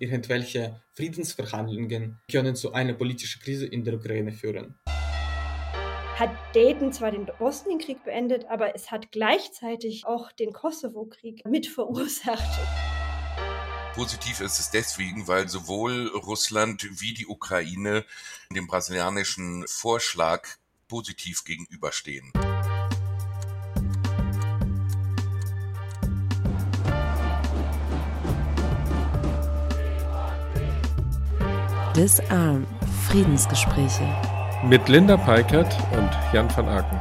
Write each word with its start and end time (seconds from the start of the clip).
Irgendwelche 0.00 0.80
Friedensverhandlungen 0.94 2.20
können 2.30 2.54
zu 2.54 2.72
einer 2.72 2.94
politischen 2.94 3.42
Krise 3.42 3.66
in 3.66 3.84
der 3.84 3.94
Ukraine 3.94 4.32
führen. 4.32 4.78
Hat 4.86 6.30
Dayton 6.54 6.92
zwar 6.92 7.10
den 7.10 7.26
Bosnienkrieg 7.38 8.04
beendet, 8.04 8.46
aber 8.48 8.74
es 8.74 8.90
hat 8.90 9.12
gleichzeitig 9.12 10.04
auch 10.06 10.32
den 10.32 10.52
Kosovo-Krieg 10.52 11.44
mit 11.46 11.66
verursacht. 11.66 12.58
Positiv 13.94 14.40
ist 14.40 14.58
es 14.60 14.70
deswegen, 14.70 15.26
weil 15.26 15.48
sowohl 15.48 16.08
Russland 16.08 16.86
wie 17.00 17.14
die 17.14 17.26
Ukraine 17.26 18.04
dem 18.54 18.66
brasilianischen 18.66 19.64
Vorschlag 19.66 20.46
positiv 20.86 21.44
gegenüberstehen. 21.44 22.32
Disarm 31.98 32.64
Friedensgespräche 33.08 34.06
mit 34.64 34.88
Linda 34.88 35.16
Peikert 35.16 35.74
und 35.90 36.08
Jan 36.32 36.48
van 36.56 36.68
Aken. 36.68 36.96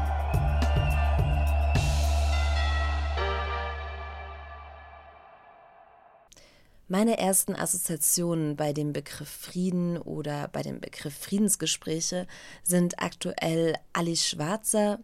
Meine 6.88 7.20
ersten 7.20 7.56
Assoziationen 7.56 8.56
bei 8.56 8.74
dem 8.74 8.92
Begriff 8.92 9.30
Frieden 9.30 10.00
oder 10.00 10.48
bei 10.48 10.64
dem 10.64 10.80
Begriff 10.80 11.16
Friedensgespräche 11.16 12.26
sind 12.64 13.00
aktuell 13.00 13.76
Alice 13.94 14.28
Schwarzer, 14.28 14.98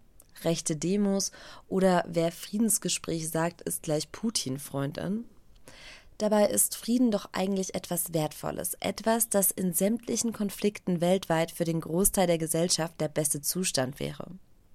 rechte 0.44 0.75
Demos 0.75 1.31
oder 1.67 2.03
wer 2.07 2.31
Friedensgespräch 2.31 3.30
sagt, 3.30 3.61
ist 3.61 3.83
gleich 3.83 4.11
Putin-Freundin. 4.11 5.25
Dabei 6.17 6.45
ist 6.45 6.76
Frieden 6.76 7.12
doch 7.12 7.30
eigentlich 7.31 7.76
etwas 7.76 8.13
Wertvolles, 8.13 8.76
etwas, 8.80 9.30
das 9.30 9.52
in 9.52 9.73
sämtlichen 9.73 10.31
Konflikten 10.31 11.02
weltweit 11.02 11.52
für 11.52 11.66
den 11.66 11.81
Großteil 11.81 12.28
der 12.28 12.38
Gesellschaft 12.38 13.02
der 13.02 13.08
beste 13.08 13.42
Zustand 13.42 14.00
wäre. 14.00 14.28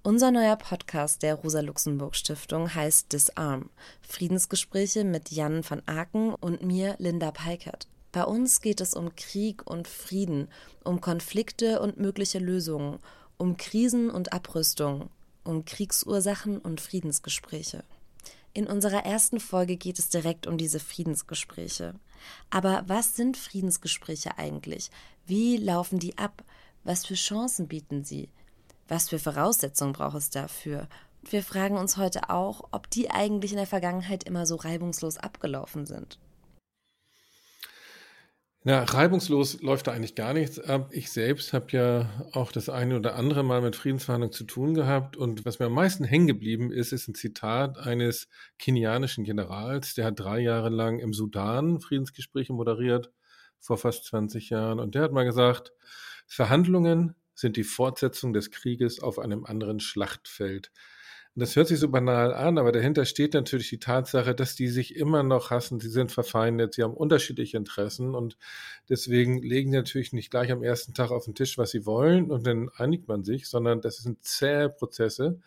Unser 0.03 0.31
neuer 0.31 0.55
Podcast 0.55 1.23
der 1.23 1.35
Rosa-Luxemburg-Stiftung 1.35 2.73
heißt 2.73 3.11
Disarm. 3.11 3.69
Friedensgespräche 4.01 5.03
mit 5.03 5.31
Jan 5.31 5.63
van 5.69 5.81
Aken 5.85 6.33
und 6.35 6.63
mir, 6.63 6.95
Linda 6.99 7.31
Peikert. 7.31 7.87
Bei 8.11 8.23
uns 8.23 8.61
geht 8.61 8.81
es 8.81 8.93
um 8.93 9.15
Krieg 9.15 9.69
und 9.69 9.87
Frieden, 9.87 10.47
um 10.83 11.01
Konflikte 11.01 11.81
und 11.81 11.99
mögliche 11.99 12.39
Lösungen, 12.39 12.99
um 13.37 13.57
Krisen 13.57 14.09
und 14.09 14.33
Abrüstung, 14.33 15.09
um 15.43 15.65
Kriegsursachen 15.65 16.59
und 16.59 16.81
Friedensgespräche. 16.81 17.83
In 18.53 18.67
unserer 18.67 19.05
ersten 19.05 19.39
Folge 19.39 19.77
geht 19.77 19.99
es 19.99 20.09
direkt 20.09 20.47
um 20.47 20.57
diese 20.57 20.79
Friedensgespräche. 20.79 21.95
Aber 22.49 22.83
was 22.87 23.15
sind 23.15 23.37
Friedensgespräche 23.37 24.37
eigentlich? 24.37 24.89
Wie 25.25 25.57
laufen 25.57 25.99
die 25.99 26.17
ab? 26.17 26.43
Was 26.83 27.05
für 27.05 27.15
Chancen 27.15 27.67
bieten 27.67 28.03
sie? 28.03 28.29
Was 28.87 29.09
für 29.09 29.19
Voraussetzungen 29.19 29.93
braucht 29.93 30.17
es 30.17 30.29
dafür? 30.29 30.87
wir 31.23 31.43
fragen 31.43 31.77
uns 31.77 31.97
heute 31.97 32.29
auch, 32.29 32.61
ob 32.71 32.89
die 32.89 33.11
eigentlich 33.11 33.51
in 33.51 33.57
der 33.57 33.67
Vergangenheit 33.67 34.23
immer 34.23 34.45
so 34.45 34.55
reibungslos 34.55 35.17
abgelaufen 35.17 35.85
sind. 35.85 36.19
Ja, 38.65 38.83
reibungslos 38.83 39.61
läuft 39.61 39.87
da 39.87 39.93
eigentlich 39.93 40.15
gar 40.15 40.33
nichts 40.33 40.59
ab. 40.59 40.89
Ich 40.91 41.11
selbst 41.11 41.53
habe 41.53 41.67
ja 41.71 42.27
auch 42.33 42.51
das 42.51 42.67
eine 42.67 42.97
oder 42.97 43.15
andere 43.15 43.41
Mal 43.41 43.61
mit 43.61 43.77
Friedensverhandlungen 43.77 44.33
zu 44.33 44.43
tun 44.43 44.73
gehabt. 44.73 45.15
Und 45.15 45.45
was 45.45 45.59
mir 45.59 45.67
am 45.67 45.73
meisten 45.73 46.03
hängen 46.03 46.27
geblieben 46.27 46.69
ist, 46.69 46.91
ist 46.91 47.07
ein 47.07 47.15
Zitat 47.15 47.77
eines 47.77 48.27
kenianischen 48.57 49.23
Generals, 49.23 49.93
der 49.93 50.05
hat 50.07 50.19
drei 50.19 50.39
Jahre 50.39 50.67
lang 50.69 50.99
im 50.99 51.13
Sudan 51.13 51.79
Friedensgespräche 51.79 52.51
moderiert, 52.51 53.13
vor 53.61 53.77
fast 53.77 54.05
20 54.05 54.49
Jahren. 54.49 54.81
Und 54.81 54.93
der 54.93 55.03
hat 55.03 55.13
mal 55.13 55.23
gesagt, 55.23 55.71
Verhandlungen 56.27 57.15
sind 57.33 57.55
die 57.55 57.63
Fortsetzung 57.63 58.33
des 58.33 58.51
Krieges 58.51 59.01
auf 59.01 59.19
einem 59.19 59.45
anderen 59.45 59.79
Schlachtfeld. 59.79 60.69
Und 61.39 61.43
das 61.43 61.55
hört 61.55 61.69
sich 61.69 61.79
so 61.79 61.87
banal 61.87 62.33
an, 62.33 62.57
aber 62.57 62.73
dahinter 62.73 63.05
steht 63.05 63.33
natürlich 63.33 63.69
die 63.69 63.79
Tatsache, 63.79 64.35
dass 64.35 64.55
die 64.55 64.67
sich 64.67 64.97
immer 64.97 65.23
noch 65.23 65.51
hassen, 65.51 65.79
sie 65.79 65.87
sind 65.87 66.11
verfeindet, 66.11 66.73
sie 66.73 66.83
haben 66.83 66.93
unterschiedliche 66.93 67.55
Interessen 67.55 68.13
und 68.13 68.37
deswegen 68.89 69.41
legen 69.41 69.71
sie 69.71 69.77
natürlich 69.77 70.11
nicht 70.11 70.31
gleich 70.31 70.51
am 70.51 70.63
ersten 70.63 70.93
Tag 70.93 71.11
auf 71.11 71.23
den 71.23 71.35
Tisch, 71.35 71.57
was 71.57 71.71
sie 71.71 71.85
wollen 71.85 72.29
und 72.29 72.45
dann 72.45 72.67
einigt 72.75 73.07
man 73.07 73.23
sich, 73.23 73.47
sondern 73.47 73.79
das 73.79 73.99
sind 73.99 74.21
zähe 74.21 74.67
Prozesse. 74.67 75.39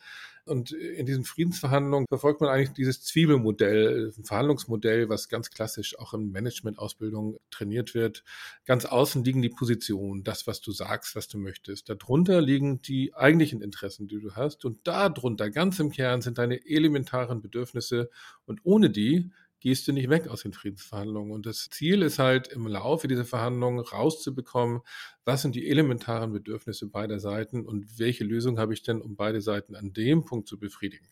Und 0.45 0.73
in 0.73 1.07
diesen 1.07 1.25
Friedensverhandlungen 1.25 2.07
verfolgt 2.09 2.41
man 2.41 2.51
eigentlich 2.51 2.73
dieses 2.73 3.05
Zwiebelmodell, 3.05 4.13
ein 4.17 4.25
Verhandlungsmodell, 4.25 5.09
was 5.09 5.29
ganz 5.29 5.51
klassisch 5.51 5.97
auch 5.99 6.15
in 6.15 6.33
Managementausbildung 6.33 7.39
trainiert 7.51 7.95
wird. 7.95 8.25
Ganz 8.65 8.85
außen 8.85 9.23
liegen 9.23 9.41
die 9.41 9.51
Positionen, 9.51 10.25
das, 10.25 10.49
was 10.49 10.61
du 10.61 10.73
sagst, 10.73 11.15
was 11.15 11.29
du 11.29 11.39
möchtest. 11.39 11.89
Darunter 11.89 12.41
liegen 12.41 12.83
die 12.83 13.15
eigentlichen 13.15 13.63
Interessen, 13.63 14.09
die 14.09 14.21
du 14.21 14.35
hast. 14.35 14.65
Und 14.65 14.85
darunter, 14.85 15.49
ganz 15.49 15.79
im 15.79 15.93
Kern, 15.93 16.23
sind 16.23 16.39
deine 16.39 16.67
elementaren 16.67 17.41
Bedürfnisse. 17.41 18.11
Und 18.45 18.61
ohne 18.65 18.91
die 18.91 19.31
gehst 19.63 19.87
du 19.87 19.93
nicht 19.93 20.11
weg 20.11 20.27
aus 20.27 20.43
den 20.43 20.53
Friedensverhandlungen. 20.53 21.33
Und 21.33 21.47
das 21.47 21.71
Ziel 21.71 22.03
ist 22.03 22.19
halt 22.19 22.49
im 22.49 22.67
Laufe 22.67 23.07
dieser 23.07 23.25
Verhandlungen 23.25 23.79
rauszubekommen, 23.79 24.81
was 25.25 25.43
sind 25.43 25.55
die 25.55 25.69
elementaren 25.69 26.33
Bedürfnisse 26.33 26.89
beider 26.89 27.21
Seiten 27.21 27.65
und 27.65 27.99
welche 27.99 28.25
Lösung 28.25 28.59
habe 28.59 28.75
ich 28.75 28.83
denn, 28.83 29.01
um 29.01 29.15
beide 29.15 29.41
Seiten 29.41 29.77
an 29.77 29.93
dem 29.93 30.25
Punkt 30.25 30.49
zu 30.49 30.59
befriedigen. 30.59 31.07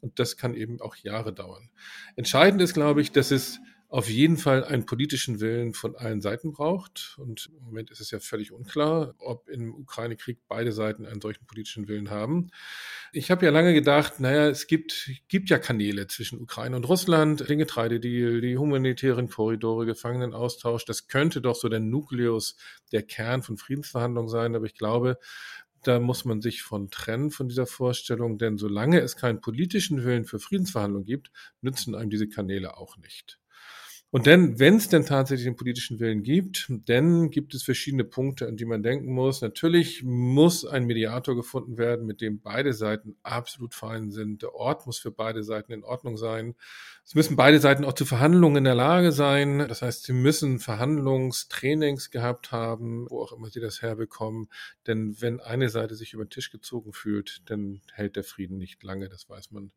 Und 0.00 0.18
das 0.18 0.36
kann 0.36 0.54
eben 0.54 0.80
auch 0.80 0.96
Jahre 0.96 1.32
dauern. 1.32 1.70
Entscheidend 2.16 2.60
ist, 2.60 2.74
glaube 2.74 3.00
ich, 3.00 3.12
dass 3.12 3.30
es 3.30 3.60
auf 3.94 4.10
jeden 4.10 4.38
Fall 4.38 4.64
einen 4.64 4.86
politischen 4.86 5.38
Willen 5.38 5.72
von 5.72 5.94
allen 5.94 6.20
Seiten 6.20 6.50
braucht. 6.50 7.14
Und 7.16 7.48
im 7.56 7.62
Moment 7.62 7.92
ist 7.92 8.00
es 8.00 8.10
ja 8.10 8.18
völlig 8.18 8.50
unklar, 8.50 9.14
ob 9.18 9.48
im 9.48 9.72
Ukraine-Krieg 9.72 10.40
beide 10.48 10.72
Seiten 10.72 11.06
einen 11.06 11.20
solchen 11.20 11.46
politischen 11.46 11.86
Willen 11.86 12.10
haben. 12.10 12.50
Ich 13.12 13.30
habe 13.30 13.46
ja 13.46 13.52
lange 13.52 13.72
gedacht, 13.72 14.18
naja, 14.18 14.48
es 14.48 14.66
gibt, 14.66 15.12
gibt 15.28 15.48
ja 15.48 15.60
Kanäle 15.60 16.08
zwischen 16.08 16.40
Ukraine 16.40 16.74
und 16.74 16.88
Russland, 16.88 17.48
den 17.48 17.58
Getreidedeal, 17.58 18.40
die 18.40 18.58
humanitären 18.58 19.28
Korridore, 19.28 19.86
Gefangenenaustausch. 19.86 20.84
Das 20.84 21.06
könnte 21.06 21.40
doch 21.40 21.54
so 21.54 21.68
der 21.68 21.78
Nukleus, 21.78 22.56
der 22.90 23.04
Kern 23.04 23.44
von 23.44 23.58
Friedensverhandlungen 23.58 24.28
sein. 24.28 24.56
Aber 24.56 24.66
ich 24.66 24.74
glaube, 24.74 25.20
da 25.84 26.00
muss 26.00 26.24
man 26.24 26.40
sich 26.40 26.62
von 26.62 26.90
trennen 26.90 27.30
von 27.30 27.48
dieser 27.48 27.66
Vorstellung, 27.66 28.38
denn 28.38 28.58
solange 28.58 28.98
es 28.98 29.14
keinen 29.14 29.40
politischen 29.40 30.02
Willen 30.02 30.24
für 30.24 30.40
Friedensverhandlungen 30.40 31.06
gibt, 31.06 31.30
nützen 31.60 31.94
einem 31.94 32.10
diese 32.10 32.28
Kanäle 32.28 32.76
auch 32.76 32.96
nicht. 32.96 33.38
Und 34.14 34.28
dann, 34.28 34.60
wenn 34.60 34.76
es 34.76 34.88
denn 34.88 35.04
tatsächlich 35.04 35.44
den 35.44 35.56
politischen 35.56 35.98
Willen 35.98 36.22
gibt, 36.22 36.70
dann 36.86 37.30
gibt 37.30 37.52
es 37.52 37.64
verschiedene 37.64 38.04
Punkte, 38.04 38.46
an 38.46 38.56
die 38.56 38.64
man 38.64 38.80
denken 38.80 39.12
muss. 39.12 39.42
Natürlich 39.42 40.04
muss 40.04 40.64
ein 40.64 40.84
Mediator 40.84 41.34
gefunden 41.34 41.78
werden, 41.78 42.06
mit 42.06 42.20
dem 42.20 42.40
beide 42.40 42.74
Seiten 42.74 43.16
absolut 43.24 43.74
fein 43.74 44.12
sind. 44.12 44.42
Der 44.42 44.54
Ort 44.54 44.86
muss 44.86 45.00
für 45.00 45.10
beide 45.10 45.42
Seiten 45.42 45.72
in 45.72 45.82
Ordnung 45.82 46.16
sein. 46.16 46.54
Es 47.04 47.16
müssen 47.16 47.34
beide 47.34 47.58
Seiten 47.58 47.84
auch 47.84 47.92
zu 47.94 48.04
Verhandlungen 48.04 48.58
in 48.58 48.64
der 48.64 48.76
Lage 48.76 49.10
sein. 49.10 49.58
Das 49.58 49.82
heißt, 49.82 50.04
sie 50.04 50.12
müssen 50.12 50.60
Verhandlungstrainings 50.60 52.12
gehabt 52.12 52.52
haben, 52.52 53.10
wo 53.10 53.20
auch 53.20 53.32
immer 53.32 53.50
sie 53.50 53.60
das 53.60 53.82
herbekommen. 53.82 54.46
Denn 54.86 55.20
wenn 55.20 55.40
eine 55.40 55.70
Seite 55.70 55.96
sich 55.96 56.12
über 56.12 56.24
den 56.24 56.30
Tisch 56.30 56.52
gezogen 56.52 56.92
fühlt, 56.92 57.42
dann 57.46 57.80
hält 57.92 58.14
der 58.14 58.22
Frieden 58.22 58.58
nicht 58.58 58.80
lange, 58.84 59.08
das 59.08 59.28
weiß 59.28 59.50
man. 59.50 59.72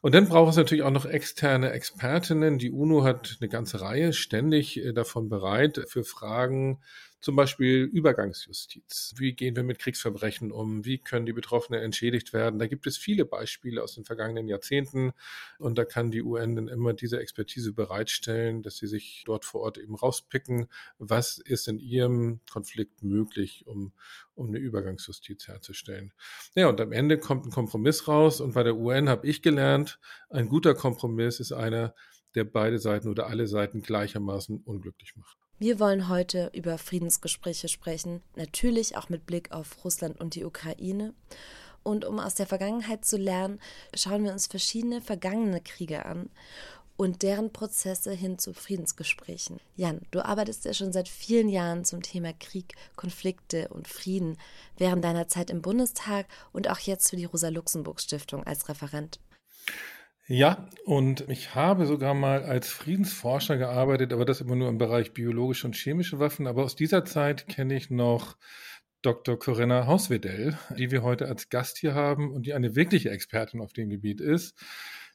Und 0.00 0.16
dann 0.16 0.28
braucht 0.28 0.50
es 0.50 0.56
natürlich 0.56 0.82
auch 0.82 0.90
noch 0.90 1.06
externe 1.06 1.70
Expertinnen. 1.70 2.58
Die 2.58 2.72
UNO 2.72 3.04
hat 3.04 3.36
eine 3.40 3.48
ganze 3.68 3.84
Reihe 3.84 4.14
ständig 4.14 4.78
äh, 4.78 4.92
davon 4.94 5.28
bereit, 5.28 5.84
für 5.88 6.02
Fragen 6.02 6.80
zum 7.20 7.34
Beispiel 7.36 7.82
Übergangsjustiz. 7.82 9.12
Wie 9.16 9.34
gehen 9.34 9.56
wir 9.56 9.64
mit 9.64 9.78
Kriegsverbrechen 9.80 10.52
um? 10.52 10.84
Wie 10.84 10.98
können 10.98 11.26
die 11.26 11.32
Betroffenen 11.32 11.82
entschädigt 11.82 12.32
werden? 12.32 12.58
Da 12.58 12.66
gibt 12.66 12.86
es 12.86 12.96
viele 12.96 13.24
Beispiele 13.24 13.82
aus 13.82 13.96
den 13.96 14.04
vergangenen 14.04 14.46
Jahrzehnten. 14.46 15.12
Und 15.58 15.76
da 15.76 15.84
kann 15.84 16.12
die 16.12 16.22
UN 16.22 16.54
dann 16.56 16.68
immer 16.68 16.94
diese 16.94 17.18
Expertise 17.18 17.72
bereitstellen, 17.72 18.62
dass 18.62 18.76
sie 18.76 18.86
sich 18.86 19.24
dort 19.26 19.44
vor 19.44 19.62
Ort 19.62 19.78
eben 19.78 19.96
rauspicken, 19.96 20.68
was 20.98 21.38
ist 21.38 21.66
in 21.66 21.80
ihrem 21.80 22.40
Konflikt 22.50 23.02
möglich, 23.02 23.64
um, 23.66 23.92
um 24.34 24.48
eine 24.48 24.58
Übergangsjustiz 24.58 25.48
herzustellen. 25.48 26.12
Ja, 26.54 26.68
und 26.68 26.80
am 26.80 26.92
Ende 26.92 27.18
kommt 27.18 27.46
ein 27.46 27.50
Kompromiss 27.50 28.06
raus. 28.06 28.40
Und 28.40 28.54
bei 28.54 28.62
der 28.62 28.76
UN 28.76 29.08
habe 29.08 29.26
ich 29.26 29.42
gelernt, 29.42 29.98
ein 30.30 30.48
guter 30.48 30.74
Kompromiss 30.74 31.40
ist 31.40 31.52
einer, 31.52 31.94
der 32.38 32.44
beide 32.44 32.78
Seiten 32.78 33.08
oder 33.08 33.26
alle 33.26 33.46
Seiten 33.46 33.82
gleichermaßen 33.82 34.62
unglücklich 34.64 35.16
macht. 35.16 35.36
Wir 35.58 35.80
wollen 35.80 36.08
heute 36.08 36.50
über 36.54 36.78
Friedensgespräche 36.78 37.66
sprechen, 37.66 38.22
natürlich 38.36 38.96
auch 38.96 39.08
mit 39.08 39.26
Blick 39.26 39.50
auf 39.50 39.84
Russland 39.84 40.20
und 40.20 40.36
die 40.36 40.44
Ukraine. 40.44 41.14
Und 41.82 42.04
um 42.04 42.20
aus 42.20 42.34
der 42.34 42.46
Vergangenheit 42.46 43.04
zu 43.04 43.16
lernen, 43.16 43.58
schauen 43.94 44.22
wir 44.22 44.32
uns 44.32 44.46
verschiedene 44.46 45.00
vergangene 45.00 45.60
Kriege 45.60 46.06
an 46.06 46.30
und 46.96 47.22
deren 47.22 47.52
Prozesse 47.52 48.12
hin 48.12 48.38
zu 48.38 48.52
Friedensgesprächen. 48.52 49.58
Jan, 49.76 50.02
du 50.10 50.24
arbeitest 50.24 50.64
ja 50.64 50.74
schon 50.74 50.92
seit 50.92 51.08
vielen 51.08 51.48
Jahren 51.48 51.84
zum 51.84 52.02
Thema 52.02 52.32
Krieg, 52.32 52.74
Konflikte 52.94 53.68
und 53.68 53.88
Frieden 53.88 54.36
während 54.76 55.04
deiner 55.04 55.26
Zeit 55.26 55.50
im 55.50 55.62
Bundestag 55.62 56.26
und 56.52 56.70
auch 56.70 56.78
jetzt 56.78 57.10
für 57.10 57.16
die 57.16 57.24
Rosa-Luxemburg-Stiftung 57.24 58.44
als 58.44 58.68
Referent. 58.68 59.18
Ja, 60.30 60.68
und 60.84 61.24
ich 61.30 61.54
habe 61.54 61.86
sogar 61.86 62.12
mal 62.12 62.42
als 62.42 62.68
Friedensforscher 62.68 63.56
gearbeitet, 63.56 64.12
aber 64.12 64.26
das 64.26 64.42
immer 64.42 64.56
nur 64.56 64.68
im 64.68 64.76
Bereich 64.76 65.14
biologische 65.14 65.66
und 65.66 65.74
chemische 65.74 66.18
Waffen. 66.18 66.46
Aber 66.46 66.64
aus 66.64 66.76
dieser 66.76 67.06
Zeit 67.06 67.48
kenne 67.48 67.74
ich 67.74 67.88
noch 67.88 68.36
Dr. 69.00 69.38
Corinna 69.38 69.86
Hauswedell, 69.86 70.58
die 70.76 70.90
wir 70.90 71.02
heute 71.02 71.28
als 71.28 71.48
Gast 71.48 71.78
hier 71.78 71.94
haben 71.94 72.30
und 72.30 72.44
die 72.44 72.52
eine 72.52 72.76
wirkliche 72.76 73.08
Expertin 73.08 73.62
auf 73.62 73.72
dem 73.72 73.88
Gebiet 73.88 74.20
ist. 74.20 74.54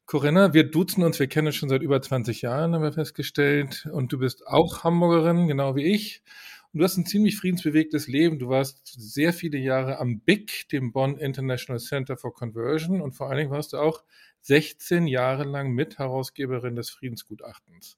Corinna, 0.08 0.56
wir 0.56 0.72
duzen 0.72 1.04
uns, 1.04 1.20
wir 1.20 1.28
kennen 1.28 1.46
uns 1.46 1.58
schon 1.58 1.70
seit 1.70 1.84
über 1.84 2.02
20 2.02 2.42
Jahren, 2.42 2.74
haben 2.74 2.82
wir 2.82 2.92
festgestellt. 2.92 3.88
Und 3.94 4.12
du 4.12 4.18
bist 4.18 4.48
auch 4.48 4.84
Hamburgerin, 4.84 5.48
genau 5.48 5.76
wie 5.76 5.94
ich. 5.94 6.24
Und 6.72 6.80
du 6.80 6.86
hast 6.86 6.98
ein 6.98 7.06
ziemlich 7.06 7.38
friedensbewegtes 7.38 8.08
Leben. 8.08 8.40
Du 8.40 8.50
warst 8.50 8.82
sehr 8.88 9.32
viele 9.32 9.60
Jahre 9.60 10.00
am 10.00 10.22
BIC, 10.22 10.70
dem 10.70 10.92
Bonn 10.92 11.20
International 11.20 11.80
Center 11.80 12.18
for 12.18 12.34
Conversion. 12.34 13.00
Und 13.00 13.12
vor 13.12 13.30
allen 13.30 13.38
Dingen 13.38 13.52
warst 13.52 13.74
du 13.74 13.78
auch 13.78 14.04
16 14.44 15.08
Jahre 15.08 15.44
lang 15.44 15.72
Mitherausgeberin 15.72 16.76
des 16.76 16.90
Friedensgutachtens. 16.90 17.98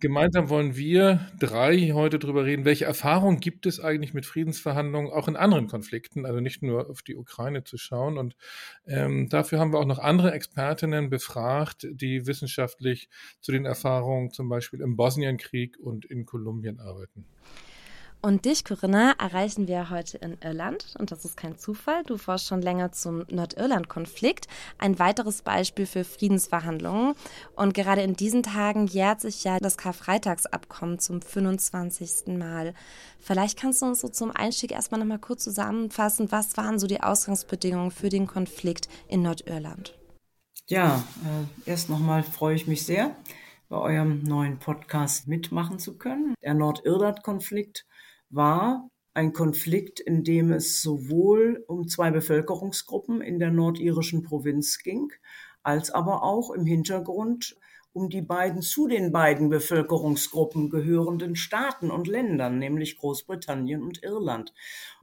Gemeinsam 0.00 0.50
wollen 0.50 0.76
wir 0.76 1.30
drei 1.38 1.92
heute 1.94 2.18
darüber 2.18 2.44
reden, 2.44 2.64
welche 2.64 2.84
Erfahrungen 2.84 3.40
gibt 3.40 3.64
es 3.64 3.80
eigentlich 3.80 4.12
mit 4.12 4.26
Friedensverhandlungen 4.26 5.10
auch 5.10 5.28
in 5.28 5.36
anderen 5.36 5.68
Konflikten, 5.68 6.26
also 6.26 6.40
nicht 6.40 6.62
nur 6.62 6.90
auf 6.90 7.02
die 7.02 7.16
Ukraine 7.16 7.64
zu 7.64 7.78
schauen. 7.78 8.18
Und 8.18 8.36
ähm, 8.86 9.28
dafür 9.28 9.60
haben 9.60 9.72
wir 9.72 9.78
auch 9.78 9.86
noch 9.86 10.00
andere 10.00 10.32
Expertinnen 10.32 11.10
befragt, 11.10 11.86
die 11.90 12.26
wissenschaftlich 12.26 13.08
zu 13.40 13.52
den 13.52 13.64
Erfahrungen 13.64 14.30
zum 14.30 14.48
Beispiel 14.48 14.80
im 14.80 14.96
Bosnienkrieg 14.96 15.78
und 15.80 16.04
in 16.04 16.26
Kolumbien 16.26 16.80
arbeiten. 16.80 17.24
Und 18.24 18.46
dich, 18.46 18.64
Corinna, 18.64 19.12
erreichen 19.18 19.68
wir 19.68 19.90
heute 19.90 20.16
in 20.16 20.38
Irland. 20.42 20.94
Und 20.98 21.12
das 21.12 21.26
ist 21.26 21.36
kein 21.36 21.58
Zufall. 21.58 22.04
Du 22.04 22.16
forschst 22.16 22.46
schon 22.46 22.62
länger 22.62 22.90
zum 22.90 23.26
Nordirland-Konflikt. 23.28 24.48
Ein 24.78 24.98
weiteres 24.98 25.42
Beispiel 25.42 25.84
für 25.84 26.04
Friedensverhandlungen. 26.04 27.16
Und 27.54 27.74
gerade 27.74 28.00
in 28.00 28.16
diesen 28.16 28.42
Tagen 28.42 28.86
jährt 28.86 29.20
sich 29.20 29.44
ja 29.44 29.58
das 29.58 29.76
Karfreitagsabkommen 29.76 30.98
zum 31.00 31.20
25. 31.20 32.38
Mal. 32.38 32.72
Vielleicht 33.20 33.58
kannst 33.58 33.82
du 33.82 33.86
uns 33.88 34.00
so 34.00 34.08
zum 34.08 34.30
Einstieg 34.30 34.72
erstmal 34.72 35.00
nochmal 35.00 35.18
kurz 35.18 35.44
zusammenfassen. 35.44 36.32
Was 36.32 36.56
waren 36.56 36.78
so 36.78 36.86
die 36.86 37.02
Ausgangsbedingungen 37.02 37.90
für 37.90 38.08
den 38.08 38.26
Konflikt 38.26 38.88
in 39.06 39.20
Nordirland? 39.20 39.98
Ja, 40.66 41.04
äh, 41.66 41.70
erst 41.70 41.90
nochmal 41.90 42.22
freue 42.22 42.54
ich 42.54 42.66
mich 42.66 42.86
sehr, 42.86 43.14
bei 43.68 43.76
eurem 43.76 44.22
neuen 44.22 44.58
Podcast 44.60 45.28
mitmachen 45.28 45.78
zu 45.78 45.98
können. 45.98 46.32
Der 46.42 46.54
Nordirland-Konflikt 46.54 47.84
war 48.34 48.88
ein 49.14 49.32
Konflikt, 49.32 50.00
in 50.00 50.24
dem 50.24 50.52
es 50.52 50.82
sowohl 50.82 51.64
um 51.68 51.86
zwei 51.88 52.10
Bevölkerungsgruppen 52.10 53.20
in 53.20 53.38
der 53.38 53.52
nordirischen 53.52 54.22
Provinz 54.22 54.78
ging, 54.78 55.12
als 55.62 55.90
aber 55.90 56.22
auch 56.22 56.50
im 56.50 56.66
Hintergrund 56.66 57.56
um 57.94 58.10
die 58.10 58.22
beiden 58.22 58.60
zu 58.60 58.88
den 58.88 59.12
beiden 59.12 59.48
Bevölkerungsgruppen 59.48 60.68
gehörenden 60.68 61.36
Staaten 61.36 61.92
und 61.92 62.08
Ländern, 62.08 62.58
nämlich 62.58 62.98
Großbritannien 62.98 63.82
und 63.82 64.02
Irland. 64.02 64.52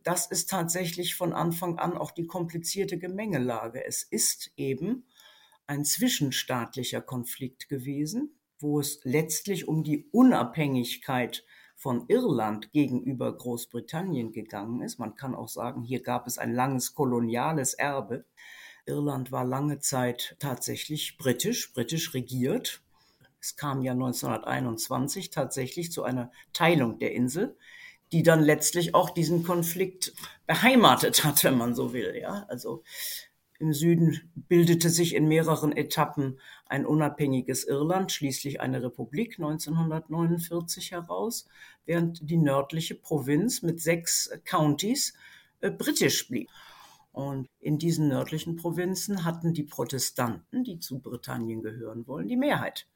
Das 0.03 0.29
ist 0.29 0.49
tatsächlich 0.49 1.15
von 1.15 1.31
Anfang 1.31 1.79
an 1.79 1.97
auch 1.97 2.11
die 2.11 2.27
komplizierte 2.27 2.99
Gemengelage. 2.99 3.85
Es 3.85 4.03
ist 4.03 4.51
eben 4.57 5.07
ein 5.67 5.85
zwischenstaatlicher 5.85 6.99
Konflikt 6.99 7.69
gewesen, 7.69 8.37
wo 8.59 8.81
es 8.81 8.99
letztlich 9.03 9.69
um 9.69 9.83
die 9.83 10.09
Unabhängigkeit 10.11 11.45
von 11.81 12.05
Irland 12.09 12.71
gegenüber 12.73 13.35
Großbritannien 13.35 14.31
gegangen 14.33 14.83
ist. 14.83 14.99
Man 14.99 15.15
kann 15.15 15.33
auch 15.33 15.47
sagen, 15.47 15.81
hier 15.81 16.03
gab 16.03 16.27
es 16.27 16.37
ein 16.37 16.53
langes 16.53 16.93
koloniales 16.93 17.73
Erbe. 17.73 18.23
Irland 18.85 19.31
war 19.31 19.45
lange 19.45 19.79
Zeit 19.79 20.35
tatsächlich 20.37 21.17
britisch, 21.17 21.73
britisch 21.73 22.13
regiert. 22.13 22.83
Es 23.39 23.55
kam 23.55 23.81
ja 23.81 23.93
1921 23.93 25.31
tatsächlich 25.31 25.91
zu 25.91 26.03
einer 26.03 26.31
Teilung 26.53 26.99
der 26.99 27.13
Insel, 27.13 27.57
die 28.11 28.21
dann 28.21 28.43
letztlich 28.43 28.93
auch 28.93 29.09
diesen 29.09 29.41
Konflikt 29.41 30.13
beheimatet 30.45 31.23
hat, 31.23 31.43
wenn 31.43 31.57
man 31.57 31.73
so 31.73 31.93
will. 31.93 32.15
Ja, 32.15 32.45
also 32.47 32.83
im 33.61 33.73
Süden 33.73 34.31
bildete 34.35 34.89
sich 34.89 35.15
in 35.15 35.27
mehreren 35.27 35.71
Etappen 35.71 36.39
ein 36.65 36.85
unabhängiges 36.85 37.63
Irland, 37.63 38.11
schließlich 38.11 38.59
eine 38.59 38.83
Republik 38.83 39.35
1949 39.39 40.91
heraus, 40.91 41.47
während 41.85 42.29
die 42.29 42.37
nördliche 42.37 42.95
Provinz 42.95 43.61
mit 43.61 43.79
sechs 43.79 44.29
Countys 44.43 45.13
äh, 45.61 45.71
britisch 45.71 46.27
blieb. 46.27 46.49
Und 47.11 47.49
in 47.59 47.77
diesen 47.77 48.07
nördlichen 48.07 48.55
Provinzen 48.55 49.25
hatten 49.25 49.53
die 49.53 49.63
Protestanten, 49.63 50.63
die 50.63 50.79
zu 50.79 50.99
Britannien 50.99 51.61
gehören 51.61 52.07
wollen, 52.07 52.27
die 52.27 52.37
Mehrheit. 52.37 52.87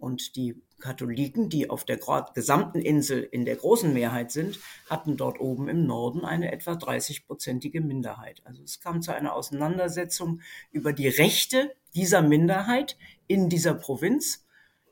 Und 0.00 0.34
die 0.34 0.60
Katholiken, 0.80 1.50
die 1.50 1.70
auf 1.70 1.84
der 1.84 2.00
gesamten 2.34 2.80
Insel 2.80 3.22
in 3.22 3.44
der 3.44 3.56
großen 3.56 3.92
Mehrheit 3.92 4.32
sind, 4.32 4.58
hatten 4.88 5.16
dort 5.16 5.38
oben 5.38 5.68
im 5.68 5.86
Norden 5.86 6.24
eine 6.24 6.50
etwa 6.50 6.72
30-prozentige 6.72 7.82
Minderheit. 7.82 8.40
Also 8.44 8.62
es 8.62 8.80
kam 8.80 9.02
zu 9.02 9.14
einer 9.14 9.34
Auseinandersetzung 9.34 10.40
über 10.72 10.92
die 10.92 11.08
Rechte 11.08 11.70
dieser 11.94 12.22
Minderheit 12.22 12.96
in 13.26 13.50
dieser 13.50 13.74
Provinz, 13.74 14.46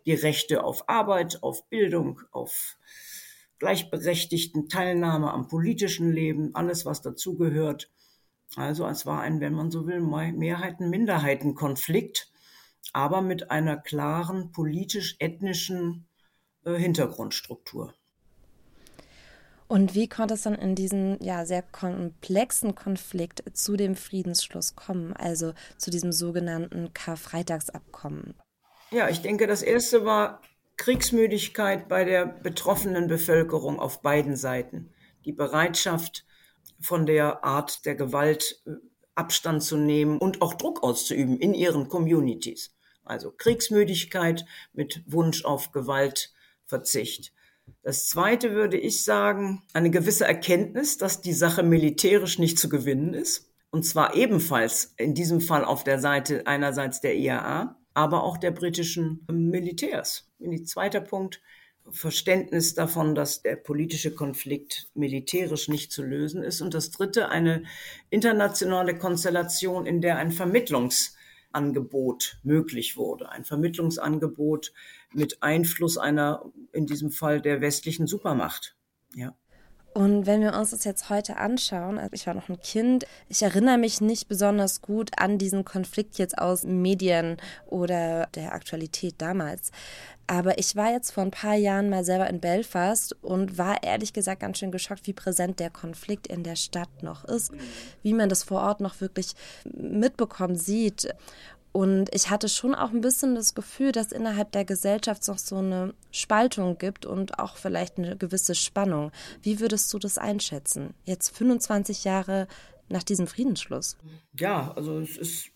die 0.04 0.14
Rechte 0.14 0.62
auf 0.62 0.88
Arbeit, 0.88 1.42
auf 1.42 1.68
Bildung, 1.68 2.20
auf 2.30 2.76
gleichberechtigten 3.58 4.68
Teilnahme 4.68 5.32
am 5.32 5.48
politischen 5.48 6.12
Leben, 6.12 6.54
alles 6.54 6.86
was 6.86 7.02
dazugehört. 7.02 7.90
Also 8.56 8.86
es 8.86 9.04
war 9.06 9.20
ein, 9.20 9.40
wenn 9.40 9.54
man 9.54 9.70
so 9.70 9.86
will, 9.86 10.00
Mehrheiten-Minderheiten-Konflikt 10.00 12.30
aber 12.92 13.22
mit 13.22 13.50
einer 13.50 13.76
klaren 13.76 14.52
politisch-ethnischen 14.52 16.06
äh, 16.64 16.74
Hintergrundstruktur. 16.74 17.94
Und 19.66 19.94
wie 19.94 20.08
konnte 20.08 20.34
es 20.34 20.42
dann 20.42 20.54
in 20.54 20.74
diesem 20.74 21.18
ja, 21.20 21.44
sehr 21.44 21.62
komplexen 21.62 22.74
Konflikt 22.74 23.44
zu 23.52 23.76
dem 23.76 23.96
Friedensschluss 23.96 24.76
kommen, 24.76 25.12
also 25.12 25.52
zu 25.76 25.90
diesem 25.90 26.10
sogenannten 26.10 26.94
Karfreitagsabkommen? 26.94 28.34
Ja, 28.90 29.10
ich 29.10 29.20
denke, 29.20 29.46
das 29.46 29.62
erste 29.62 30.06
war 30.06 30.40
Kriegsmüdigkeit 30.78 31.88
bei 31.88 32.04
der 32.04 32.24
betroffenen 32.24 33.08
Bevölkerung 33.08 33.78
auf 33.78 34.00
beiden 34.00 34.36
Seiten. 34.36 34.90
Die 35.26 35.32
Bereitschaft, 35.32 36.24
von 36.80 37.06
der 37.06 37.44
Art 37.44 37.84
der 37.86 37.94
Gewalt 37.94 38.62
äh, 38.66 38.70
Abstand 39.14 39.62
zu 39.64 39.76
nehmen 39.76 40.18
und 40.18 40.42
auch 40.42 40.54
Druck 40.54 40.82
auszuüben 40.82 41.38
in 41.38 41.52
ihren 41.54 41.88
Communities. 41.88 42.72
Also 43.08 43.30
Kriegsmüdigkeit 43.30 44.44
mit 44.72 45.02
Wunsch 45.06 45.44
auf 45.44 45.72
Gewaltverzicht. 45.72 47.32
Das 47.82 48.06
zweite 48.06 48.52
würde 48.52 48.78
ich 48.78 49.04
sagen, 49.04 49.62
eine 49.72 49.90
gewisse 49.90 50.26
Erkenntnis, 50.26 50.96
dass 50.96 51.20
die 51.20 51.32
Sache 51.32 51.62
militärisch 51.62 52.38
nicht 52.38 52.58
zu 52.58 52.68
gewinnen 52.68 53.14
ist. 53.14 53.50
Und 53.70 53.84
zwar 53.84 54.14
ebenfalls 54.14 54.94
in 54.96 55.14
diesem 55.14 55.40
Fall 55.40 55.64
auf 55.64 55.84
der 55.84 55.98
Seite 55.98 56.46
einerseits 56.46 57.00
der 57.00 57.16
IAA, 57.16 57.76
aber 57.94 58.22
auch 58.22 58.38
der 58.38 58.50
britischen 58.50 59.26
Militärs. 59.30 60.30
Und 60.38 60.68
zweiter 60.68 61.00
Punkt, 61.00 61.42
Verständnis 61.90 62.74
davon, 62.74 63.14
dass 63.14 63.42
der 63.42 63.56
politische 63.56 64.14
Konflikt 64.14 64.88
militärisch 64.94 65.68
nicht 65.68 65.92
zu 65.92 66.02
lösen 66.02 66.42
ist. 66.42 66.60
Und 66.60 66.74
das 66.74 66.90
dritte, 66.90 67.28
eine 67.28 67.64
internationale 68.10 68.96
Konstellation, 68.96 69.86
in 69.86 70.00
der 70.00 70.16
ein 70.16 70.30
Vermittlungs 70.30 71.16
Angebot 71.52 72.38
möglich 72.42 72.96
wurde. 72.96 73.30
Ein 73.30 73.44
Vermittlungsangebot 73.44 74.72
mit 75.12 75.42
Einfluss 75.42 75.98
einer, 75.98 76.44
in 76.72 76.86
diesem 76.86 77.10
Fall 77.10 77.40
der 77.40 77.60
westlichen 77.60 78.06
Supermacht. 78.06 78.76
Ja. 79.14 79.34
Und 79.94 80.26
wenn 80.26 80.42
wir 80.42 80.54
uns 80.54 80.70
das 80.70 80.84
jetzt 80.84 81.10
heute 81.10 81.38
anschauen, 81.38 81.98
also 81.98 82.12
ich 82.12 82.26
war 82.26 82.34
noch 82.34 82.48
ein 82.48 82.60
Kind, 82.60 83.04
ich 83.28 83.42
erinnere 83.42 83.78
mich 83.78 84.00
nicht 84.00 84.28
besonders 84.28 84.80
gut 84.80 85.10
an 85.16 85.38
diesen 85.38 85.64
Konflikt 85.64 86.18
jetzt 86.18 86.38
aus 86.38 86.62
Medien 86.62 87.36
oder 87.66 88.28
der 88.34 88.52
Aktualität 88.52 89.16
damals. 89.18 89.72
Aber 90.30 90.58
ich 90.58 90.76
war 90.76 90.92
jetzt 90.92 91.10
vor 91.10 91.24
ein 91.24 91.30
paar 91.30 91.54
Jahren 91.54 91.88
mal 91.88 92.04
selber 92.04 92.28
in 92.28 92.38
Belfast 92.38 93.16
und 93.22 93.56
war 93.56 93.82
ehrlich 93.82 94.12
gesagt 94.12 94.42
ganz 94.42 94.58
schön 94.58 94.70
geschockt, 94.70 95.06
wie 95.06 95.14
präsent 95.14 95.58
der 95.58 95.70
Konflikt 95.70 96.26
in 96.26 96.42
der 96.42 96.54
Stadt 96.54 97.02
noch 97.02 97.24
ist, 97.24 97.50
wie 98.02 98.12
man 98.12 98.28
das 98.28 98.44
vor 98.44 98.60
Ort 98.60 98.82
noch 98.82 99.00
wirklich 99.00 99.32
mitbekommt, 99.64 100.60
sieht. 100.60 101.08
Und 101.72 102.14
ich 102.14 102.28
hatte 102.28 102.50
schon 102.50 102.74
auch 102.74 102.90
ein 102.90 103.00
bisschen 103.00 103.36
das 103.36 103.54
Gefühl, 103.54 103.90
dass 103.90 104.12
innerhalb 104.12 104.52
der 104.52 104.66
Gesellschaft 104.66 105.26
noch 105.28 105.38
so 105.38 105.56
eine 105.56 105.94
Spaltung 106.10 106.76
gibt 106.76 107.06
und 107.06 107.38
auch 107.38 107.56
vielleicht 107.56 107.96
eine 107.96 108.16
gewisse 108.16 108.54
Spannung. 108.54 109.12
Wie 109.40 109.60
würdest 109.60 109.92
du 109.94 109.98
das 109.98 110.18
einschätzen? 110.18 110.92
Jetzt 111.04 111.34
25 111.36 112.04
Jahre 112.04 112.48
nach 112.90 113.02
diesem 113.02 113.26
Friedensschluss. 113.26 113.96
Ja, 114.38 114.72
also 114.76 114.98
es 114.98 115.16
ist, 115.16 115.50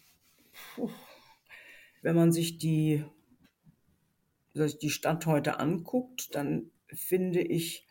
wenn 2.01 2.17
man 2.17 2.33
sich 2.33 2.57
die 2.57 3.05
die 4.55 4.91
Stadt 4.91 5.27
heute 5.27 5.59
anguckt, 5.59 6.35
dann 6.35 6.71
finde 6.87 7.41
ich 7.41 7.87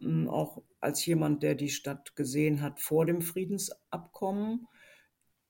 hm, 0.00 0.28
auch 0.28 0.62
als 0.80 1.04
jemand, 1.06 1.42
der 1.42 1.54
die 1.54 1.70
Stadt 1.70 2.16
gesehen 2.16 2.60
hat 2.60 2.80
vor 2.80 3.06
dem 3.06 3.22
Friedensabkommen, 3.22 4.66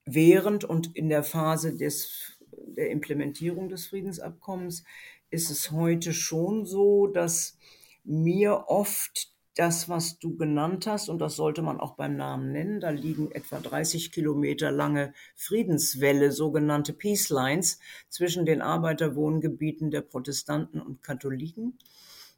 während 0.05 0.65
und 0.65 0.95
in 0.97 1.09
der 1.09 1.23
Phase 1.23 1.77
des 1.77 2.39
der 2.77 2.91
Implementierung 2.91 3.69
des 3.69 3.87
Friedensabkommens 3.87 4.85
ist 5.31 5.51
es 5.51 5.71
heute 5.71 6.13
schon 6.13 6.67
so, 6.67 7.07
dass 7.07 7.59
mir 8.05 8.65
oft 8.69 9.33
das, 9.55 9.89
was 9.89 10.19
du 10.19 10.37
genannt 10.37 10.87
hast, 10.87 11.09
und 11.09 11.19
das 11.19 11.37
sollte 11.37 11.63
man 11.63 11.79
auch 11.79 11.95
beim 11.95 12.17
Namen 12.17 12.53
nennen, 12.53 12.81
da 12.81 12.91
liegen 12.91 13.31
etwa 13.33 13.61
30 13.61 14.11
Kilometer 14.11 14.71
lange 14.71 15.13
Friedenswelle, 15.37 16.33
sogenannte 16.33 16.93
Peace 16.93 17.29
Lines, 17.29 17.79
zwischen 18.09 18.47
den 18.47 18.63
Arbeiterwohngebieten 18.63 19.91
der 19.91 20.01
Protestanten 20.01 20.81
und 20.81 21.03
Katholiken, 21.03 21.79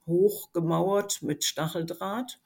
hochgemauert 0.06 1.22
mit 1.22 1.44
Stacheldraht. 1.44 2.40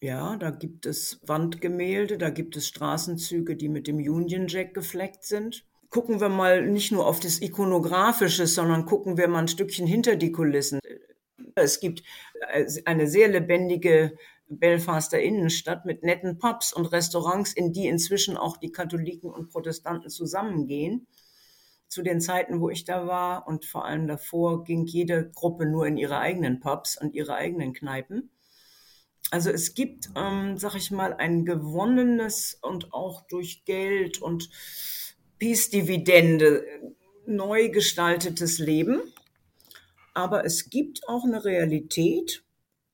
Ja, 0.00 0.36
da 0.36 0.50
gibt 0.50 0.86
es 0.86 1.20
Wandgemälde, 1.24 2.18
da 2.18 2.30
gibt 2.30 2.56
es 2.56 2.66
Straßenzüge, 2.66 3.56
die 3.56 3.68
mit 3.68 3.86
dem 3.86 3.96
Union 3.96 4.48
Jack 4.48 4.74
gefleckt 4.74 5.24
sind. 5.24 5.64
Gucken 5.88 6.20
wir 6.20 6.28
mal 6.28 6.66
nicht 6.66 6.90
nur 6.90 7.06
auf 7.06 7.20
das 7.20 7.40
Ikonografische, 7.40 8.48
sondern 8.48 8.84
gucken 8.84 9.16
wir 9.16 9.28
mal 9.28 9.38
ein 9.38 9.48
Stückchen 9.48 9.86
hinter 9.86 10.16
die 10.16 10.32
Kulissen. 10.32 10.80
Es 11.56 11.80
gibt 11.80 12.02
äh, 12.52 12.66
eine 12.84 13.06
sehr 13.06 13.28
lebendige 13.28 14.16
Belfaster 14.48 15.20
Innenstadt 15.20 15.84
mit 15.84 16.02
netten 16.02 16.38
Pubs 16.38 16.72
und 16.72 16.86
Restaurants, 16.86 17.52
in 17.52 17.72
die 17.72 17.86
inzwischen 17.86 18.36
auch 18.36 18.56
die 18.56 18.72
Katholiken 18.72 19.30
und 19.30 19.50
Protestanten 19.50 20.10
zusammengehen. 20.10 21.06
Zu 21.88 22.02
den 22.02 22.20
Zeiten, 22.20 22.60
wo 22.60 22.70
ich 22.70 22.84
da 22.84 23.06
war 23.06 23.46
und 23.46 23.64
vor 23.64 23.84
allem 23.84 24.06
davor, 24.06 24.64
ging 24.64 24.84
jede 24.84 25.30
Gruppe 25.30 25.66
nur 25.66 25.86
in 25.86 25.96
ihre 25.96 26.18
eigenen 26.18 26.60
Pubs 26.60 27.00
und 27.00 27.14
ihre 27.14 27.34
eigenen 27.34 27.72
Kneipen. 27.72 28.30
Also 29.30 29.50
es 29.50 29.74
gibt, 29.74 30.10
ähm, 30.16 30.58
sag 30.58 30.74
ich 30.74 30.90
mal, 30.90 31.14
ein 31.14 31.44
gewonnenes 31.44 32.58
und 32.60 32.92
auch 32.92 33.26
durch 33.28 33.64
Geld 33.64 34.20
und 34.20 34.50
Peace-Dividende 35.38 36.64
neu 37.26 37.70
gestaltetes 37.70 38.58
Leben 38.58 39.00
aber 40.14 40.44
es 40.44 40.70
gibt 40.70 41.08
auch 41.08 41.24
eine 41.24 41.44
Realität, 41.44 42.44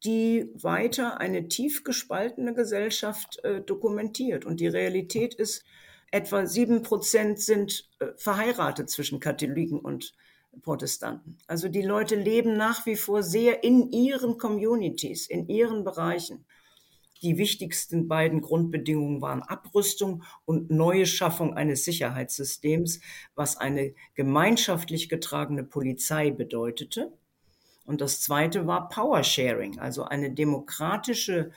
die 0.04 0.50
weiter 0.54 1.20
eine 1.20 1.48
tief 1.48 1.84
gespaltene 1.84 2.54
Gesellschaft 2.54 3.44
äh, 3.44 3.60
dokumentiert. 3.60 4.46
Und 4.46 4.60
die 4.60 4.68
Realität 4.68 5.34
ist, 5.34 5.64
etwa 6.10 6.46
sieben 6.46 6.82
Prozent 6.82 7.40
sind 7.40 7.88
äh, 7.98 8.06
verheiratet 8.16 8.90
zwischen 8.90 9.20
Katholiken 9.20 9.78
und 9.78 10.14
Protestanten. 10.62 11.38
Also 11.46 11.68
die 11.68 11.82
Leute 11.82 12.16
leben 12.16 12.56
nach 12.56 12.84
wie 12.86 12.96
vor 12.96 13.22
sehr 13.22 13.62
in 13.62 13.92
ihren 13.92 14.36
Communities, 14.38 15.28
in 15.28 15.46
ihren 15.48 15.84
Bereichen. 15.84 16.44
Die 17.22 17.36
wichtigsten 17.36 18.08
beiden 18.08 18.40
Grundbedingungen 18.40 19.20
waren 19.20 19.42
Abrüstung 19.42 20.22
und 20.46 20.70
neue 20.70 21.04
Schaffung 21.04 21.54
eines 21.54 21.84
Sicherheitssystems, 21.84 23.00
was 23.34 23.56
eine 23.56 23.94
gemeinschaftlich 24.14 25.08
getragene 25.08 25.64
Polizei 25.64 26.30
bedeutete. 26.30 27.12
Und 27.84 28.00
das 28.00 28.22
zweite 28.22 28.66
war 28.66 28.88
Power 28.88 29.22
Sharing, 29.22 29.78
also 29.78 30.04
eine 30.04 30.32
demokratische 30.32 31.52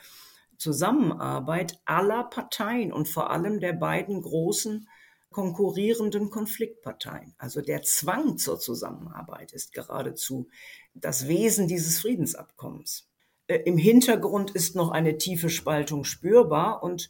Zusammenarbeit 0.57 1.79
aller 1.85 2.23
Parteien 2.23 2.91
und 2.91 3.07
vor 3.07 3.31
allem 3.31 3.59
der 3.59 3.73
beiden 3.73 4.21
großen 4.21 4.87
konkurrierenden 5.31 6.29
Konfliktparteien. 6.29 7.33
Also 7.37 7.61
der 7.61 7.81
Zwang 7.83 8.37
zur 8.37 8.59
Zusammenarbeit 8.59 9.51
ist 9.51 9.73
geradezu 9.73 10.47
das 10.93 11.27
Wesen 11.27 11.67
dieses 11.67 11.99
Friedensabkommens. 11.99 13.09
Äh, 13.53 13.61
Im 13.65 13.77
Hintergrund 13.77 14.51
ist 14.51 14.75
noch 14.75 14.91
eine 14.91 15.17
tiefe 15.17 15.49
Spaltung 15.49 16.03
spürbar 16.03 16.83
und 16.83 17.09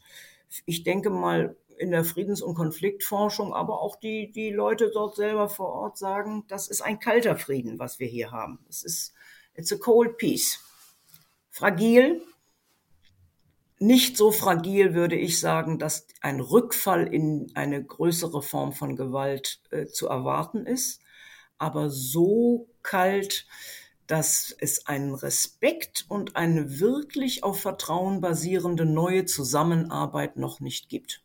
ich 0.66 0.84
denke 0.84 1.10
mal, 1.10 1.56
in 1.78 1.90
der 1.90 2.04
Friedens- 2.04 2.44
und 2.44 2.54
Konfliktforschung, 2.54 3.54
aber 3.54 3.82
auch 3.82 3.96
die, 3.96 4.32
die 4.32 4.52
Leute 4.52 4.92
dort 4.94 5.16
selber 5.16 5.50
vor 5.50 5.70
Ort 5.70 5.98
sagen, 5.98 6.46
das 6.48 6.68
ist 6.68 6.82
ein 6.82 7.00
kalter 7.00 7.36
Frieden, 7.36 7.80
was 7.80 8.00
wir 8.00 8.08
hier 8.08 8.32
haben. 8.32 8.60
Es 8.70 8.84
ist, 8.84 9.14
it's 9.56 9.74
a 9.74 9.78
cold 9.78 10.18
peace. 10.18 10.60
Fragil, 11.50 12.22
nicht 13.80 14.18
so 14.18 14.32
fragil 14.32 14.94
würde 14.94 15.16
ich 15.16 15.40
sagen, 15.40 15.80
dass 15.80 16.08
ein 16.22 16.40
Rückfall 16.40 17.12
in 17.12 17.52
eine 17.56 17.84
größere 17.84 18.44
Form 18.44 18.72
von 18.72 18.96
Gewalt 18.96 19.60
äh, 19.72 19.88
zu 19.88 20.08
erwarten 20.08 20.68
ist, 20.68 21.02
aber 21.58 21.90
so 21.90 22.68
kalt, 22.84 23.48
dass 24.08 24.56
es 24.60 24.88
einen 24.88 25.16
Respekt 25.16 26.06
und 26.10 26.36
eine 26.36 26.80
wirklich 26.80 27.44
auf 27.44 27.60
Vertrauen 27.62 28.22
basierende 28.22 28.86
neue 28.86 29.26
Zusammenarbeit 29.26 30.38
noch 30.38 30.60
nicht 30.60 30.90
gibt. 30.90 31.24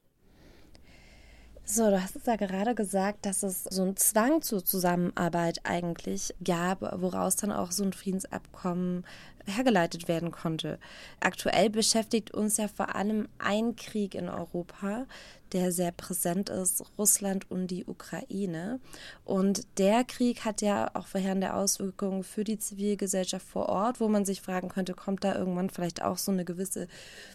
So, 1.71 1.91
du 1.91 2.03
hast 2.03 2.17
es 2.17 2.25
ja 2.25 2.37
gerade 2.37 2.75
gesagt, 2.75 3.27
dass 3.27 3.43
es 3.43 3.65
so 3.65 3.83
einen 3.83 3.95
Zwang 3.99 4.41
zur 4.41 4.65
Zusammenarbeit 4.65 5.61
eigentlich 5.65 6.35
gab, 6.43 6.81
woraus 7.03 7.37
dann 7.37 7.53
auch 7.53 7.73
so 7.73 7.85
ein 7.85 7.93
Friedensabkommen 7.93 9.05
hergeleitet 9.45 10.09
werden 10.09 10.31
konnte. 10.31 10.79
Aktuell 11.21 11.69
beschäftigt 11.69 12.33
uns 12.33 12.57
ja 12.57 12.69
vor 12.69 12.95
allem 12.95 13.29
ein 13.39 13.77
Krieg 13.77 14.15
in 14.15 14.31
Europa, 14.31 15.07
der 15.53 15.73
sehr 15.73 15.93
präsent 15.93 16.49
ist, 16.51 16.85
Russland 16.99 17.51
und 17.51 17.69
die 17.69 17.85
Ukraine. 17.85 18.81
Und 19.25 19.67
der 19.79 20.05
Krieg 20.05 20.45
hat 20.45 20.63
ja 20.63 20.91
auch 20.95 21.07
verheerende 21.07 21.55
Auswirkungen 21.55 22.25
für 22.25 22.45
die 22.45 22.59
Zivilgesellschaft 22.59 23.47
vor 23.47 23.69
Ort, 23.69 24.01
wo 24.01 24.09
man 24.09 24.25
sich 24.25 24.41
fragen 24.41 24.69
könnte, 24.69 24.95
kommt 24.95 25.25
da 25.25 25.35
irgendwann 25.35 25.71
vielleicht 25.71 26.03
auch 26.03 26.19
so 26.19 26.33
eine 26.33 26.45
gewisse 26.45 26.89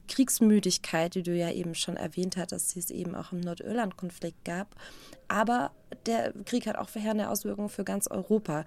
Kriegsmüdigkeit, 0.08 1.16
die 1.16 1.24
du 1.24 1.36
ja 1.36 1.52
eben 1.52 1.76
schon 1.76 1.98
erwähnt 1.98 2.38
hattest, 2.38 2.76
die 2.76 2.80
es 2.80 2.90
eben 2.90 3.16
auch 3.16 3.32
im 3.32 3.40
Nordirland-Konflikt 3.42 4.46
gab. 4.46 4.76
Aber 5.28 5.72
der 6.06 6.34
Krieg 6.46 6.68
hat 6.68 6.78
auch 6.78 6.90
verheerende 6.90 7.30
Auswirkungen 7.30 7.70
für 7.70 7.84
ganz 7.84 8.08
Europa. 8.08 8.66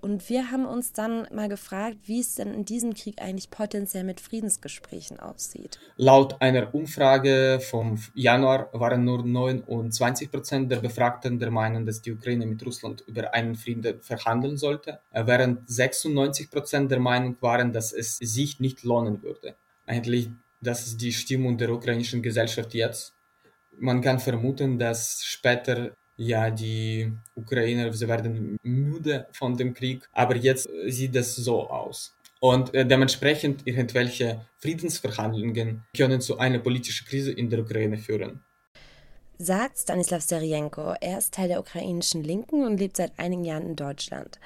Und 0.00 0.28
wir 0.28 0.50
haben 0.50 0.64
uns 0.64 0.92
dann 0.92 1.26
mal 1.32 1.48
gefragt, 1.48 1.96
wie 2.04 2.20
es 2.20 2.36
denn 2.36 2.54
in 2.54 2.64
diesem 2.64 2.94
Krieg 2.94 3.20
eigentlich 3.20 3.50
potenziell 3.50 4.04
mit 4.04 4.20
Friedensgesprächen 4.20 5.18
aussieht. 5.18 5.78
Laut 5.96 6.40
einer 6.40 6.72
Umfrage 6.72 7.58
vom 7.60 7.98
Januar 8.14 8.68
waren 8.72 9.04
nur 9.04 9.24
29 9.24 10.30
Prozent 10.30 10.70
der 10.70 10.76
Befragten 10.76 11.38
der 11.38 11.50
Meinung, 11.50 11.84
dass 11.84 12.00
die 12.00 12.12
Ukraine 12.12 12.46
mit 12.46 12.64
Russland 12.64 13.02
über 13.06 13.34
einen 13.34 13.56
Frieden 13.56 14.00
verhandeln 14.00 14.56
sollte, 14.56 15.00
während 15.12 15.68
96 15.68 16.50
Prozent 16.50 16.90
der 16.90 17.00
Meinung 17.00 17.36
waren, 17.40 17.72
dass 17.72 17.92
es 17.92 18.18
sich 18.18 18.60
nicht 18.60 18.84
lohnen 18.84 19.22
würde. 19.22 19.56
Eigentlich, 19.84 20.30
das 20.60 20.86
ist 20.86 21.00
die 21.00 21.12
Stimmung 21.12 21.58
der 21.58 21.70
ukrainischen 21.70 22.22
Gesellschaft 22.22 22.72
jetzt. 22.74 23.14
Man 23.80 24.00
kann 24.00 24.18
vermuten, 24.18 24.78
dass 24.78 25.22
später 25.24 25.92
ja, 26.18 26.50
die 26.50 27.12
Ukrainer, 27.36 27.92
sie 27.92 28.08
werden 28.08 28.58
müde 28.62 29.28
von 29.32 29.56
dem 29.56 29.72
Krieg, 29.72 30.08
aber 30.12 30.36
jetzt 30.36 30.68
sieht 30.86 31.14
es 31.14 31.36
so 31.36 31.70
aus. 31.70 32.16
Und 32.40 32.74
äh, 32.74 32.84
dementsprechend 32.84 33.66
irgendwelche 33.66 34.46
Friedensverhandlungen 34.58 35.84
können 35.96 36.20
zu 36.20 36.38
einer 36.38 36.58
politischen 36.58 37.06
Krise 37.06 37.32
in 37.32 37.48
der 37.50 37.60
Ukraine 37.60 37.96
führen. 37.96 38.42
Sagt 39.40 39.78
Stanislav 39.78 40.22
Serienko. 40.22 40.94
Er 41.00 41.18
ist 41.18 41.34
Teil 41.34 41.46
der 41.46 41.60
ukrainischen 41.60 42.24
Linken 42.24 42.64
und 42.64 42.78
lebt 42.78 42.96
seit 42.96 43.16
einigen 43.20 43.44
Jahren 43.44 43.66
in 43.66 43.76
Deutschland. 43.76 44.40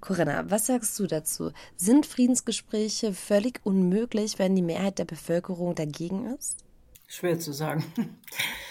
Corinna, 0.00 0.50
was 0.50 0.66
sagst 0.66 0.98
du 0.98 1.06
dazu? 1.06 1.52
Sind 1.76 2.06
Friedensgespräche 2.06 3.12
völlig 3.12 3.60
unmöglich, 3.64 4.38
wenn 4.38 4.56
die 4.56 4.62
Mehrheit 4.62 4.98
der 4.98 5.04
Bevölkerung 5.04 5.74
dagegen 5.74 6.34
ist? 6.34 6.64
Schwer 7.06 7.38
zu 7.38 7.52
sagen 7.52 7.84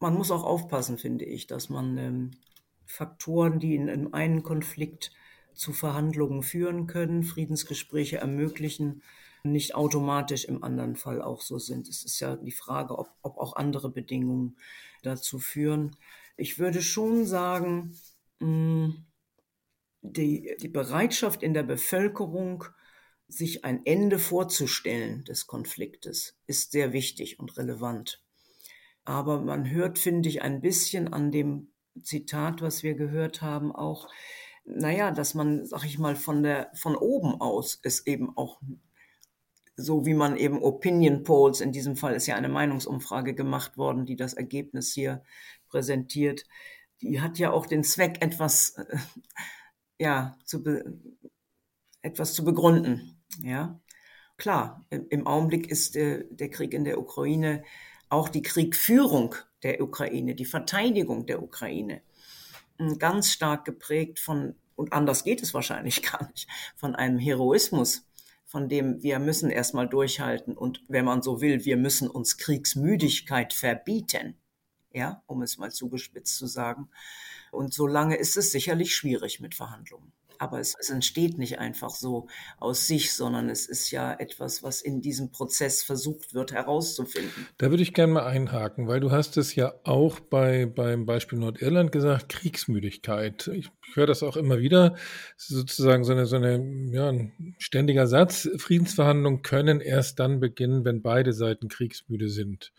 man 0.00 0.14
muss 0.14 0.30
auch 0.30 0.44
aufpassen, 0.44 0.98
finde 0.98 1.24
ich, 1.24 1.46
dass 1.46 1.68
man 1.68 1.96
ähm, 1.98 2.30
Faktoren, 2.84 3.58
die 3.58 3.74
in, 3.74 3.88
in 3.88 4.14
einen 4.14 4.42
Konflikt 4.42 5.12
zu 5.54 5.72
Verhandlungen 5.72 6.42
führen 6.42 6.86
können, 6.86 7.24
Friedensgespräche 7.24 8.18
ermöglichen, 8.18 9.02
nicht 9.44 9.74
automatisch 9.74 10.44
im 10.44 10.62
anderen 10.62 10.96
Fall 10.96 11.22
auch 11.22 11.42
so 11.42 11.58
sind. 11.58 11.88
Es 11.88 12.04
ist 12.04 12.20
ja 12.20 12.36
die 12.36 12.52
Frage, 12.52 12.98
ob, 12.98 13.10
ob 13.22 13.38
auch 13.38 13.56
andere 13.56 13.90
Bedingungen 13.90 14.56
dazu 15.02 15.38
führen. 15.38 15.96
Ich 16.36 16.58
würde 16.58 16.82
schon 16.82 17.24
sagen, 17.24 17.96
mh, 18.40 18.94
die, 20.02 20.56
die 20.60 20.68
Bereitschaft 20.68 21.42
in 21.42 21.54
der 21.54 21.64
Bevölkerung, 21.64 22.64
sich 23.30 23.64
ein 23.64 23.84
Ende 23.84 24.18
vorzustellen 24.18 25.24
des 25.24 25.46
Konfliktes, 25.46 26.38
ist 26.46 26.72
sehr 26.72 26.94
wichtig 26.94 27.38
und 27.38 27.58
relevant. 27.58 28.22
Aber 29.08 29.40
man 29.40 29.70
hört, 29.70 29.98
finde 29.98 30.28
ich, 30.28 30.42
ein 30.42 30.60
bisschen 30.60 31.14
an 31.14 31.30
dem 31.30 31.72
Zitat, 32.02 32.60
was 32.60 32.82
wir 32.82 32.94
gehört 32.94 33.40
haben, 33.40 33.74
auch, 33.74 34.06
naja, 34.66 35.12
dass 35.12 35.32
man, 35.32 35.64
sag 35.64 35.86
ich 35.86 35.98
mal, 35.98 36.14
von 36.14 36.42
der, 36.42 36.70
von 36.74 36.94
oben 36.94 37.40
aus 37.40 37.80
es 37.82 38.06
eben 38.06 38.36
auch 38.36 38.60
so 39.76 40.04
wie 40.04 40.12
man 40.12 40.36
eben 40.36 40.62
Opinion 40.62 41.22
Polls, 41.22 41.62
in 41.62 41.72
diesem 41.72 41.96
Fall 41.96 42.16
ist 42.16 42.26
ja 42.26 42.34
eine 42.34 42.50
Meinungsumfrage 42.50 43.34
gemacht 43.34 43.78
worden, 43.78 44.04
die 44.04 44.16
das 44.16 44.34
Ergebnis 44.34 44.92
hier 44.92 45.22
präsentiert, 45.70 46.44
die 47.00 47.22
hat 47.22 47.38
ja 47.38 47.52
auch 47.52 47.64
den 47.64 47.84
Zweck, 47.84 48.20
etwas, 48.20 48.76
äh, 48.76 48.98
ja, 49.98 50.36
zu 50.44 50.62
etwas 52.02 52.34
zu 52.34 52.44
begründen, 52.44 53.22
ja. 53.40 53.80
Klar, 54.36 54.84
im 54.90 55.26
Augenblick 55.26 55.70
ist 55.70 55.94
der, 55.94 56.24
der 56.24 56.50
Krieg 56.50 56.74
in 56.74 56.84
der 56.84 57.00
Ukraine 57.00 57.64
auch 58.10 58.28
die 58.28 58.42
Kriegführung 58.42 59.34
der 59.62 59.82
Ukraine, 59.82 60.34
die 60.34 60.44
Verteidigung 60.44 61.26
der 61.26 61.42
Ukraine 61.42 62.02
hm, 62.78 62.98
ganz 62.98 63.30
stark 63.30 63.64
geprägt 63.64 64.18
von, 64.18 64.54
und 64.76 64.92
anders 64.92 65.24
geht 65.24 65.42
es 65.42 65.54
wahrscheinlich 65.54 66.02
gar 66.10 66.28
nicht, 66.30 66.48
von 66.76 66.94
einem 66.94 67.18
Heroismus, 67.18 68.06
von 68.44 68.68
dem 68.68 69.02
wir 69.02 69.18
müssen 69.18 69.50
erstmal 69.50 69.88
durchhalten 69.88 70.56
und 70.56 70.82
wenn 70.88 71.04
man 71.04 71.22
so 71.22 71.40
will, 71.40 71.64
wir 71.64 71.76
müssen 71.76 72.08
uns 72.08 72.38
Kriegsmüdigkeit 72.38 73.52
verbieten, 73.52 74.36
ja, 74.92 75.22
um 75.26 75.42
es 75.42 75.58
mal 75.58 75.70
zugespitzt 75.70 76.36
zu 76.36 76.46
sagen. 76.46 76.88
Und 77.50 77.74
solange 77.74 78.16
ist 78.16 78.36
es 78.36 78.50
sicherlich 78.52 78.94
schwierig 78.94 79.40
mit 79.40 79.54
Verhandlungen 79.54 80.12
aber 80.38 80.60
es, 80.60 80.74
es, 80.78 80.90
entsteht 80.90 81.38
nicht 81.38 81.58
einfach 81.58 81.90
so 81.90 82.28
aus 82.58 82.86
sich, 82.86 83.12
sondern 83.14 83.48
es 83.48 83.66
ist 83.66 83.90
ja 83.90 84.12
etwas, 84.12 84.62
was 84.62 84.80
in 84.80 85.00
diesem 85.00 85.30
Prozess 85.30 85.82
versucht 85.82 86.34
wird 86.34 86.52
herauszufinden. 86.52 87.46
Da 87.58 87.70
würde 87.70 87.82
ich 87.82 87.94
gerne 87.94 88.12
mal 88.14 88.26
einhaken, 88.26 88.88
weil 88.88 89.00
du 89.00 89.10
hast 89.10 89.36
es 89.36 89.54
ja 89.54 89.74
auch 89.84 90.20
bei, 90.20 90.66
beim 90.66 91.06
Beispiel 91.06 91.38
Nordirland 91.38 91.92
gesagt, 91.92 92.28
Kriegsmüdigkeit. 92.28 93.48
Ich, 93.48 93.70
ich 93.88 93.96
höre 93.96 94.06
das 94.06 94.22
auch 94.22 94.36
immer 94.36 94.58
wieder, 94.58 94.96
sozusagen 95.36 96.04
so 96.04 96.12
eine, 96.12 96.26
so 96.26 96.36
eine, 96.36 96.92
ja, 96.92 97.08
ein 97.08 97.54
ständiger 97.58 98.06
Satz. 98.06 98.48
Friedensverhandlungen 98.56 99.42
können 99.42 99.80
erst 99.80 100.18
dann 100.18 100.40
beginnen, 100.40 100.84
wenn 100.84 101.02
beide 101.02 101.32
Seiten 101.32 101.68
kriegsmüde 101.68 102.28
sind. 102.28 102.72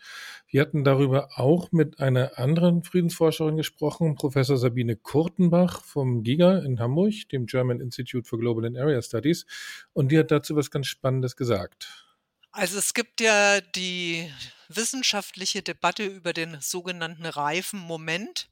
Wir 0.48 0.62
hatten 0.62 0.84
darüber 0.84 1.28
auch 1.36 1.70
mit 1.72 2.00
einer 2.00 2.38
anderen 2.38 2.82
Friedensforscherin 2.82 3.56
gesprochen, 3.56 4.16
Professor 4.16 4.56
Sabine 4.56 4.96
Kurtenbach 4.96 5.84
vom 5.84 6.22
GIGA 6.22 6.58
in 6.58 6.80
Hamburg, 6.80 7.28
dem 7.30 7.46
German 7.50 7.80
Institute 7.80 8.28
for 8.28 8.38
Global 8.38 8.64
and 8.64 8.78
Area 8.78 9.02
Studies. 9.02 9.46
Und 9.92 10.12
die 10.12 10.18
hat 10.18 10.30
dazu 10.30 10.56
was 10.56 10.70
ganz 10.70 10.86
Spannendes 10.86 11.36
gesagt. 11.36 12.06
Also 12.52 12.78
es 12.78 12.94
gibt 12.94 13.20
ja 13.20 13.60
die 13.60 14.30
wissenschaftliche 14.68 15.62
Debatte 15.62 16.04
über 16.04 16.32
den 16.32 16.60
sogenannten 16.60 17.26
reifen 17.26 17.80
Moment. 17.80 18.48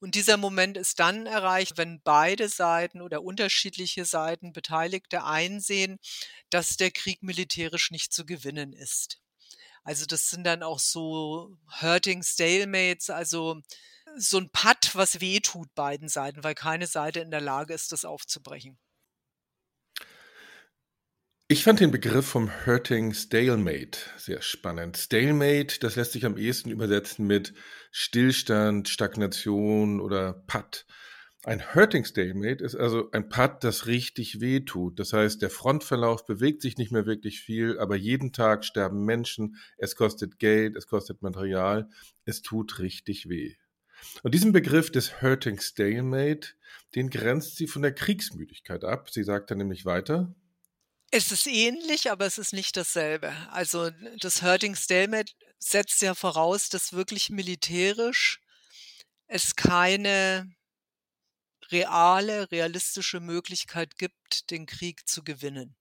Und 0.00 0.16
dieser 0.16 0.36
Moment 0.36 0.76
ist 0.76 0.98
dann 0.98 1.26
erreicht, 1.26 1.78
wenn 1.78 2.02
beide 2.02 2.48
Seiten 2.48 3.00
oder 3.00 3.22
unterschiedliche 3.22 4.04
Seiten 4.04 4.52
Beteiligte 4.52 5.24
einsehen, 5.24 6.00
dass 6.50 6.76
der 6.76 6.90
Krieg 6.90 7.22
militärisch 7.22 7.92
nicht 7.92 8.12
zu 8.12 8.26
gewinnen 8.26 8.72
ist. 8.72 9.20
Also 9.84 10.04
das 10.06 10.28
sind 10.28 10.44
dann 10.44 10.64
auch 10.64 10.80
so 10.80 11.56
Hurting 11.80 12.22
Stalemates, 12.24 13.10
also 13.10 13.62
so 14.16 14.38
ein 14.38 14.50
Putt, 14.50 14.94
was 14.94 15.20
weh 15.20 15.40
tut 15.40 15.74
beiden 15.74 16.08
Seiten, 16.08 16.44
weil 16.44 16.54
keine 16.54 16.86
Seite 16.86 17.20
in 17.20 17.30
der 17.30 17.40
Lage 17.40 17.74
ist, 17.74 17.92
das 17.92 18.04
aufzubrechen. 18.04 18.78
Ich 21.48 21.64
fand 21.64 21.80
den 21.80 21.90
Begriff 21.90 22.26
vom 22.26 22.50
Hurting 22.64 23.12
Stalemate 23.12 23.98
sehr 24.16 24.40
spannend. 24.40 24.96
Stalemate, 24.96 25.80
das 25.80 25.96
lässt 25.96 26.12
sich 26.12 26.24
am 26.24 26.38
ehesten 26.38 26.70
übersetzen 26.70 27.26
mit 27.26 27.52
Stillstand, 27.90 28.88
Stagnation 28.88 30.00
oder 30.00 30.32
Putt. 30.46 30.86
Ein 31.44 31.74
Hurting 31.74 32.04
Stalemate 32.04 32.64
ist 32.64 32.76
also 32.76 33.10
ein 33.10 33.28
Putt, 33.28 33.64
das 33.64 33.86
richtig 33.86 34.40
weh 34.40 34.60
tut. 34.60 34.98
Das 34.98 35.12
heißt, 35.12 35.42
der 35.42 35.50
Frontverlauf 35.50 36.24
bewegt 36.24 36.62
sich 36.62 36.78
nicht 36.78 36.92
mehr 36.92 37.04
wirklich 37.04 37.40
viel, 37.40 37.78
aber 37.78 37.96
jeden 37.96 38.32
Tag 38.32 38.64
sterben 38.64 39.04
Menschen, 39.04 39.56
es 39.76 39.94
kostet 39.94 40.38
Geld, 40.38 40.74
es 40.76 40.86
kostet 40.86 41.20
Material, 41.20 41.90
es 42.24 42.40
tut 42.40 42.78
richtig 42.78 43.28
weh. 43.28 43.56
Und 44.22 44.34
diesen 44.34 44.52
Begriff 44.52 44.90
des 44.90 45.22
Hurting 45.22 45.60
Stalemate, 45.60 46.50
den 46.94 47.10
grenzt 47.10 47.56
sie 47.56 47.66
von 47.66 47.82
der 47.82 47.94
Kriegsmüdigkeit 47.94 48.84
ab. 48.84 49.10
Sie 49.10 49.24
sagt 49.24 49.50
dann 49.50 49.58
nämlich 49.58 49.84
weiter. 49.84 50.34
Es 51.10 51.30
ist 51.30 51.46
ähnlich, 51.46 52.10
aber 52.10 52.26
es 52.26 52.38
ist 52.38 52.52
nicht 52.52 52.76
dasselbe. 52.76 53.32
Also 53.50 53.90
das 54.20 54.42
Hurting 54.42 54.74
Stalemate 54.74 55.32
setzt 55.58 56.00
ja 56.02 56.14
voraus, 56.14 56.68
dass 56.68 56.92
wirklich 56.92 57.30
militärisch 57.30 58.40
es 59.26 59.56
keine 59.56 60.50
reale, 61.70 62.50
realistische 62.50 63.20
Möglichkeit 63.20 63.96
gibt, 63.98 64.50
den 64.50 64.66
Krieg 64.66 65.08
zu 65.08 65.22
gewinnen. 65.22 65.76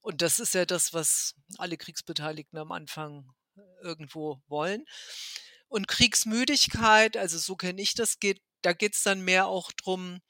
Und 0.00 0.22
das 0.22 0.38
ist 0.38 0.54
ja 0.54 0.64
das, 0.64 0.94
was 0.94 1.34
alle 1.58 1.76
Kriegsbeteiligten 1.76 2.58
am 2.58 2.72
Anfang 2.72 3.30
irgendwo 3.82 4.40
wollen. 4.48 4.84
Und 5.68 5.88
Kriegsmüdigkeit, 5.88 7.16
also 7.16 7.38
so 7.38 7.56
kenne 7.56 7.80
ich 7.80 7.94
das, 7.94 8.18
geht, 8.18 8.40
da 8.62 8.72
geht 8.72 8.94
es 8.94 9.02
dann 9.02 9.20
mehr 9.20 9.46
auch 9.46 9.72
drum, 9.72 10.20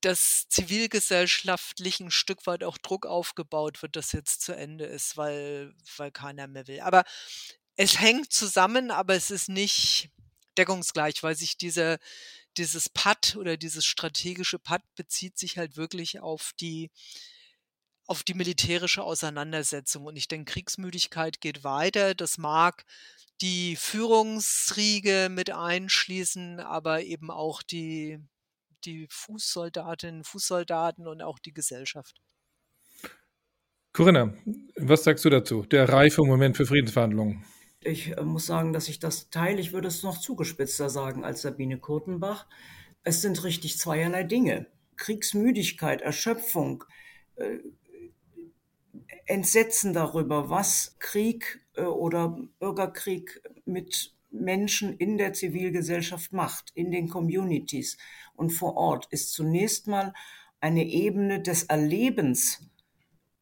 dass 0.00 0.46
zivilgesellschaftlich 0.48 2.00
ein 2.00 2.10
Stück 2.10 2.46
weit 2.46 2.62
auch 2.62 2.78
Druck 2.78 3.06
aufgebaut 3.06 3.82
wird, 3.82 3.96
dass 3.96 4.12
jetzt 4.12 4.42
zu 4.42 4.54
Ende 4.54 4.84
ist, 4.84 5.16
weil, 5.16 5.74
weil 5.96 6.12
keiner 6.12 6.46
mehr 6.46 6.66
will. 6.66 6.80
Aber 6.80 7.04
es 7.76 7.98
hängt 8.00 8.32
zusammen, 8.32 8.90
aber 8.90 9.14
es 9.14 9.30
ist 9.30 9.48
nicht 9.48 10.10
deckungsgleich, 10.58 11.22
weil 11.22 11.34
sich 11.36 11.56
diese, 11.56 11.98
dieses 12.56 12.88
Pad 12.88 13.36
oder 13.36 13.56
dieses 13.56 13.84
strategische 13.84 14.58
Pad 14.58 14.82
bezieht 14.94 15.38
sich 15.38 15.58
halt 15.58 15.76
wirklich 15.76 16.20
auf 16.20 16.52
die, 16.60 16.90
auf 18.06 18.22
die 18.22 18.34
militärische 18.34 19.02
Auseinandersetzung. 19.02 20.04
Und 20.04 20.16
ich 20.16 20.28
denke, 20.28 20.52
Kriegsmüdigkeit 20.52 21.40
geht 21.40 21.64
weiter. 21.64 22.14
Das 22.14 22.38
mag 22.38 22.84
die 23.40 23.76
Führungsriege 23.76 25.28
mit 25.30 25.50
einschließen, 25.50 26.60
aber 26.60 27.02
eben 27.02 27.30
auch 27.30 27.62
die, 27.62 28.18
die 28.84 29.06
Fußsoldatinnen, 29.10 30.24
Fußsoldaten 30.24 31.06
und 31.06 31.22
auch 31.22 31.38
die 31.38 31.52
Gesellschaft. 31.52 32.20
Corinna, 33.92 34.34
was 34.76 35.04
sagst 35.04 35.24
du 35.24 35.30
dazu? 35.30 35.62
Der 35.62 35.88
reife 35.88 36.22
Moment 36.24 36.56
für 36.56 36.66
Friedensverhandlungen. 36.66 37.44
Ich 37.80 38.16
äh, 38.16 38.22
muss 38.22 38.46
sagen, 38.46 38.72
dass 38.72 38.88
ich 38.88 38.98
das 38.98 39.30
teile. 39.30 39.60
Ich 39.60 39.72
würde 39.72 39.88
es 39.88 40.02
noch 40.02 40.18
zugespitzter 40.18 40.90
sagen 40.90 41.24
als 41.24 41.42
Sabine 41.42 41.78
Kurtenbach. 41.78 42.46
Es 43.04 43.22
sind 43.22 43.44
richtig 43.44 43.78
zweierlei 43.78 44.24
Dinge. 44.24 44.66
Kriegsmüdigkeit, 44.96 46.02
Erschöpfung, 46.02 46.84
äh, 47.36 47.58
Entsetzen 49.26 49.92
darüber, 49.92 50.50
was 50.50 50.96
Krieg 50.98 51.63
oder 51.82 52.38
Bürgerkrieg 52.58 53.42
mit 53.64 54.14
Menschen 54.30 54.96
in 54.96 55.16
der 55.16 55.32
Zivilgesellschaft 55.32 56.32
macht, 56.32 56.72
in 56.74 56.90
den 56.90 57.08
Communities 57.08 57.96
und 58.34 58.50
vor 58.50 58.76
Ort, 58.76 59.06
ist 59.10 59.32
zunächst 59.32 59.86
mal 59.86 60.12
eine 60.60 60.84
Ebene 60.84 61.40
des 61.40 61.64
Erlebens 61.64 62.68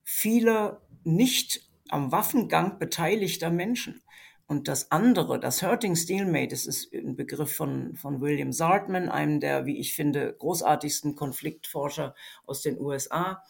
vieler 0.02 0.82
nicht 1.04 1.68
am 1.88 2.12
Waffengang 2.12 2.78
beteiligter 2.78 3.50
Menschen. 3.50 4.02
Und 4.46 4.68
das 4.68 4.90
andere, 4.90 5.40
das 5.40 5.62
Hurting 5.62 5.96
Steelmate, 5.96 6.48
das 6.48 6.66
ist 6.66 6.92
ein 6.92 7.16
Begriff 7.16 7.54
von, 7.54 7.94
von 7.94 8.20
William 8.20 8.52
Sartman, 8.52 9.08
einem 9.08 9.40
der, 9.40 9.66
wie 9.66 9.78
ich 9.78 9.94
finde, 9.94 10.34
großartigsten 10.38 11.14
Konfliktforscher 11.14 12.14
aus 12.44 12.60
den 12.60 12.78
USA, 12.78 13.42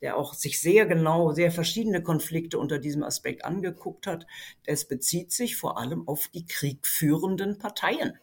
der 0.00 0.16
auch 0.16 0.34
sich 0.34 0.60
sehr 0.60 0.86
genau, 0.86 1.32
sehr 1.32 1.50
verschiedene 1.50 2.02
Konflikte 2.02 2.58
unter 2.58 2.78
diesem 2.78 3.02
Aspekt 3.02 3.44
angeguckt 3.44 4.06
hat. 4.06 4.26
Es 4.64 4.86
bezieht 4.86 5.32
sich 5.32 5.56
vor 5.56 5.78
allem 5.78 6.06
auf 6.08 6.28
die 6.28 6.46
kriegführenden 6.46 7.58
Parteien. 7.58 8.18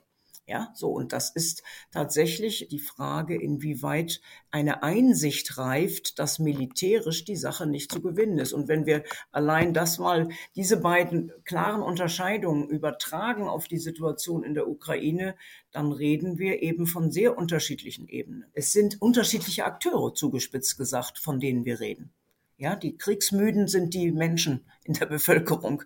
Ja, 0.50 0.72
so. 0.74 0.92
Und 0.92 1.12
das 1.12 1.30
ist 1.30 1.62
tatsächlich 1.92 2.70
die 2.72 2.80
Frage, 2.80 3.36
inwieweit 3.36 4.22
eine 4.50 4.82
Einsicht 4.82 5.58
reift, 5.58 6.20
dass 6.20 6.40
militärisch 6.40 7.26
die 7.26 7.36
Sache 7.36 7.68
nicht 7.68 7.92
zu 7.92 8.02
gewinnen 8.02 8.40
ist. 8.40 8.54
Und 8.54 8.70
wenn 8.70 8.86
wir 8.86 9.04
allein 9.34 9.74
das 9.74 10.00
mal, 10.00 10.30
diese 10.56 10.78
beiden 10.78 11.34
klaren 11.44 11.82
Unterscheidungen 11.82 12.70
übertragen 12.70 13.50
auf 13.50 13.68
die 13.68 13.78
Situation 13.78 14.46
in 14.46 14.54
der 14.54 14.70
Ukraine, 14.70 15.36
dann 15.72 15.92
reden 15.92 16.40
wir 16.40 16.64
eben 16.64 16.88
von 16.88 17.12
sehr 17.12 17.38
unterschiedlichen 17.38 18.08
Ebenen. 18.08 18.46
Es 18.54 18.72
sind 18.72 19.02
unterschiedliche 19.02 19.66
Akteure, 19.66 20.14
zugespitzt 20.14 20.78
gesagt, 20.78 21.20
von 21.20 21.42
denen 21.42 21.66
wir 21.66 21.82
reden. 21.82 22.14
Ja, 22.56 22.78
die 22.78 22.98
Kriegsmüden 22.98 23.68
sind 23.68 23.94
die 23.94 24.14
Menschen 24.14 24.66
in 24.86 24.94
der 24.94 25.08
Bevölkerung. 25.08 25.84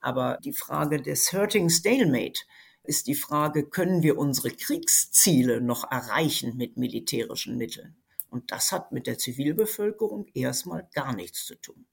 Aber 0.00 0.38
die 0.44 0.52
Frage 0.52 1.00
des 1.00 1.32
Hurting 1.32 1.70
Stalemate, 1.70 2.42
ist 2.84 3.06
die 3.06 3.14
Frage, 3.14 3.64
können 3.64 4.02
wir 4.02 4.18
unsere 4.18 4.50
Kriegsziele 4.50 5.60
noch 5.60 5.90
erreichen 5.90 6.56
mit 6.56 6.76
militärischen 6.76 7.56
Mitteln? 7.56 7.96
Und 8.30 8.52
das 8.52 8.72
hat 8.72 8.92
mit 8.92 9.06
der 9.06 9.18
Zivilbevölkerung 9.18 10.26
erstmal 10.34 10.88
gar 10.92 11.14
nichts 11.14 11.46
zu 11.46 11.54
tun. 11.54 11.86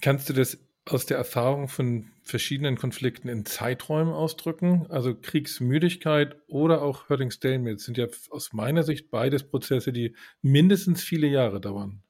Kannst 0.00 0.28
du 0.28 0.32
das 0.32 0.58
aus 0.84 1.06
der 1.06 1.18
Erfahrung 1.18 1.68
von 1.68 2.10
verschiedenen 2.22 2.76
Konflikten 2.76 3.28
in 3.28 3.44
Zeiträumen 3.44 4.12
ausdrücken? 4.12 4.86
Also 4.88 5.14
Kriegsmüdigkeit 5.14 6.36
oder 6.46 6.82
auch 6.82 7.08
Hurting 7.08 7.30
Stalemate 7.30 7.78
sind 7.78 7.98
ja 7.98 8.06
aus 8.30 8.52
meiner 8.52 8.82
Sicht 8.84 9.10
beides 9.10 9.44
Prozesse, 9.44 9.92
die 9.92 10.14
mindestens 10.40 11.02
viele 11.02 11.26
Jahre 11.26 11.60
dauern. 11.60 12.02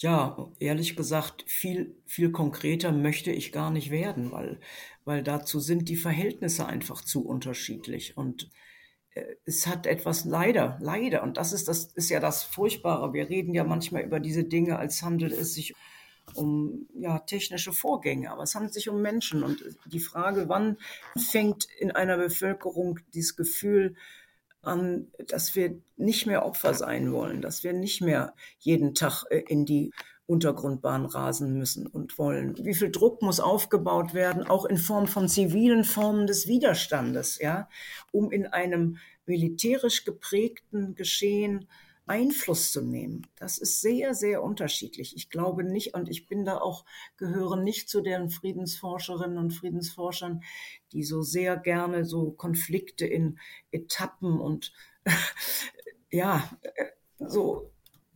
Ja, 0.00 0.52
ehrlich 0.60 0.94
gesagt, 0.94 1.44
viel, 1.48 1.96
viel 2.06 2.30
konkreter 2.30 2.92
möchte 2.92 3.32
ich 3.32 3.50
gar 3.50 3.70
nicht 3.70 3.90
werden, 3.90 4.30
weil, 4.30 4.60
weil 5.04 5.24
dazu 5.24 5.58
sind 5.58 5.88
die 5.88 5.96
Verhältnisse 5.96 6.66
einfach 6.66 7.02
zu 7.02 7.26
unterschiedlich. 7.26 8.16
Und 8.16 8.48
äh, 9.14 9.24
es 9.44 9.66
hat 9.66 9.86
etwas 9.86 10.24
leider, 10.24 10.78
leider, 10.80 11.24
und 11.24 11.36
das 11.36 11.52
ist, 11.52 11.66
das 11.66 11.86
ist 11.94 12.10
ja 12.10 12.20
das 12.20 12.44
Furchtbare. 12.44 13.12
Wir 13.12 13.28
reden 13.28 13.54
ja 13.54 13.64
manchmal 13.64 14.02
über 14.04 14.20
diese 14.20 14.44
Dinge, 14.44 14.78
als 14.78 15.02
handelt 15.02 15.32
es 15.32 15.54
sich 15.54 15.74
um 16.34 16.86
ja, 16.94 17.18
technische 17.18 17.72
Vorgänge, 17.72 18.30
aber 18.30 18.44
es 18.44 18.54
handelt 18.54 18.74
sich 18.74 18.88
um 18.88 19.02
Menschen. 19.02 19.42
Und 19.42 19.64
die 19.86 20.00
Frage, 20.00 20.48
wann 20.48 20.76
fängt 21.16 21.66
in 21.78 21.90
einer 21.90 22.18
Bevölkerung 22.18 23.00
dieses 23.14 23.34
Gefühl 23.34 23.96
an, 24.62 25.08
dass 25.26 25.54
wir 25.54 25.80
nicht 25.96 26.26
mehr 26.26 26.44
Opfer 26.44 26.74
sein 26.74 27.12
wollen, 27.12 27.40
dass 27.40 27.64
wir 27.64 27.72
nicht 27.72 28.00
mehr 28.00 28.34
jeden 28.58 28.94
Tag 28.94 29.24
äh, 29.30 29.38
in 29.46 29.64
die 29.64 29.92
Untergrundbahn 30.26 31.06
rasen 31.06 31.56
müssen 31.56 31.86
und 31.86 32.18
wollen. 32.18 32.54
Wie 32.62 32.74
viel 32.74 32.90
Druck 32.90 33.22
muss 33.22 33.40
aufgebaut 33.40 34.12
werden, 34.12 34.46
auch 34.46 34.66
in 34.66 34.76
Form 34.76 35.06
von 35.06 35.26
zivilen 35.26 35.84
Formen 35.84 36.26
des 36.26 36.46
Widerstandes, 36.46 37.38
ja, 37.38 37.68
um 38.12 38.30
in 38.30 38.46
einem 38.46 38.98
militärisch 39.24 40.04
geprägten 40.04 40.94
Geschehen 40.94 41.66
Einfluss 42.08 42.72
zu 42.72 42.80
nehmen. 42.80 43.26
Das 43.36 43.58
ist 43.58 43.80
sehr, 43.80 44.14
sehr 44.14 44.42
unterschiedlich. 44.42 45.14
Ich 45.16 45.30
glaube 45.30 45.64
nicht, 45.64 45.94
und 45.94 46.08
ich 46.08 46.26
bin 46.26 46.44
da 46.44 46.58
auch, 46.58 46.84
gehöre 47.16 47.56
nicht 47.56 47.88
zu 47.88 48.00
den 48.00 48.30
Friedensforscherinnen 48.30 49.38
und 49.38 49.52
Friedensforschern, 49.52 50.42
die 50.92 51.04
so 51.04 51.22
sehr 51.22 51.56
gerne 51.56 52.04
so 52.04 52.30
Konflikte 52.32 53.06
in 53.06 53.38
Etappen 53.70 54.40
und 54.40 54.72
ja, 56.10 56.50
äh, 56.62 56.86
so 57.18 57.70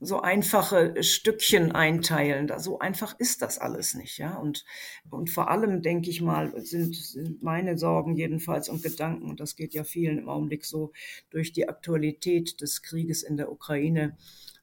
so 0.05 0.21
einfache 0.21 1.01
Stückchen 1.03 1.73
einteilen. 1.73 2.51
So 2.59 2.81
einfach 2.81 3.19
ist 3.21 3.41
das 3.41 3.59
alles 3.59 3.95
nicht, 3.95 4.19
ja. 4.19 4.37
Und, 4.37 4.65
und 5.11 5.31
vor 5.31 5.49
allem, 5.49 5.81
denke 5.81 6.11
ich 6.11 6.21
mal, 6.21 6.53
sind, 6.61 6.97
sind 6.97 7.43
meine 7.43 7.79
Sorgen 7.79 8.17
jedenfalls 8.17 8.69
und 8.69 8.83
Gedanken, 8.83 9.31
und 9.31 9.39
das 9.39 9.55
geht 9.55 9.75
ja 9.75 9.85
vielen 9.85 10.19
im 10.19 10.29
Augenblick 10.29 10.65
so, 10.65 10.93
durch 11.31 11.53
die 11.53 11.69
Aktualität 11.69 12.61
des 12.61 12.83
Krieges 12.83 13.23
in 13.23 13.37
der 13.37 13.53
Ukraine 13.53 14.17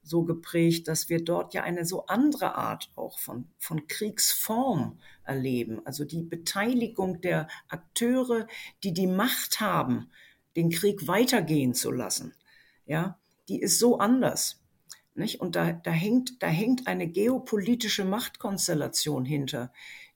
so 0.03 0.23
geprägt, 0.23 0.89
dass 0.89 1.07
wir 1.07 1.23
dort 1.23 1.53
ja 1.53 1.63
eine 1.63 1.85
so 1.85 2.05
andere 2.07 2.55
Art 2.55 2.91
auch 2.95 3.17
von, 3.17 3.47
von 3.57 3.87
Kriegsform 3.87 4.99
erleben. 5.23 5.81
Also 5.85 6.03
die 6.03 6.23
Beteiligung 6.23 7.21
der 7.21 7.47
Akteure, 7.69 8.47
die 8.83 8.93
die 8.93 9.07
Macht 9.07 9.61
haben, 9.61 10.09
den 10.57 10.69
Krieg 10.69 11.07
weitergehen 11.07 11.73
zu 11.73 11.91
lassen, 11.91 12.33
ja, 12.85 13.17
die 13.47 13.61
ist 13.61 13.79
so 13.79 13.99
anders. 13.99 14.58
Nicht? 15.19 15.39
Und 15.39 15.55
da, 15.55 15.73
da, 15.73 15.91
hängt, 15.91 16.41
da 16.41 16.47
hängt 16.47 16.87
eine 16.87 17.07
geopolitische 17.07 18.05
Machtkonstellation 18.05 19.25
hinter, 19.25 19.71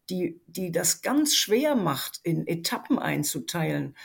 die, 0.09 0.41
die 0.47 0.71
das 0.71 1.01
ganz 1.01 1.35
schwer 1.35 1.75
macht, 1.75 2.19
in 2.23 2.47
Etappen 2.47 2.97
einzuteilen. 2.97 3.95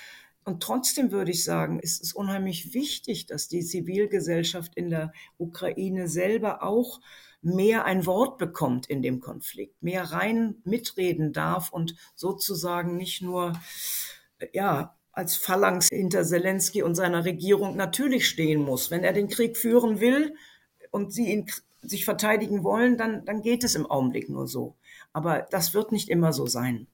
Und 0.44 0.62
trotzdem 0.62 1.12
würde 1.12 1.30
ich 1.30 1.44
sagen, 1.44 1.78
ist 1.78 2.02
es 2.02 2.12
unheimlich 2.12 2.72
wichtig, 2.72 3.26
dass 3.26 3.48
die 3.48 3.64
Zivilgesellschaft 3.64 4.74
in 4.76 4.90
der 4.90 5.12
Ukraine 5.36 6.08
selber 6.08 6.62
auch 6.62 7.00
mehr 7.42 7.84
ein 7.84 8.06
Wort 8.06 8.38
bekommt 8.38 8.86
in 8.86 9.02
dem 9.02 9.20
Konflikt, 9.20 9.82
mehr 9.82 10.04
rein 10.04 10.56
mitreden 10.64 11.32
darf 11.32 11.70
und 11.70 11.94
sozusagen 12.14 12.96
nicht 12.96 13.22
nur, 13.22 13.52
ja, 14.52 14.96
als 15.12 15.36
Phalanx 15.36 15.88
hinter 15.88 16.24
Zelensky 16.24 16.82
und 16.82 16.94
seiner 16.94 17.24
Regierung 17.24 17.76
natürlich 17.76 18.28
stehen 18.28 18.62
muss. 18.62 18.90
Wenn 18.90 19.04
er 19.04 19.12
den 19.12 19.28
Krieg 19.28 19.56
führen 19.56 20.00
will, 20.00 20.34
und 20.90 21.12
sie 21.12 21.32
ihn, 21.32 21.46
sich 21.82 22.04
verteidigen 22.04 22.64
wollen, 22.64 22.96
dann, 22.96 23.24
dann 23.24 23.42
geht 23.42 23.64
es 23.64 23.74
im 23.74 23.86
Augenblick 23.86 24.28
nur 24.28 24.46
so. 24.46 24.74
Aber 25.12 25.46
das 25.50 25.74
wird 25.74 25.92
nicht 25.92 26.08
immer 26.08 26.32
so 26.32 26.46
sein. 26.46 26.86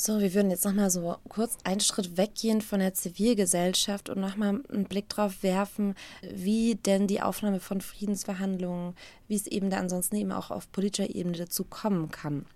So, 0.00 0.20
wir 0.20 0.32
würden 0.32 0.52
jetzt 0.52 0.64
nochmal 0.64 0.90
so 0.90 1.16
kurz 1.28 1.58
einen 1.64 1.80
Schritt 1.80 2.16
weggehen 2.16 2.60
von 2.60 2.78
der 2.78 2.94
Zivilgesellschaft 2.94 4.08
und 4.08 4.20
nochmal 4.20 4.62
einen 4.68 4.84
Blick 4.84 5.08
drauf 5.08 5.42
werfen, 5.42 5.96
wie 6.22 6.76
denn 6.76 7.08
die 7.08 7.20
Aufnahme 7.20 7.58
von 7.58 7.80
Friedensverhandlungen, 7.80 8.94
wie 9.26 9.34
es 9.34 9.48
eben 9.48 9.70
da 9.70 9.78
ansonsten 9.78 10.14
eben 10.14 10.30
auch 10.30 10.52
auf 10.52 10.70
politischer 10.70 11.12
Ebene 11.12 11.36
dazu 11.36 11.64
kommen 11.64 12.12
kann. 12.12 12.46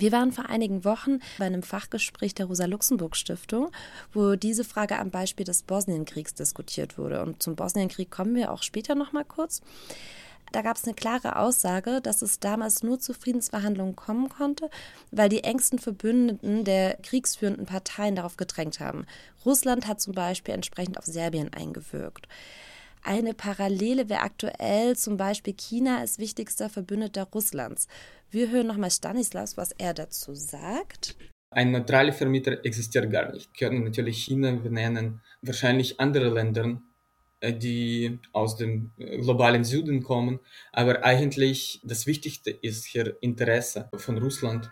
Wir 0.00 0.12
waren 0.12 0.30
vor 0.30 0.48
einigen 0.48 0.84
Wochen 0.84 1.18
bei 1.38 1.46
einem 1.46 1.64
Fachgespräch 1.64 2.32
der 2.32 2.46
Rosa-Luxemburg-Stiftung, 2.46 3.72
wo 4.12 4.36
diese 4.36 4.62
Frage 4.62 4.96
am 4.96 5.10
Beispiel 5.10 5.44
des 5.44 5.64
Bosnienkriegs 5.64 6.34
diskutiert 6.34 6.98
wurde. 6.98 7.20
Und 7.22 7.42
zum 7.42 7.56
Bosnienkrieg 7.56 8.08
kommen 8.08 8.36
wir 8.36 8.52
auch 8.52 8.62
später 8.62 8.94
noch 8.94 9.12
mal 9.12 9.24
kurz. 9.24 9.60
Da 10.52 10.62
gab 10.62 10.76
es 10.76 10.84
eine 10.84 10.94
klare 10.94 11.36
Aussage, 11.36 12.00
dass 12.00 12.22
es 12.22 12.38
damals 12.38 12.84
nur 12.84 13.00
zu 13.00 13.12
Friedensverhandlungen 13.12 13.96
kommen 13.96 14.28
konnte, 14.28 14.70
weil 15.10 15.28
die 15.28 15.42
engsten 15.42 15.80
Verbündeten 15.80 16.64
der 16.64 16.96
kriegsführenden 17.02 17.66
Parteien 17.66 18.14
darauf 18.14 18.36
gedrängt 18.36 18.78
haben. 18.78 19.04
Russland 19.44 19.88
hat 19.88 20.00
zum 20.00 20.14
Beispiel 20.14 20.54
entsprechend 20.54 20.96
auf 20.96 21.06
Serbien 21.06 21.52
eingewirkt. 21.52 22.28
Eine 23.02 23.34
Parallele 23.34 24.08
wäre 24.08 24.22
aktuell 24.22 24.96
zum 24.96 25.16
Beispiel 25.16 25.54
China 25.54 25.98
als 25.98 26.18
wichtigster 26.18 26.68
Verbündeter 26.68 27.28
Russlands. 27.34 27.86
Wir 28.30 28.50
hören 28.50 28.66
nochmal 28.66 28.90
Stanislaus, 28.90 29.56
was 29.56 29.72
er 29.72 29.94
dazu 29.94 30.34
sagt. 30.34 31.16
Ein 31.50 31.72
neutraler 31.72 32.12
Vermieter 32.12 32.64
existiert 32.64 33.10
gar 33.10 33.32
nicht. 33.32 33.56
Können 33.56 33.84
natürlich 33.84 34.22
China 34.24 34.52
benennen, 34.52 35.22
wahrscheinlich 35.40 35.98
andere 35.98 36.28
Länder, 36.28 36.82
äh, 37.40 37.54
die 37.54 38.18
aus 38.32 38.56
dem 38.56 38.92
äh, 38.98 39.18
globalen 39.18 39.64
Süden 39.64 40.02
kommen. 40.02 40.40
Aber 40.72 41.04
eigentlich 41.04 41.80
das 41.84 42.06
Wichtigste 42.06 42.50
ist 42.50 42.84
hier 42.84 43.16
Interesse 43.22 43.88
von 43.96 44.18
Russland. 44.18 44.70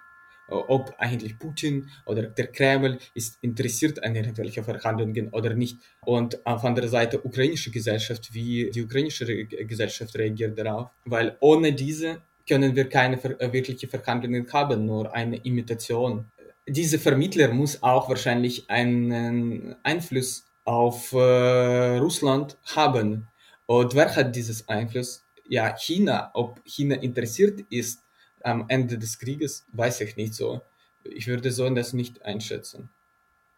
Ob 0.48 0.94
eigentlich 0.98 1.38
Putin 1.38 1.88
oder 2.04 2.22
der 2.22 2.46
Kreml 2.48 2.98
ist 3.14 3.38
interessiert 3.42 4.02
an 4.04 4.14
irgendwelchen 4.14 4.64
Verhandlungen 4.64 5.28
oder 5.30 5.54
nicht. 5.54 5.80
Und 6.02 6.44
auf 6.46 6.64
anderer 6.64 6.88
Seite 6.88 7.20
ukrainische 7.24 7.70
Gesellschaft, 7.70 8.32
wie 8.32 8.70
die 8.70 8.82
ukrainische 8.82 9.26
Gesellschaft 9.46 10.16
reagiert 10.16 10.58
darauf. 10.58 10.90
Weil 11.04 11.36
ohne 11.40 11.72
diese 11.72 12.22
können 12.48 12.76
wir 12.76 12.88
keine 12.88 13.22
äh, 13.40 13.52
wirkliche 13.52 13.88
Verhandlungen 13.88 14.46
haben, 14.52 14.86
nur 14.86 15.12
eine 15.12 15.36
Imitation. 15.38 16.26
Diese 16.68 16.98
Vermittler 16.98 17.48
muss 17.52 17.82
auch 17.82 18.08
wahrscheinlich 18.08 18.68
einen 18.70 19.76
Einfluss 19.82 20.46
auf 20.64 21.12
äh, 21.12 21.98
Russland 21.98 22.58
haben. 22.74 23.28
Und 23.66 23.94
wer 23.94 24.14
hat 24.14 24.34
dieses 24.34 24.68
Einfluss? 24.68 25.24
Ja, 25.48 25.76
China. 25.76 26.30
Ob 26.34 26.60
China 26.64 26.96
interessiert 26.96 27.60
ist 27.70 28.02
am 28.46 28.66
Ende 28.68 28.98
des 28.98 29.18
Krieges, 29.18 29.66
weiß 29.72 30.00
ich 30.02 30.16
nicht 30.16 30.34
so. 30.34 30.62
Ich 31.04 31.26
würde 31.26 31.50
so 31.50 31.68
das 31.70 31.92
nicht 31.92 32.22
einschätzen. 32.22 32.90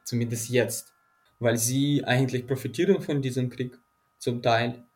Zumindest 0.05 0.48
jetzt. 0.48 0.94
Weil 1.38 1.57
sie 1.57 2.05
eigentlich 2.05 2.46
profitieren 2.46 3.01
von 3.01 3.22
diesem 3.22 3.48
Krieg 3.51 3.79
zum 4.18 4.42
Teil 4.42 4.88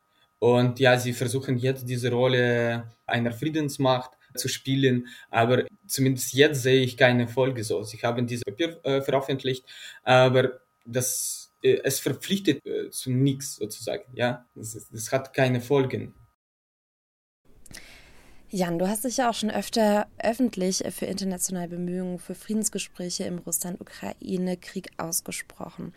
und 0.43 0.81
ja, 0.81 0.99
sie 0.99 1.13
versuchen 1.13 1.57
jetzt 1.57 1.89
diese 1.89 2.11
Rolle 2.11 2.91
einer 3.07 3.31
Friedensmacht 3.31 4.11
zu 4.35 4.49
spielen, 4.49 5.07
aber 5.31 5.67
zumindest 5.87 6.33
jetzt 6.33 6.63
sehe 6.65 6.83
ich 6.83 6.97
keine 6.97 7.29
Folge 7.29 7.63
so. 7.63 7.85
Sie 7.85 7.99
haben 7.99 8.27
dieses 8.27 8.43
Papier 8.45 8.81
äh, 8.85 9.03
veröffentlicht, 9.03 9.65
aber 10.03 10.61
das, 10.85 11.55
äh, 11.63 11.79
es 11.85 12.01
verpflichtet 12.01 12.67
äh, 12.67 12.91
zu 12.91 13.13
nichts 13.13 13.55
sozusagen. 13.55 14.03
Ja, 14.15 14.45
das, 14.57 14.89
das 14.91 15.13
hat 15.13 15.33
keine 15.33 15.61
Folgen. 15.61 16.13
Jan, 18.55 18.79
du 18.79 18.87
hast 18.87 19.05
dich 19.05 19.17
ja 19.17 19.31
auch 19.31 19.35
schon 19.35 19.51
öfter 19.51 20.09
öffentlich 20.19 20.85
für 20.91 21.07
internationale 21.07 21.69
Bemühungen 21.69 22.19
für 22.19 22.35
Friedensgespräche 22.35 23.25
im 23.25 23.39
Russland-Ukraine-Krieg 23.39 24.91
ausgesprochen. 24.99 25.95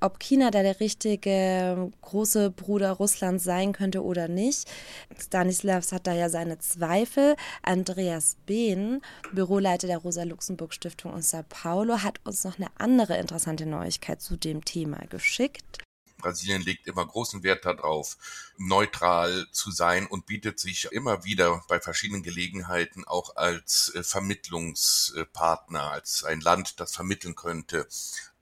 Ob 0.00 0.20
China 0.20 0.50
da 0.50 0.62
der 0.62 0.80
richtige 0.80 1.90
große 2.00 2.50
Bruder 2.50 2.92
Russlands 2.92 3.44
sein 3.44 3.74
könnte 3.74 4.02
oder 4.02 4.26
nicht, 4.26 4.70
Stanislavs 5.18 5.92
hat 5.92 6.06
da 6.06 6.14
ja 6.14 6.30
seine 6.30 6.60
Zweifel. 6.60 7.36
Andreas 7.62 8.38
Behn, 8.46 9.02
Büroleiter 9.34 9.86
der 9.86 9.98
Rosa-Luxemburg-Stiftung 9.98 11.14
in 11.14 11.20
Sao 11.20 11.44
Paulo, 11.46 12.02
hat 12.02 12.20
uns 12.24 12.44
noch 12.44 12.58
eine 12.58 12.68
andere 12.78 13.18
interessante 13.18 13.66
Neuigkeit 13.66 14.22
zu 14.22 14.38
dem 14.38 14.64
Thema 14.64 15.00
geschickt. 15.10 15.82
Brasilien 16.18 16.62
legt 16.62 16.86
immer 16.86 17.06
großen 17.06 17.42
Wert 17.42 17.64
darauf, 17.64 18.16
neutral 18.56 19.46
zu 19.52 19.70
sein 19.70 20.06
und 20.06 20.26
bietet 20.26 20.58
sich 20.58 20.86
immer 20.92 21.24
wieder 21.24 21.64
bei 21.68 21.80
verschiedenen 21.80 22.22
Gelegenheiten 22.22 23.04
auch 23.04 23.36
als 23.36 23.92
äh, 23.94 24.02
Vermittlungspartner, 24.02 25.90
als 25.90 26.24
ein 26.24 26.40
Land, 26.40 26.80
das 26.80 26.94
vermitteln 26.94 27.34
könnte 27.34 27.88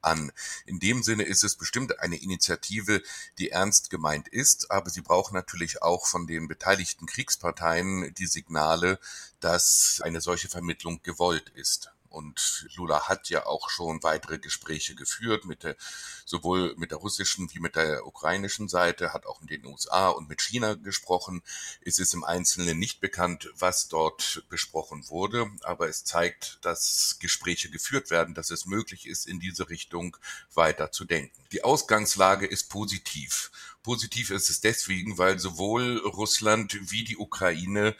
an. 0.06 0.32
In 0.64 0.78
dem 0.78 1.02
Sinne 1.02 1.24
ist 1.24 1.44
es 1.44 1.56
bestimmt 1.56 2.00
eine 2.00 2.16
Initiative, 2.16 3.02
die 3.38 3.50
ernst 3.50 3.90
gemeint 3.90 4.28
ist, 4.28 4.70
aber 4.70 4.88
sie 4.88 5.02
braucht 5.02 5.32
natürlich 5.32 5.82
auch 5.82 6.06
von 6.06 6.26
den 6.26 6.48
beteiligten 6.48 7.06
Kriegsparteien 7.06 8.14
die 8.14 8.26
Signale, 8.26 8.98
dass 9.40 10.00
eine 10.02 10.20
solche 10.20 10.48
Vermittlung 10.48 11.02
gewollt 11.02 11.50
ist. 11.50 11.90
Und 12.08 12.66
Lula 12.74 13.08
hat 13.08 13.28
ja 13.28 13.46
auch 13.46 13.70
schon 13.70 14.02
weitere 14.02 14.38
Gespräche 14.38 14.94
geführt 14.94 15.44
mit 15.44 15.62
der, 15.64 15.76
sowohl 16.24 16.74
mit 16.76 16.90
der 16.90 16.98
russischen 16.98 17.52
wie 17.52 17.58
mit 17.58 17.76
der 17.76 18.06
ukrainischen 18.06 18.68
Seite, 18.68 19.12
hat 19.12 19.26
auch 19.26 19.40
mit 19.40 19.50
den 19.50 19.66
USA 19.66 20.08
und 20.08 20.28
mit 20.28 20.40
China 20.40 20.74
gesprochen. 20.74 21.42
Es 21.80 21.98
ist 21.98 22.14
im 22.14 22.24
Einzelnen 22.24 22.78
nicht 22.78 23.00
bekannt, 23.00 23.50
was 23.54 23.88
dort 23.88 24.44
besprochen 24.48 25.08
wurde, 25.08 25.50
aber 25.62 25.88
es 25.88 26.04
zeigt, 26.04 26.58
dass 26.62 27.18
Gespräche 27.20 27.70
geführt 27.70 28.10
werden, 28.10 28.34
dass 28.34 28.50
es 28.50 28.66
möglich 28.66 29.06
ist, 29.06 29.26
in 29.26 29.40
diese 29.40 29.68
Richtung 29.68 30.16
weiter 30.54 30.92
zu 30.92 31.04
denken. 31.04 31.44
Die 31.52 31.64
Ausgangslage 31.64 32.46
ist 32.46 32.68
positiv. 32.68 33.50
Positiv 33.82 34.30
ist 34.30 34.50
es 34.50 34.60
deswegen, 34.60 35.16
weil 35.16 35.38
sowohl 35.38 35.98
Russland 35.98 36.76
wie 36.90 37.04
die 37.04 37.16
Ukraine 37.16 37.94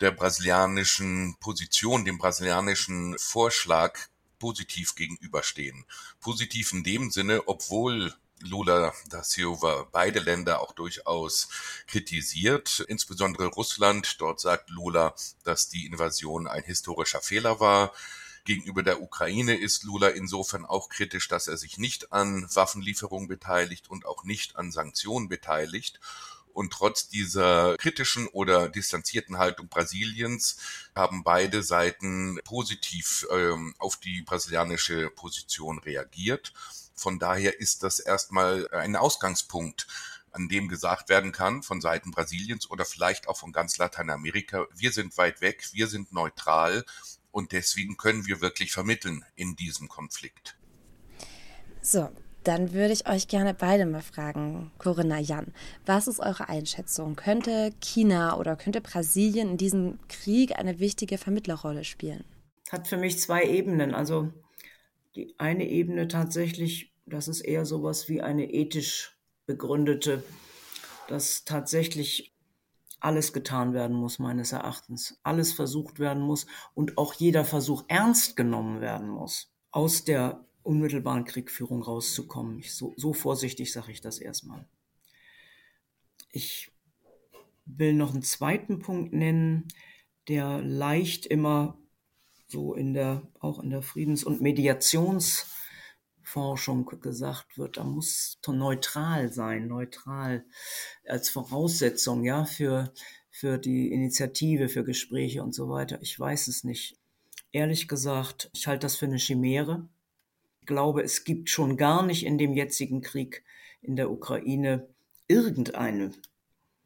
der 0.00 0.10
brasilianischen 0.10 1.36
Position, 1.40 2.04
dem 2.04 2.18
brasilianischen 2.18 3.18
Vorschlag 3.18 3.98
positiv 4.38 4.94
gegenüberstehen. 4.94 5.84
Positiv 6.20 6.72
in 6.72 6.84
dem 6.84 7.10
Sinne, 7.10 7.46
obwohl 7.46 8.14
Lula 8.40 8.92
da 9.08 9.22
Silva 9.22 9.86
beide 9.90 10.20
Länder 10.20 10.60
auch 10.60 10.72
durchaus 10.72 11.48
kritisiert, 11.86 12.84
insbesondere 12.88 13.46
Russland. 13.46 14.20
Dort 14.20 14.40
sagt 14.40 14.70
Lula, 14.70 15.14
dass 15.44 15.68
die 15.68 15.86
Invasion 15.86 16.46
ein 16.46 16.64
historischer 16.64 17.20
Fehler 17.20 17.60
war. 17.60 17.92
Gegenüber 18.44 18.82
der 18.82 19.00
Ukraine 19.00 19.56
ist 19.56 19.84
Lula 19.84 20.08
insofern 20.08 20.66
auch 20.66 20.90
kritisch, 20.90 21.28
dass 21.28 21.48
er 21.48 21.56
sich 21.56 21.78
nicht 21.78 22.12
an 22.12 22.46
Waffenlieferungen 22.54 23.28
beteiligt 23.28 23.88
und 23.88 24.04
auch 24.04 24.24
nicht 24.24 24.56
an 24.56 24.70
Sanktionen 24.70 25.28
beteiligt. 25.28 25.98
Und 26.54 26.72
trotz 26.72 27.08
dieser 27.08 27.76
kritischen 27.76 28.28
oder 28.28 28.68
distanzierten 28.68 29.38
Haltung 29.38 29.68
Brasiliens 29.68 30.56
haben 30.94 31.24
beide 31.24 31.62
Seiten 31.62 32.38
positiv 32.44 33.26
ähm, 33.30 33.74
auf 33.78 33.96
die 33.96 34.22
brasilianische 34.22 35.10
Position 35.10 35.80
reagiert. 35.80 36.52
Von 36.94 37.18
daher 37.18 37.60
ist 37.60 37.82
das 37.82 37.98
erstmal 37.98 38.68
ein 38.70 38.94
Ausgangspunkt, 38.94 39.88
an 40.30 40.48
dem 40.48 40.68
gesagt 40.68 41.08
werden 41.08 41.32
kann 41.32 41.62
von 41.62 41.80
Seiten 41.80 42.12
Brasiliens 42.12 42.70
oder 42.70 42.84
vielleicht 42.84 43.28
auch 43.28 43.36
von 43.36 43.52
ganz 43.52 43.78
Lateinamerika, 43.78 44.66
wir 44.74 44.92
sind 44.92 45.16
weit 45.18 45.40
weg, 45.40 45.68
wir 45.72 45.88
sind 45.88 46.12
neutral 46.12 46.84
und 47.32 47.50
deswegen 47.50 47.96
können 47.96 48.26
wir 48.26 48.40
wirklich 48.40 48.72
vermitteln 48.72 49.24
in 49.34 49.56
diesem 49.56 49.88
Konflikt. 49.88 50.56
So, 51.82 52.10
dann 52.44 52.72
würde 52.72 52.92
ich 52.92 53.08
euch 53.08 53.28
gerne 53.28 53.54
beide 53.54 53.86
mal 53.86 54.02
fragen, 54.02 54.70
Corinna 54.78 55.18
Jan, 55.18 55.52
was 55.86 56.06
ist 56.06 56.20
eure 56.20 56.48
Einschätzung? 56.48 57.16
Könnte 57.16 57.72
China 57.80 58.38
oder 58.38 58.56
könnte 58.56 58.80
Brasilien 58.80 59.50
in 59.50 59.56
diesem 59.56 59.98
Krieg 60.08 60.58
eine 60.58 60.78
wichtige 60.78 61.18
Vermittlerrolle 61.18 61.84
spielen? 61.84 62.24
Hat 62.70 62.86
für 62.86 62.96
mich 62.96 63.18
zwei 63.18 63.44
Ebenen. 63.44 63.94
Also 63.94 64.30
die 65.16 65.34
eine 65.38 65.68
Ebene 65.68 66.08
tatsächlich, 66.08 66.92
das 67.06 67.28
ist 67.28 67.40
eher 67.40 67.64
sowas 67.64 68.08
wie 68.08 68.20
eine 68.20 68.52
ethisch 68.52 69.16
begründete, 69.46 70.22
dass 71.08 71.44
tatsächlich 71.44 72.34
alles 73.00 73.32
getan 73.32 73.74
werden 73.74 73.96
muss, 73.96 74.18
meines 74.18 74.52
Erachtens. 74.52 75.18
Alles 75.22 75.52
versucht 75.52 75.98
werden 75.98 76.22
muss 76.22 76.46
und 76.74 76.96
auch 76.96 77.12
jeder 77.14 77.44
Versuch 77.44 77.84
ernst 77.88 78.36
genommen 78.36 78.80
werden 78.80 79.08
muss, 79.08 79.52
aus 79.70 80.04
der 80.04 80.44
unmittelbaren 80.64 81.24
Kriegführung 81.24 81.82
rauszukommen. 81.82 82.58
Ich, 82.58 82.74
so, 82.74 82.94
so 82.96 83.12
vorsichtig 83.12 83.72
sage 83.72 83.92
ich 83.92 84.00
das 84.00 84.18
erstmal. 84.18 84.66
Ich 86.32 86.72
will 87.66 87.94
noch 87.94 88.12
einen 88.12 88.22
zweiten 88.22 88.80
Punkt 88.80 89.12
nennen, 89.12 89.68
der 90.28 90.62
leicht 90.62 91.26
immer 91.26 91.78
so 92.46 92.74
in 92.74 92.94
der, 92.94 93.26
auch 93.40 93.60
in 93.62 93.70
der 93.70 93.82
Friedens- 93.82 94.24
und 94.24 94.40
Mediationsforschung 94.40 96.86
gesagt 97.00 97.58
wird, 97.58 97.76
da 97.76 97.84
muss 97.84 98.38
neutral 98.46 99.32
sein, 99.32 99.66
neutral 99.66 100.44
als 101.06 101.30
Voraussetzung, 101.30 102.24
ja, 102.24 102.44
für, 102.44 102.92
für 103.30 103.58
die 103.58 103.92
Initiative, 103.92 104.68
für 104.68 104.84
Gespräche 104.84 105.42
und 105.42 105.54
so 105.54 105.68
weiter. 105.68 106.00
Ich 106.02 106.18
weiß 106.18 106.48
es 106.48 106.64
nicht. 106.64 106.98
Ehrlich 107.52 107.88
gesagt, 107.88 108.50
ich 108.54 108.66
halte 108.66 108.86
das 108.86 108.96
für 108.96 109.06
eine 109.06 109.18
Chimäre. 109.18 109.88
Ich 110.64 110.66
glaube, 110.66 111.02
es 111.02 111.24
gibt 111.24 111.50
schon 111.50 111.76
gar 111.76 112.02
nicht 112.02 112.24
in 112.24 112.38
dem 112.38 112.54
jetzigen 112.54 113.02
Krieg 113.02 113.44
in 113.82 113.96
der 113.96 114.10
Ukraine 114.10 114.88
irgendeine 115.28 116.12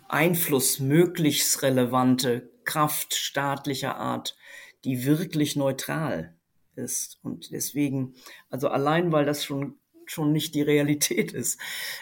Einfluss 0.08 0.80
möglichst 0.80 1.62
relevante 1.62 2.50
Kraft 2.64 3.14
staatlicher 3.14 3.96
Art, 3.96 4.36
die 4.84 5.04
wirklich 5.04 5.54
neutral 5.54 6.36
ist. 6.74 7.20
Und 7.22 7.52
deswegen, 7.52 8.16
also 8.50 8.66
allein 8.66 9.12
weil 9.12 9.24
das 9.24 9.44
schon, 9.44 9.78
schon 10.06 10.32
nicht 10.32 10.56
die 10.56 10.62
Realität 10.62 11.30
ist, 11.30 11.60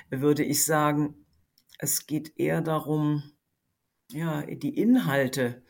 würde 0.09 0.45
ich 0.45 0.65
sagen, 0.65 1.27
es 1.79 2.07
geht 2.07 2.39
eher 2.39 2.63
darum, 2.63 3.33
ja, 4.11 4.47
die 4.47 4.79
Inhalte 4.79 5.63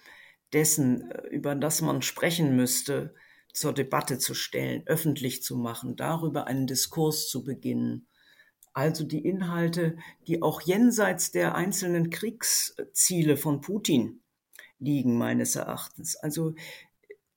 dessen, 0.53 1.11
über 1.33 1.57
das 1.57 1.83
man 1.83 2.01
sprechen 2.01 2.55
müsste, 2.55 3.13
zur 3.57 3.73
Debatte 3.73 4.19
zu 4.19 4.35
stellen, 4.35 4.83
öffentlich 4.87 5.43
zu 5.43 5.57
machen, 5.57 5.97
darüber 5.97 6.47
einen 6.47 6.67
Diskurs 6.67 7.29
zu 7.29 7.43
beginnen. 7.43 8.07
Also 8.75 9.05
die 9.05 9.25
Inhalte, 9.25 9.97
die 10.27 10.43
auch 10.43 10.61
jenseits 10.61 11.31
der 11.31 11.55
einzelnen 11.55 12.11
Kriegsziele 12.11 13.39
von 13.39 13.63
Putin 13.63 14.23
liegen, 14.79 15.17
meines 15.17 15.57
Erachtens. 15.57 16.17
Also 16.17 16.55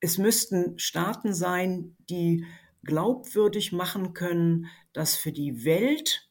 es 0.01 0.17
müssten 0.17 0.77
Staaten 0.77 1.34
sein, 1.34 1.95
die 2.10 2.45
glaubwürdig 2.84 3.71
machen 3.71 4.13
können, 4.13 4.67
dass 4.91 5.15
für 5.15 5.32
die 5.32 5.63
Welt 5.63 6.29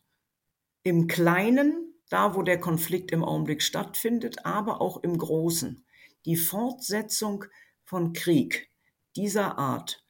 im 0.83 1.07
Kleinen, 1.07 1.94
da 2.11 2.35
wo 2.35 2.42
der 2.42 2.61
Konflikt 2.61 3.11
im 3.11 3.24
Augenblick 3.24 3.62
stattfindet, 3.62 4.44
aber 4.44 4.83
auch 4.83 5.03
im 5.03 5.16
Großen, 5.16 5.87
die 6.27 6.37
Fortsetzung 6.37 7.46
von 7.85 8.12
Krieg 8.12 8.67
dieser 9.18 9.59
Art 9.59 10.04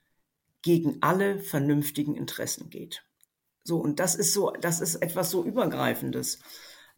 gegen 0.60 0.98
alle 1.00 1.38
vernünftigen 1.38 2.14
Interessen 2.14 2.68
geht. 2.68 3.04
So, 3.64 3.78
und 3.78 4.00
das 4.00 4.14
ist 4.14 4.34
so, 4.34 4.52
das 4.60 4.80
ist 4.80 4.96
etwas 4.96 5.30
so 5.30 5.44
Übergreifendes, 5.44 6.40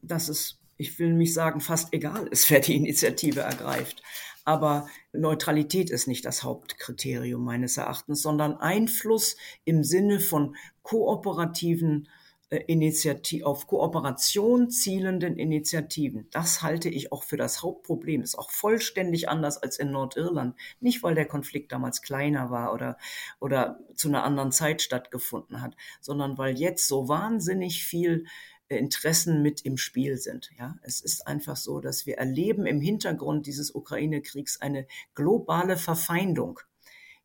dass 0.02 0.28
es, 0.28 0.58
ich 0.76 0.98
will 0.98 1.14
mich 1.14 1.32
sagen, 1.32 1.60
fast 1.60 1.92
egal 1.92 2.26
ist, 2.26 2.50
wer 2.50 2.60
die 2.60 2.74
Initiative 2.76 3.40
ergreift. 3.40 4.02
Aber 4.44 4.88
Neutralität 5.12 5.90
ist 5.90 6.08
nicht 6.08 6.24
das 6.24 6.42
Hauptkriterium 6.42 7.44
meines 7.44 7.76
Erachtens, 7.76 8.22
sondern 8.22 8.56
Einfluss 8.56 9.36
im 9.64 9.84
Sinne 9.84 10.18
von 10.18 10.56
kooperativen 10.82 12.08
Initiativ 12.50 13.44
auf 13.44 13.68
Kooperation 13.68 14.70
zielenden 14.70 15.36
Initiativen. 15.36 16.26
Das 16.32 16.62
halte 16.62 16.88
ich 16.88 17.12
auch 17.12 17.22
für 17.22 17.36
das 17.36 17.62
Hauptproblem. 17.62 18.22
Ist 18.22 18.36
auch 18.36 18.50
vollständig 18.50 19.28
anders 19.28 19.58
als 19.58 19.78
in 19.78 19.92
Nordirland. 19.92 20.56
Nicht, 20.80 21.04
weil 21.04 21.14
der 21.14 21.26
Konflikt 21.26 21.70
damals 21.70 22.02
kleiner 22.02 22.50
war 22.50 22.74
oder, 22.74 22.98
oder 23.38 23.78
zu 23.94 24.08
einer 24.08 24.24
anderen 24.24 24.50
Zeit 24.50 24.82
stattgefunden 24.82 25.62
hat, 25.62 25.76
sondern 26.00 26.38
weil 26.38 26.58
jetzt 26.58 26.88
so 26.88 27.08
wahnsinnig 27.08 27.84
viel 27.84 28.26
Interessen 28.68 29.42
mit 29.42 29.62
im 29.62 29.76
Spiel 29.76 30.16
sind. 30.16 30.50
Ja, 30.58 30.76
es 30.82 31.00
ist 31.00 31.28
einfach 31.28 31.56
so, 31.56 31.80
dass 31.80 32.04
wir 32.04 32.18
erleben 32.18 32.66
im 32.66 32.80
Hintergrund 32.80 33.46
dieses 33.46 33.72
Ukraine-Kriegs 33.74 34.60
eine 34.60 34.86
globale 35.14 35.76
Verfeindung, 35.76 36.58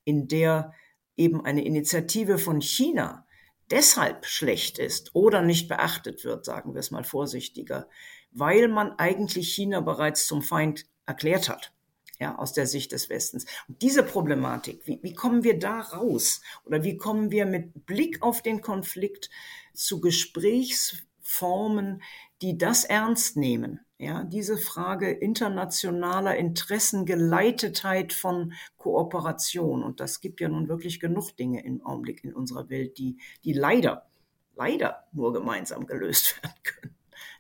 in 0.04 0.28
der 0.28 0.74
eben 1.18 1.44
eine 1.44 1.64
Initiative 1.64 2.38
von 2.38 2.62
China 2.62 3.25
deshalb 3.72 4.26
schlecht 4.26 4.80
ist 4.80 5.14
oder 5.14 5.42
nicht 5.42 5.68
beachtet 5.68 6.24
wird, 6.24 6.46
sagen 6.46 6.74
wir 6.74 6.80
es 6.80 6.92
mal 6.92 7.04
vorsichtiger, 7.04 7.88
weil 8.32 8.68
man 8.68 8.94
eigentlich 8.94 9.54
China 9.54 9.82
bereits 9.82 10.28
zum 10.28 10.42
Feind 10.42 10.86
erklärt 11.06 11.50
hat. 11.50 11.72
Ja, 12.18 12.38
aus 12.38 12.54
der 12.54 12.66
Sicht 12.66 12.94
des 12.94 13.10
Westens. 13.10 13.46
Und 13.68 13.82
diese 13.82 14.02
Problematik, 14.02 14.88
wie, 14.88 15.00
wie 15.04 15.14
kommen 15.14 15.44
wir 15.44 15.60
da 15.60 15.82
raus? 15.82 16.40
Oder 16.64 16.82
wie 16.82 16.96
kommen 16.96 17.30
wir 17.30 17.46
mit 17.46 17.86
Blick 17.86 18.22
auf 18.22 18.42
den 18.42 18.62
Konflikt 18.62 19.30
zu 19.74 20.00
Gesprächs 20.00 21.04
Formen, 21.26 22.02
die 22.46 22.60
das 22.60 22.84
ernst 22.86 23.38
nehmen. 23.38 23.80
Ja, 23.98 24.24
diese 24.24 24.58
Frage 24.58 25.10
internationaler 25.10 26.36
Interessengeleitetheit 26.36 28.14
von 28.14 28.54
Kooperation. 28.78 29.82
Und 29.82 30.00
das 30.00 30.22
gibt 30.22 30.42
ja 30.42 30.48
nun 30.48 30.68
wirklich 30.68 31.00
genug 31.00 31.36
Dinge 31.38 31.66
im 31.66 31.84
Augenblick 31.84 32.24
in 32.24 32.36
unserer 32.36 32.70
Welt, 32.70 33.00
die, 33.00 33.18
die 33.44 33.54
leider, 33.54 34.06
leider 34.54 35.08
nur 35.12 35.34
gemeinsam 35.34 35.88
gelöst 35.88 36.40
werden 36.44 36.62
können. 36.62 36.96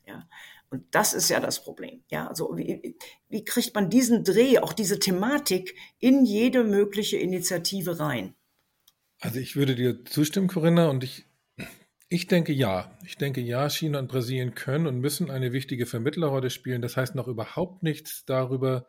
Ja. 0.07 0.27
Und 0.71 0.83
das 0.89 1.13
ist 1.13 1.29
ja 1.29 1.39
das 1.39 1.63
Problem. 1.63 2.01
Ja, 2.09 2.27
also 2.27 2.57
wie, 2.57 2.97
wie 3.29 3.45
kriegt 3.45 3.75
man 3.75 3.91
diesen 3.91 4.23
Dreh, 4.23 4.57
auch 4.57 4.73
diese 4.73 4.97
Thematik 4.97 5.75
in 5.99 6.25
jede 6.25 6.63
mögliche 6.63 7.17
Initiative 7.17 7.99
rein? 7.99 8.33
Also 9.19 9.39
ich 9.39 9.55
würde 9.55 9.75
dir 9.75 10.03
zustimmen, 10.05 10.47
Corinna, 10.47 10.89
und 10.89 11.03
ich 11.03 11.27
ich 12.15 12.27
denke 12.27 12.53
ja. 12.53 12.97
Ich 13.05 13.17
denke 13.17 13.41
ja, 13.41 13.69
China 13.69 13.99
und 13.99 14.07
Brasilien 14.07 14.55
können 14.55 14.87
und 14.87 14.99
müssen 14.99 15.29
eine 15.29 15.51
wichtige 15.51 15.85
Vermittlerrolle 15.85 16.49
spielen. 16.49 16.81
Das 16.81 16.95
heißt 16.95 17.13
noch 17.13 17.27
überhaupt 17.27 17.83
nichts 17.83 18.23
darüber, 18.23 18.87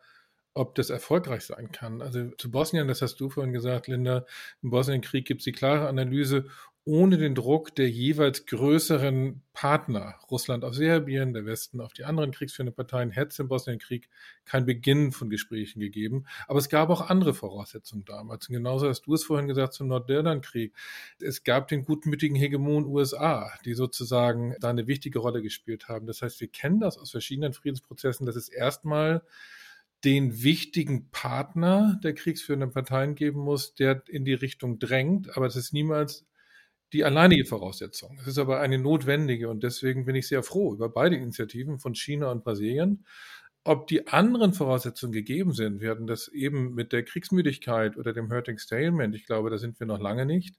ob 0.53 0.75
das 0.75 0.89
erfolgreich 0.89 1.43
sein 1.43 1.73
kann. 1.73 2.01
Also 2.01 2.29
zu 2.37 2.49
Bosnien, 2.49 2.87
das 2.87 3.01
hast 3.01 3.19
du 3.19 3.29
vorhin 3.29 3.51
gesagt, 3.51 3.87
Linda, 3.87 4.25
im 4.63 4.69
Bosnienkrieg 4.69 5.27
gibt 5.27 5.41
es 5.41 5.45
die 5.45 5.51
klare 5.51 5.89
Analyse, 5.89 6.45
ohne 6.87 7.17
den 7.17 7.35
Druck 7.35 7.75
der 7.75 7.89
jeweils 7.89 8.45
größeren 8.45 9.43
Partner, 9.51 10.15
Russland 10.31 10.63
auf 10.63 10.73
Serbien, 10.73 11.33
der 11.33 11.45
Westen 11.45 11.81
auf 11.81 11.91
die 11.91 12.05
anderen 12.05 12.31
kriegsführenden 12.31 12.73
Parteien, 12.73 13.11
hätte 13.11 13.31
es 13.31 13.39
im 13.39 13.49
Bosnienkrieg 13.49 14.07
kein 14.45 14.65
Beginn 14.65 15.11
von 15.11 15.29
Gesprächen 15.29 15.81
gegeben. 15.81 16.27
Aber 16.47 16.59
es 16.59 16.69
gab 16.69 16.89
auch 16.89 17.09
andere 17.09 17.33
Voraussetzungen 17.33 18.05
damals. 18.05 18.47
Und 18.47 18.55
genauso 18.55 18.87
hast 18.87 19.01
du 19.01 19.13
es 19.15 19.25
vorhin 19.25 19.49
gesagt 19.49 19.73
zum 19.73 19.89
Nordirlandkrieg. 19.89 20.73
Es 21.19 21.43
gab 21.43 21.67
den 21.67 21.83
gutmütigen 21.83 22.37
Hegemon 22.37 22.85
USA, 22.85 23.51
die 23.65 23.73
sozusagen 23.73 24.55
da 24.61 24.69
eine 24.69 24.87
wichtige 24.87 25.19
Rolle 25.19 25.41
gespielt 25.41 25.89
haben. 25.89 26.07
Das 26.07 26.21
heißt, 26.21 26.39
wir 26.39 26.47
kennen 26.47 26.79
das 26.79 26.97
aus 26.97 27.11
verschiedenen 27.11 27.51
Friedensprozessen, 27.51 28.25
dass 28.25 28.37
es 28.37 28.47
erstmal 28.47 29.23
den 30.05 30.41
wichtigen 30.41 31.09
Partner 31.11 31.99
der 32.01 32.13
kriegsführenden 32.13 32.71
Parteien 32.71 33.15
geben 33.15 33.41
muss, 33.41 33.75
der 33.75 34.03
in 34.07 34.23
die 34.23 34.35
Richtung 34.35 34.79
drängt, 34.79 35.35
aber 35.35 35.47
es 35.47 35.57
ist 35.57 35.73
niemals 35.73 36.25
die 36.93 37.03
alleinige 37.03 37.45
Voraussetzung. 37.45 38.17
Es 38.21 38.27
ist 38.27 38.37
aber 38.37 38.59
eine 38.59 38.77
notwendige 38.77 39.49
und 39.49 39.63
deswegen 39.63 40.05
bin 40.05 40.15
ich 40.15 40.27
sehr 40.27 40.43
froh 40.43 40.73
über 40.73 40.89
beide 40.89 41.15
Initiativen 41.15 41.79
von 41.79 41.95
China 41.95 42.31
und 42.31 42.43
Brasilien. 42.43 43.05
Ob 43.65 43.87
die 43.87 44.07
anderen 44.07 44.53
Voraussetzungen 44.53 45.11
gegeben 45.11 45.51
sind, 45.51 45.81
wir 45.81 45.89
hatten 45.89 46.07
das 46.07 46.29
eben 46.29 46.73
mit 46.73 46.93
der 46.93 47.03
Kriegsmüdigkeit 47.03 47.97
oder 47.97 48.13
dem 48.13 48.31
Hurting 48.31 48.57
Stalemate, 48.57 49.13
ich 49.13 49.25
glaube, 49.25 49.49
da 49.49 49.57
sind 49.57 49.77
wir 49.81 49.85
noch 49.85 49.99
lange 49.99 50.25
nicht. 50.25 50.55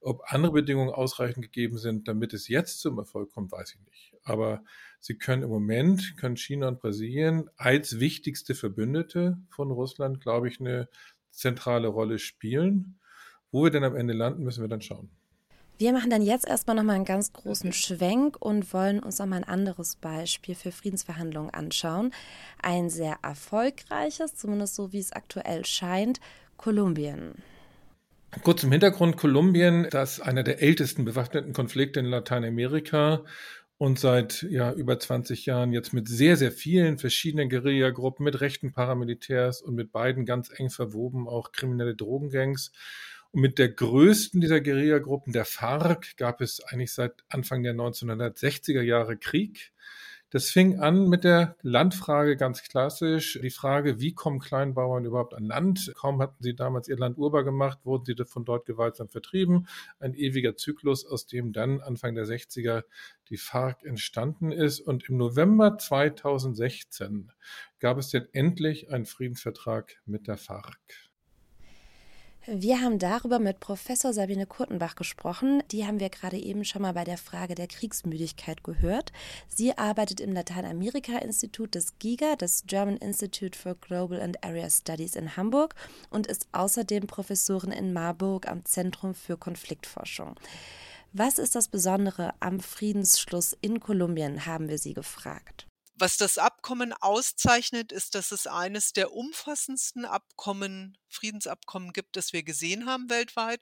Ob 0.00 0.22
andere 0.26 0.50
Bedingungen 0.50 0.90
ausreichend 0.90 1.44
gegeben 1.44 1.78
sind, 1.78 2.08
damit 2.08 2.34
es 2.34 2.48
jetzt 2.48 2.80
zum 2.80 2.98
Erfolg 2.98 3.30
kommt, 3.30 3.52
weiß 3.52 3.76
ich 3.76 3.86
nicht. 3.86 4.12
Aber 4.24 4.64
sie 4.98 5.16
können 5.16 5.44
im 5.44 5.50
Moment, 5.50 6.16
können 6.16 6.36
China 6.36 6.66
und 6.66 6.80
Brasilien 6.80 7.48
als 7.56 8.00
wichtigste 8.00 8.56
Verbündete 8.56 9.38
von 9.50 9.70
Russland, 9.70 10.20
glaube 10.20 10.48
ich, 10.48 10.58
eine 10.58 10.88
zentrale 11.30 11.86
Rolle 11.86 12.18
spielen. 12.18 12.98
Wo 13.52 13.62
wir 13.62 13.70
denn 13.70 13.84
am 13.84 13.94
Ende 13.94 14.14
landen, 14.14 14.42
müssen 14.42 14.64
wir 14.64 14.68
dann 14.68 14.82
schauen. 14.82 15.10
Wir 15.80 15.92
machen 15.92 16.10
dann 16.10 16.22
jetzt 16.22 16.44
erstmal 16.44 16.74
nochmal 16.74 16.96
einen 16.96 17.04
ganz 17.04 17.32
großen 17.32 17.72
Schwenk 17.72 18.36
und 18.40 18.72
wollen 18.74 18.98
uns 18.98 19.20
nochmal 19.20 19.38
ein 19.38 19.48
anderes 19.48 19.94
Beispiel 19.94 20.56
für 20.56 20.72
Friedensverhandlungen 20.72 21.54
anschauen. 21.54 22.12
Ein 22.60 22.90
sehr 22.90 23.18
erfolgreiches, 23.22 24.34
zumindest 24.34 24.74
so 24.74 24.92
wie 24.92 24.98
es 24.98 25.12
aktuell 25.12 25.64
scheint, 25.64 26.18
Kolumbien. 26.56 27.36
Kurz 28.42 28.64
im 28.64 28.72
Hintergrund, 28.72 29.16
Kolumbien, 29.16 29.86
das 29.88 30.14
ist 30.14 30.20
einer 30.20 30.42
der 30.42 30.60
ältesten 30.60 31.04
bewaffneten 31.04 31.52
Konflikte 31.52 32.00
in 32.00 32.06
Lateinamerika 32.06 33.24
und 33.76 34.00
seit 34.00 34.42
ja, 34.50 34.72
über 34.72 34.98
20 34.98 35.46
Jahren 35.46 35.72
jetzt 35.72 35.92
mit 35.92 36.08
sehr, 36.08 36.36
sehr 36.36 36.50
vielen 36.50 36.98
verschiedenen 36.98 37.48
Guerillagruppen, 37.48 38.24
mit 38.24 38.40
rechten 38.40 38.72
Paramilitärs 38.72 39.62
und 39.62 39.76
mit 39.76 39.92
beiden 39.92 40.26
ganz 40.26 40.50
eng 40.52 40.70
verwoben, 40.70 41.28
auch 41.28 41.52
kriminelle 41.52 41.94
Drogengangs. 41.94 42.72
Und 43.32 43.42
mit 43.42 43.58
der 43.58 43.68
größten 43.68 44.40
dieser 44.40 44.60
Guerillagruppen, 44.60 45.32
der 45.32 45.44
FARC, 45.44 46.16
gab 46.16 46.40
es 46.40 46.60
eigentlich 46.60 46.92
seit 46.92 47.24
Anfang 47.28 47.62
der 47.62 47.74
1960er 47.74 48.82
Jahre 48.82 49.16
Krieg. 49.16 49.72
Das 50.30 50.50
fing 50.50 50.78
an 50.78 51.08
mit 51.08 51.24
der 51.24 51.56
Landfrage 51.62 52.36
ganz 52.36 52.62
klassisch. 52.62 53.38
Die 53.42 53.48
Frage, 53.48 53.98
wie 53.98 54.12
kommen 54.12 54.40
Kleinbauern 54.40 55.06
überhaupt 55.06 55.32
an 55.32 55.46
Land? 55.46 55.90
Kaum 55.96 56.20
hatten 56.20 56.42
sie 56.42 56.54
damals 56.54 56.86
ihr 56.86 56.98
Land 56.98 57.16
urbar 57.16 57.44
gemacht, 57.44 57.78
wurden 57.84 58.04
sie 58.04 58.14
von 58.26 58.44
dort 58.44 58.66
gewaltsam 58.66 59.08
vertrieben. 59.08 59.68
Ein 60.00 60.12
ewiger 60.12 60.54
Zyklus, 60.54 61.06
aus 61.06 61.26
dem 61.26 61.54
dann 61.54 61.80
Anfang 61.80 62.14
der 62.14 62.26
60er 62.26 62.84
die 63.30 63.38
FARC 63.38 63.84
entstanden 63.84 64.52
ist. 64.52 64.80
Und 64.80 65.08
im 65.08 65.16
November 65.16 65.78
2016 65.78 67.32
gab 67.78 67.96
es 67.96 68.10
dann 68.10 68.28
endlich 68.32 68.90
einen 68.90 69.06
Friedensvertrag 69.06 69.96
mit 70.04 70.26
der 70.26 70.36
FARC. 70.36 71.07
Wir 72.50 72.80
haben 72.80 72.98
darüber 72.98 73.40
mit 73.40 73.60
Professor 73.60 74.14
Sabine 74.14 74.46
Kurtenbach 74.46 74.94
gesprochen. 74.94 75.62
Die 75.70 75.86
haben 75.86 76.00
wir 76.00 76.08
gerade 76.08 76.38
eben 76.38 76.64
schon 76.64 76.80
mal 76.80 76.94
bei 76.94 77.04
der 77.04 77.18
Frage 77.18 77.54
der 77.54 77.66
Kriegsmüdigkeit 77.66 78.64
gehört. 78.64 79.12
Sie 79.48 79.76
arbeitet 79.76 80.18
im 80.20 80.32
Lateinamerika-Institut 80.32 81.74
des 81.74 81.98
GIGA, 81.98 82.36
des 82.36 82.64
German 82.66 82.96
Institute 82.96 83.58
for 83.58 83.74
Global 83.74 84.18
and 84.22 84.42
Area 84.42 84.70
Studies 84.70 85.14
in 85.14 85.36
Hamburg 85.36 85.74
und 86.08 86.26
ist 86.26 86.48
außerdem 86.52 87.06
Professorin 87.06 87.70
in 87.70 87.92
Marburg 87.92 88.48
am 88.48 88.64
Zentrum 88.64 89.14
für 89.14 89.36
Konfliktforschung. 89.36 90.34
Was 91.12 91.38
ist 91.38 91.54
das 91.54 91.68
Besondere 91.68 92.32
am 92.40 92.60
Friedensschluss 92.60 93.58
in 93.60 93.78
Kolumbien, 93.78 94.46
haben 94.46 94.70
wir 94.70 94.78
sie 94.78 94.94
gefragt. 94.94 95.66
Was 96.00 96.16
das 96.16 96.38
Abkommen 96.38 96.92
auszeichnet, 96.92 97.90
ist, 97.90 98.14
dass 98.14 98.30
es 98.30 98.46
eines 98.46 98.92
der 98.92 99.12
umfassendsten 99.12 100.04
Abkommen, 100.04 100.96
Friedensabkommen 101.08 101.92
gibt, 101.92 102.14
das 102.14 102.32
wir 102.32 102.44
gesehen 102.44 102.86
haben 102.86 103.10
weltweit. 103.10 103.60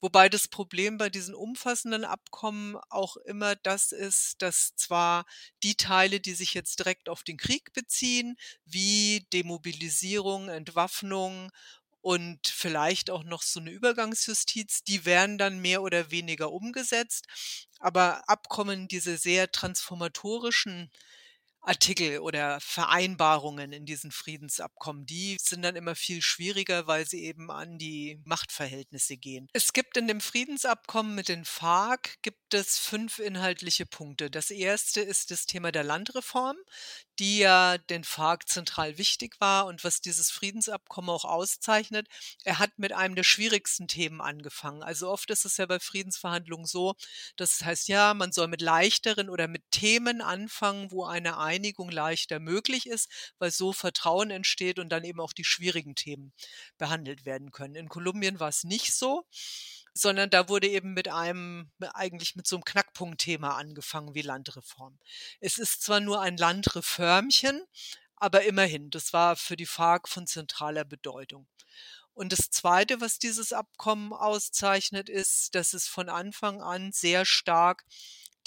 Wobei 0.00 0.28
das 0.28 0.46
Problem 0.46 0.98
bei 0.98 1.10
diesen 1.10 1.34
umfassenden 1.34 2.04
Abkommen 2.04 2.76
auch 2.90 3.16
immer 3.16 3.56
das 3.56 3.90
ist, 3.90 4.40
dass 4.40 4.76
zwar 4.76 5.26
die 5.64 5.74
Teile, 5.74 6.20
die 6.20 6.34
sich 6.34 6.54
jetzt 6.54 6.78
direkt 6.78 7.08
auf 7.08 7.24
den 7.24 7.36
Krieg 7.36 7.72
beziehen, 7.72 8.36
wie 8.64 9.26
Demobilisierung, 9.32 10.48
Entwaffnung 10.50 11.50
und 12.00 12.46
vielleicht 12.46 13.10
auch 13.10 13.24
noch 13.24 13.42
so 13.42 13.58
eine 13.58 13.72
Übergangsjustiz, 13.72 14.84
die 14.84 15.04
werden 15.04 15.38
dann 15.38 15.58
mehr 15.58 15.82
oder 15.82 16.12
weniger 16.12 16.52
umgesetzt. 16.52 17.26
Aber 17.80 18.28
Abkommen, 18.28 18.86
diese 18.86 19.18
sehr 19.18 19.50
transformatorischen 19.50 20.92
Artikel 21.68 22.20
oder 22.20 22.58
Vereinbarungen 22.60 23.72
in 23.72 23.84
diesen 23.84 24.10
Friedensabkommen, 24.10 25.04
die 25.04 25.36
sind 25.40 25.62
dann 25.62 25.76
immer 25.76 25.94
viel 25.94 26.22
schwieriger, 26.22 26.86
weil 26.86 27.06
sie 27.06 27.24
eben 27.24 27.50
an 27.50 27.78
die 27.78 28.20
Machtverhältnisse 28.24 29.16
gehen. 29.16 29.48
Es 29.52 29.72
gibt 29.72 29.96
in 29.96 30.08
dem 30.08 30.20
Friedensabkommen 30.20 31.14
mit 31.14 31.28
den 31.28 31.44
FARC 31.44 32.16
gibt 32.22 32.54
es 32.54 32.78
fünf 32.78 33.18
inhaltliche 33.18 33.86
Punkte. 33.86 34.30
Das 34.30 34.50
erste 34.50 35.00
ist 35.00 35.30
das 35.30 35.44
Thema 35.46 35.70
der 35.70 35.84
Landreform, 35.84 36.56
die 37.18 37.38
ja 37.38 37.78
den 37.78 38.04
FARC 38.04 38.48
zentral 38.48 38.98
wichtig 38.98 39.40
war 39.40 39.66
und 39.66 39.84
was 39.84 40.00
dieses 40.00 40.30
Friedensabkommen 40.30 41.10
auch 41.10 41.24
auszeichnet. 41.24 42.08
Er 42.44 42.58
hat 42.58 42.78
mit 42.78 42.92
einem 42.92 43.14
der 43.14 43.24
schwierigsten 43.24 43.88
Themen 43.88 44.20
angefangen. 44.20 44.82
Also 44.82 45.10
oft 45.10 45.30
ist 45.30 45.44
es 45.44 45.56
ja 45.56 45.66
bei 45.66 45.80
Friedensverhandlungen 45.80 46.66
so, 46.66 46.94
dass 47.36 47.54
es 47.54 47.64
heißt, 47.64 47.88
ja, 47.88 48.14
man 48.14 48.32
soll 48.32 48.48
mit 48.48 48.62
leichteren 48.62 49.28
oder 49.30 49.48
mit 49.48 49.62
Themen 49.70 50.20
anfangen, 50.20 50.90
wo 50.90 51.04
eine 51.04 51.38
Einigung 51.38 51.90
leichter 51.90 52.38
möglich 52.40 52.86
ist, 52.86 53.10
weil 53.38 53.50
so 53.50 53.72
Vertrauen 53.72 54.30
entsteht 54.30 54.78
und 54.78 54.90
dann 54.90 55.04
eben 55.04 55.20
auch 55.20 55.32
die 55.32 55.44
schwierigen 55.44 55.94
Themen 55.94 56.32
behandelt 56.78 57.24
werden 57.26 57.50
können. 57.50 57.74
In 57.74 57.88
Kolumbien 57.88 58.40
war 58.40 58.48
es 58.48 58.64
nicht 58.64 58.94
so 58.94 59.24
sondern 59.98 60.30
da 60.30 60.48
wurde 60.48 60.68
eben 60.68 60.94
mit 60.94 61.08
einem, 61.08 61.70
eigentlich 61.94 62.36
mit 62.36 62.46
so 62.46 62.56
einem 62.56 62.64
Knackpunktthema 62.64 63.56
angefangen 63.56 64.14
wie 64.14 64.22
Landreform. 64.22 64.98
Es 65.40 65.58
ist 65.58 65.82
zwar 65.82 66.00
nur 66.00 66.20
ein 66.20 66.36
Landreformchen, 66.36 67.62
aber 68.16 68.44
immerhin, 68.44 68.90
das 68.90 69.12
war 69.12 69.36
für 69.36 69.56
die 69.56 69.66
FARC 69.66 70.08
von 70.08 70.26
zentraler 70.26 70.84
Bedeutung. 70.84 71.46
Und 72.14 72.32
das 72.32 72.50
Zweite, 72.50 73.00
was 73.00 73.18
dieses 73.18 73.52
Abkommen 73.52 74.12
auszeichnet, 74.12 75.08
ist, 75.08 75.54
dass 75.54 75.72
es 75.72 75.86
von 75.86 76.08
Anfang 76.08 76.60
an 76.62 76.90
sehr 76.90 77.24
stark 77.24 77.84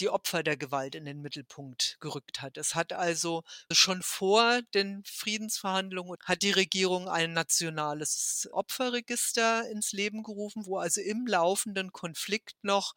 die 0.01 0.09
Opfer 0.09 0.43
der 0.43 0.57
Gewalt 0.57 0.95
in 0.95 1.05
den 1.05 1.21
Mittelpunkt 1.21 1.97
gerückt 1.99 2.41
hat. 2.41 2.57
Es 2.57 2.75
hat 2.75 2.91
also 2.91 3.43
schon 3.71 4.01
vor 4.01 4.61
den 4.73 5.03
Friedensverhandlungen 5.05 6.17
hat 6.25 6.41
die 6.41 6.51
Regierung 6.51 7.07
ein 7.07 7.33
nationales 7.33 8.49
Opferregister 8.51 9.69
ins 9.69 9.91
Leben 9.91 10.23
gerufen, 10.23 10.65
wo 10.65 10.77
also 10.77 11.01
im 11.01 11.27
laufenden 11.27 11.91
Konflikt 11.91 12.55
noch 12.63 12.95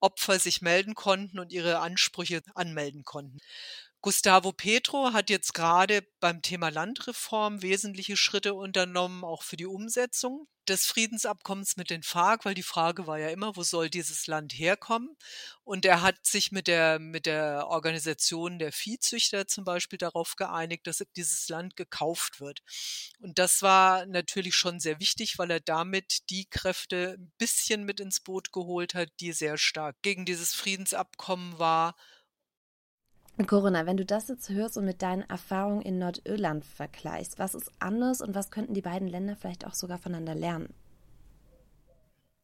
Opfer 0.00 0.38
sich 0.38 0.62
melden 0.62 0.94
konnten 0.94 1.38
und 1.38 1.52
ihre 1.52 1.80
Ansprüche 1.80 2.42
anmelden 2.54 3.04
konnten. 3.04 3.38
Gustavo 4.02 4.52
Petro 4.52 5.12
hat 5.12 5.28
jetzt 5.28 5.52
gerade 5.52 6.02
beim 6.20 6.40
Thema 6.40 6.70
Landreform 6.70 7.60
wesentliche 7.60 8.16
Schritte 8.16 8.54
unternommen, 8.54 9.24
auch 9.24 9.42
für 9.42 9.58
die 9.58 9.66
Umsetzung 9.66 10.48
des 10.68 10.86
Friedensabkommens 10.86 11.76
mit 11.76 11.90
den 11.90 12.02
FARC, 12.02 12.46
weil 12.46 12.54
die 12.54 12.62
Frage 12.62 13.06
war 13.06 13.18
ja 13.18 13.28
immer, 13.28 13.56
wo 13.56 13.62
soll 13.62 13.90
dieses 13.90 14.26
Land 14.26 14.54
herkommen? 14.54 15.16
Und 15.64 15.84
er 15.84 16.00
hat 16.00 16.24
sich 16.24 16.50
mit 16.50 16.66
der, 16.66 16.98
mit 16.98 17.26
der 17.26 17.66
Organisation 17.66 18.58
der 18.58 18.72
Viehzüchter 18.72 19.46
zum 19.46 19.64
Beispiel 19.64 19.98
darauf 19.98 20.36
geeinigt, 20.36 20.86
dass 20.86 21.04
dieses 21.14 21.48
Land 21.50 21.76
gekauft 21.76 22.40
wird. 22.40 22.62
Und 23.18 23.38
das 23.38 23.60
war 23.60 24.06
natürlich 24.06 24.54
schon 24.54 24.80
sehr 24.80 24.98
wichtig, 24.98 25.38
weil 25.38 25.50
er 25.50 25.60
damit 25.60 26.30
die 26.30 26.46
Kräfte 26.48 27.16
ein 27.18 27.32
bisschen 27.36 27.84
mit 27.84 28.00
ins 28.00 28.20
Boot 28.20 28.50
geholt 28.50 28.94
hat, 28.94 29.10
die 29.20 29.32
sehr 29.32 29.58
stark 29.58 29.96
gegen 30.00 30.24
dieses 30.24 30.54
Friedensabkommen 30.54 31.58
war 31.58 31.96
Corinna, 33.46 33.86
wenn 33.86 33.96
du 33.96 34.04
das 34.04 34.28
jetzt 34.28 34.50
hörst 34.50 34.76
und 34.76 34.84
mit 34.84 35.02
deinen 35.02 35.22
Erfahrungen 35.22 35.82
in 35.82 35.98
Nordirland 35.98 36.64
vergleichst, 36.64 37.38
was 37.38 37.54
ist 37.54 37.70
anders 37.78 38.20
und 38.20 38.34
was 38.34 38.50
könnten 38.50 38.74
die 38.74 38.82
beiden 38.82 39.08
Länder 39.08 39.36
vielleicht 39.36 39.66
auch 39.66 39.74
sogar 39.74 39.98
voneinander 39.98 40.34
lernen? 40.34 40.74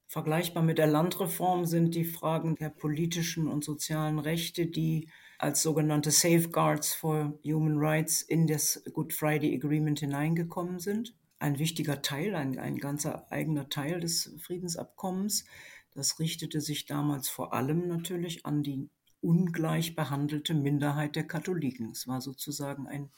Vergleichbar 0.09 0.62
mit 0.62 0.78
der 0.78 0.87
Landreform 0.87 1.66
sind 1.66 1.94
die 1.94 2.04
Fragen 2.04 2.54
der 2.54 2.70
politischen 2.70 3.48
und 3.48 3.64
sozialen 3.64 4.20
Rechte, 4.20 4.66
die 4.66 5.09
als 5.38 5.62
sogenannte 5.62 6.11
Safeguards 6.11 6.94
for 6.94 7.38
Human 7.44 7.76
Rights 7.78 8.22
in 8.22 8.47
das 8.47 8.82
Good 8.92 9.12
Friday 9.12 9.55
Agreement 9.55 9.99
hineingekommen 9.99 10.78
sind. 10.78 11.14
Ein 11.38 11.59
wichtiger 11.59 12.01
Teil, 12.01 12.34
ein, 12.34 12.59
ein 12.59 12.78
ganzer 12.78 13.30
eigener 13.30 13.68
Teil 13.68 14.01
des 14.01 14.34
Friedensabkommens. 14.40 15.44
Das 15.92 16.18
richtete 16.18 16.61
sich 16.61 16.86
damals 16.86 17.28
vor 17.28 17.53
allem 17.53 17.88
natürlich 17.88 18.47
an 18.47 18.62
die 18.62 18.88
ungleich 19.27 19.97
behandelte 19.97 20.55
Minderheit 20.55 21.16
der 21.16 21.27
Katholiken. 21.27 21.91
Es 21.91 22.07
war 22.07 22.20
sozusagen 22.20 22.87
ein, 22.87 23.11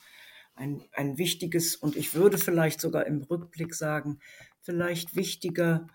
ein, 0.55 0.83
ein 0.93 1.19
wichtiges 1.19 1.77
und 1.77 1.97
ich 1.97 2.15
würde 2.15 2.39
vielleicht 2.39 2.81
sogar 2.81 3.07
im 3.07 3.23
Rückblick 3.23 3.75
sagen, 3.75 4.19
vielleicht 4.63 5.15
wichtiger 5.15 5.87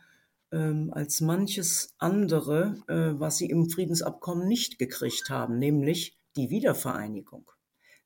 ähm, 0.51 0.91
als 0.93 1.19
manches 1.19 1.95
andere, 1.97 2.77
äh, 2.87 3.19
was 3.19 3.37
sie 3.37 3.47
im 3.47 3.69
Friedensabkommen 3.69 4.47
nicht 4.47 4.77
gekriegt 4.77 5.29
haben, 5.29 5.57
nämlich 5.57 6.17
die 6.35 6.49
Wiedervereinigung. 6.51 7.49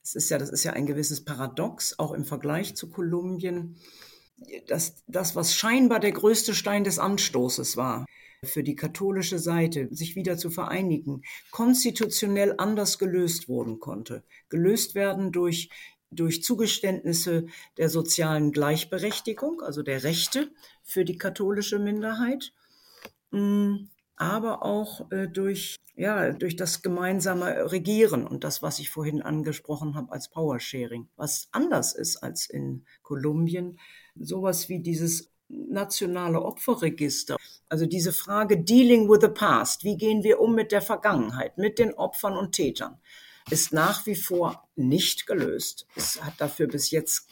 Es 0.02 0.16
ist 0.16 0.30
ja, 0.30 0.38
das 0.38 0.50
ist 0.50 0.64
ja 0.64 0.72
ein 0.72 0.86
gewisses 0.86 1.26
Paradox, 1.26 2.00
auch 2.00 2.14
im 2.14 2.24
Vergleich 2.24 2.76
zu 2.76 2.90
Kolumbien. 2.90 3.76
Das, 4.68 5.04
das, 5.08 5.36
was 5.36 5.54
scheinbar 5.54 6.00
der 6.00 6.14
größte 6.14 6.54
Stein 6.54 6.86
des 6.86 7.00
Anstoßes 7.00 7.76
war, 7.76 8.06
für 8.44 8.64
die 8.64 8.76
katholische 8.76 9.40
Seite, 9.40 9.88
sich 9.92 10.16
wieder 10.16 10.38
zu 10.38 10.50
vereinigen, 10.50 11.24
konstitutionell 11.52 12.56
anders 12.58 13.00
gelöst 13.00 13.50
worden 13.50 13.80
konnte. 13.80 14.24
Gelöst 14.50 14.96
werden 14.96 15.32
durch 15.32 15.70
durch 16.12 16.44
Zugeständnisse 16.44 17.48
der 17.78 17.90
sozialen 17.90 18.52
Gleichberechtigung, 18.52 19.62
also 19.62 19.84
der 19.84 20.04
Rechte 20.04 20.52
für 20.84 21.04
die 21.04 21.18
katholische 21.18 21.80
Minderheit, 21.80 22.54
mm, 23.32 23.88
aber 24.16 24.64
auch 24.64 25.12
äh, 25.12 25.28
durch, 25.28 25.76
ja, 25.96 26.32
durch 26.32 26.56
das 26.56 26.82
gemeinsame 26.82 27.72
Regieren 27.72 28.26
und 28.26 28.44
das, 28.44 28.64
was 28.64 28.80
ich 28.80 28.90
vorhin 28.90 29.22
angesprochen 29.22 29.96
habe 29.96 30.12
als 30.12 30.30
Powersharing, 30.30 31.08
was 31.16 31.50
anders 31.52 31.94
ist 31.94 32.18
als 32.18 32.50
in 32.50 32.86
Kolumbien. 33.04 33.80
Sowas 34.16 34.70
wie 34.70 34.80
dieses 34.80 35.30
nationale 35.50 36.42
Opferregister. 36.42 37.38
Also 37.70 37.86
diese 37.86 38.14
Frage 38.14 38.64
Dealing 38.64 39.10
with 39.10 39.20
the 39.22 39.28
Past. 39.28 39.84
Wie 39.84 39.98
gehen 39.98 40.24
wir 40.24 40.40
um 40.40 40.56
mit 40.56 40.72
der 40.72 40.82
Vergangenheit, 40.82 41.58
mit 41.58 41.80
den 41.80 41.94
Opfern 41.94 42.38
und 42.38 42.54
Tätern? 42.54 43.00
ist 43.50 43.74
nach 43.74 44.06
wie 44.06 44.16
vor 44.16 44.68
nicht 44.76 45.26
gelöst. 45.26 45.88
Es 45.96 46.22
hat 46.22 46.34
dafür 46.40 46.68
bis 46.68 46.92
jetzt 46.92 47.30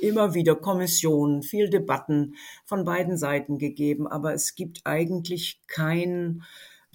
immer 0.00 0.34
wieder 0.34 0.54
Kommissionen, 0.54 1.42
viel 1.42 1.68
Debatten 1.68 2.36
von 2.64 2.84
beiden 2.84 3.18
Seiten 3.18 3.58
gegeben, 3.58 4.06
aber 4.06 4.32
es 4.32 4.54
gibt 4.54 4.82
eigentlich 4.84 5.60
keinen 5.66 6.44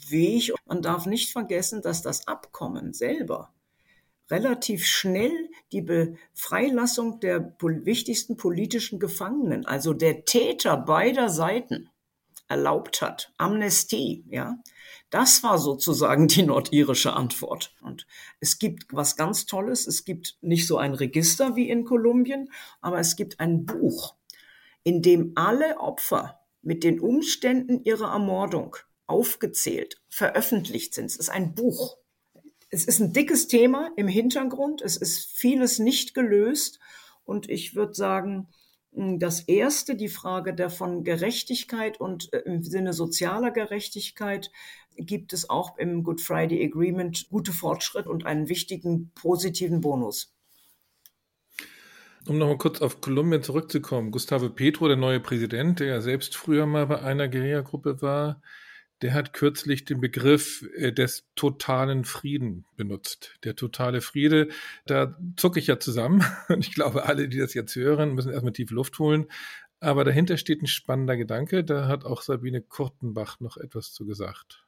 Weg. 0.09 0.53
Man 0.65 0.81
darf 0.81 1.05
nicht 1.05 1.31
vergessen, 1.31 1.81
dass 1.81 2.01
das 2.01 2.27
Abkommen 2.27 2.93
selber 2.93 3.52
relativ 4.29 4.85
schnell 4.85 5.49
die 5.71 5.81
Befreilassung 5.81 7.19
der 7.19 7.55
wichtigsten 7.59 8.37
politischen 8.37 8.99
Gefangenen, 8.99 9.65
also 9.65 9.93
der 9.93 10.25
Täter 10.25 10.77
beider 10.77 11.29
Seiten, 11.29 11.89
erlaubt 12.47 13.01
hat. 13.01 13.33
Amnestie, 13.37 14.23
ja. 14.29 14.57
Das 15.09 15.43
war 15.43 15.57
sozusagen 15.57 16.27
die 16.33 16.43
nordirische 16.43 17.13
Antwort. 17.13 17.73
Und 17.81 18.05
es 18.39 18.59
gibt 18.59 18.85
was 18.91 19.15
ganz 19.15 19.45
Tolles. 19.45 19.87
Es 19.87 20.05
gibt 20.05 20.37
nicht 20.41 20.67
so 20.67 20.77
ein 20.77 20.93
Register 20.93 21.55
wie 21.55 21.69
in 21.69 21.85
Kolumbien, 21.85 22.49
aber 22.81 22.99
es 22.99 23.15
gibt 23.15 23.39
ein 23.39 23.65
Buch, 23.65 24.15
in 24.83 25.01
dem 25.01 25.33
alle 25.35 25.79
Opfer 25.79 26.39
mit 26.61 26.83
den 26.83 26.99
Umständen 26.99 27.83
ihrer 27.83 28.11
Ermordung 28.11 28.77
aufgezählt, 29.05 30.01
veröffentlicht 30.09 30.93
sind. 30.93 31.05
Es 31.05 31.17
ist 31.17 31.29
ein 31.29 31.55
Buch. 31.55 31.97
Es 32.73 32.85
ist 32.85 32.99
ein 32.99 33.13
dickes 33.13 33.47
Thema 33.47 33.91
im 33.97 34.07
Hintergrund. 34.07 34.81
Es 34.81 34.97
ist 34.97 35.29
vieles 35.31 35.77
nicht 35.77 36.15
gelöst. 36.15 36.79
Und 37.23 37.47
ich 37.47 37.75
würde 37.75 37.93
sagen, 37.93 38.47
das 38.91 39.41
erste, 39.41 39.95
die 39.95 40.07
Frage 40.07 40.55
der 40.55 40.71
von 40.71 41.03
Gerechtigkeit 41.03 41.99
und 41.99 42.33
äh, 42.33 42.39
im 42.39 42.63
Sinne 42.63 42.93
sozialer 42.93 43.51
Gerechtigkeit 43.51 44.49
gibt 44.97 45.33
es 45.33 45.51
auch 45.51 45.77
im 45.77 46.01
Good 46.01 46.21
Friday 46.21 46.65
Agreement 46.65 47.27
gute 47.29 47.51
Fortschritt 47.51 48.07
und 48.07 48.25
einen 48.25 48.49
wichtigen 48.49 49.11
positiven 49.13 49.81
Bonus. 49.81 50.33
Um 52.27 52.39
nochmal 52.39 52.57
kurz 52.57 52.81
auf 52.81 53.01
Kolumbien 53.01 53.43
zurückzukommen. 53.43 54.09
Gustavo 54.09 54.49
Petro, 54.49 54.87
der 54.87 54.97
neue 54.97 55.19
Präsident, 55.19 55.79
der 55.79 55.87
ja 55.87 56.01
selbst 56.01 56.35
früher 56.35 56.65
mal 56.65 56.87
bei 56.87 57.03
einer 57.03 57.27
Guerilla-Gruppe 57.27 58.01
war, 58.01 58.41
der 59.03 59.13
hat 59.13 59.33
kürzlich 59.33 59.83
den 59.83 59.99
Begriff 59.99 60.65
äh, 60.75 60.93
des 60.93 61.27
totalen 61.35 62.05
Frieden 62.05 62.65
benutzt. 62.77 63.37
Der 63.43 63.55
totale 63.55 63.99
Friede, 64.01 64.47
da 64.85 65.17
zucke 65.35 65.59
ich 65.59 65.67
ja 65.67 65.77
zusammen. 65.79 66.25
Und 66.47 66.65
ich 66.65 66.73
glaube, 66.73 67.05
alle, 67.05 67.27
die 67.27 67.37
das 67.37 67.53
jetzt 67.53 67.75
hören, 67.75 68.13
müssen 68.13 68.31
erstmal 68.31 68.53
tief 68.53 68.71
Luft 68.71 68.97
holen. 68.99 69.27
Aber 69.81 70.05
dahinter 70.05 70.37
steht 70.37 70.61
ein 70.61 70.67
spannender 70.67 71.17
Gedanke. 71.17 71.65
Da 71.65 71.87
hat 71.89 72.05
auch 72.05 72.21
Sabine 72.21 72.61
Kurtenbach 72.61 73.41
noch 73.41 73.57
etwas 73.57 73.91
zu 73.91 74.05
gesagt. 74.05 74.65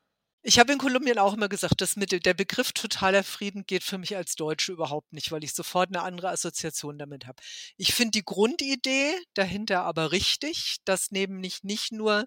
Ich 0.48 0.60
habe 0.60 0.74
in 0.74 0.78
Kolumbien 0.78 1.18
auch 1.18 1.34
immer 1.34 1.50
gesagt, 1.50 1.82
dass 1.82 1.96
mit 1.96 2.26
der 2.26 2.34
Begriff 2.36 2.72
totaler 2.74 3.24
Frieden 3.24 3.66
geht 3.66 3.84
für 3.84 3.98
mich 3.98 4.16
als 4.16 4.36
Deutsche 4.36 4.74
überhaupt 4.74 5.12
nicht, 5.14 5.32
weil 5.32 5.44
ich 5.44 5.54
sofort 5.54 5.90
eine 5.90 6.04
andere 6.04 6.30
Assoziation 6.30 7.00
damit 7.00 7.26
habe. 7.26 7.42
Ich 7.78 7.96
finde 7.96 8.12
die 8.12 8.26
Grundidee 8.26 9.16
dahinter 9.34 9.84
aber 9.86 10.12
richtig, 10.12 10.78
dass 10.86 11.10
nämlich 11.10 11.64
nicht 11.64 11.94
nur 11.94 12.26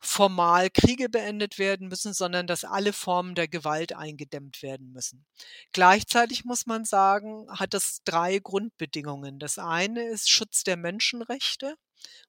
formal 0.00 0.70
Kriege 0.70 1.08
beendet 1.08 1.58
werden 1.58 1.88
müssen, 1.88 2.12
sondern 2.12 2.46
dass 2.46 2.64
alle 2.64 2.92
Formen 2.92 3.34
der 3.34 3.48
Gewalt 3.48 3.94
eingedämmt 3.94 4.62
werden 4.62 4.92
müssen. 4.92 5.26
Gleichzeitig 5.72 6.44
muss 6.44 6.66
man 6.66 6.84
sagen, 6.84 7.46
hat 7.50 7.74
das 7.74 8.02
drei 8.04 8.38
Grundbedingungen. 8.38 9.38
Das 9.38 9.58
eine 9.58 10.04
ist 10.04 10.30
Schutz 10.30 10.64
der 10.64 10.76
Menschenrechte, 10.76 11.76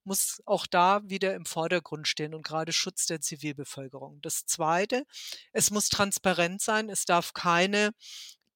muss 0.04 0.42
auch 0.46 0.66
da 0.66 1.02
wieder 1.04 1.36
im 1.36 1.46
Vordergrund 1.46 2.08
stehen 2.08 2.34
und 2.34 2.44
gerade 2.44 2.72
Schutz 2.72 3.06
der 3.06 3.22
Zivilbevölkerung. 3.22 4.22
Das 4.22 4.46
Zweite, 4.46 5.04
es 5.52 5.72
muss 5.72 5.90
transparent 5.90 6.62
sein, 6.62 6.90
es 6.90 7.06
darf 7.06 7.34
keine 7.34 7.92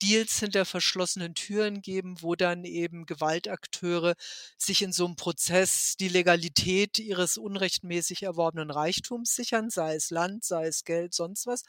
Deals 0.02 0.40
hinter 0.40 0.66
verschlossenen 0.66 1.36
Türen 1.36 1.82
geben, 1.82 2.22
wo 2.22 2.36
dann 2.36 2.66
eben 2.66 3.06
Gewaltakteure 3.06 4.16
sich 4.58 4.82
in 4.82 4.94
so 4.94 5.06
einem 5.06 5.16
Prozess 5.16 5.96
die 6.00 6.10
Legalität 6.10 7.00
ihres 7.00 7.38
unrechtmäßig 7.38 8.24
erworbenen 8.24 8.72
Reichtums 8.72 9.36
sichern, 9.36 9.70
sei 9.70 9.96
es 9.96 10.10
Land, 10.10 10.44
sei 10.44 10.68
es 10.68 10.84
Geld, 10.84 11.14
sonst 11.14 11.46
was. 11.46 11.64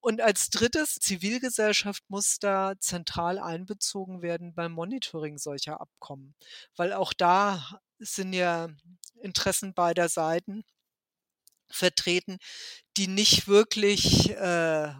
Und 0.00 0.20
als 0.20 0.50
drittes, 0.50 0.94
Zivilgesellschaft 0.94 2.04
muss 2.08 2.38
da 2.38 2.74
zentral 2.78 3.38
einbezogen 3.38 4.22
werden 4.22 4.54
beim 4.54 4.72
Monitoring 4.72 5.38
solcher 5.38 5.80
Abkommen, 5.80 6.34
weil 6.76 6.92
auch 6.92 7.12
da 7.12 7.80
sind 7.98 8.32
ja 8.32 8.68
Interessen 9.20 9.74
beider 9.74 10.08
Seiten 10.08 10.64
vertreten, 11.70 12.38
die 12.96 13.08
nicht 13.08 13.48
wirklich 13.48 14.30
äh, 14.30 14.92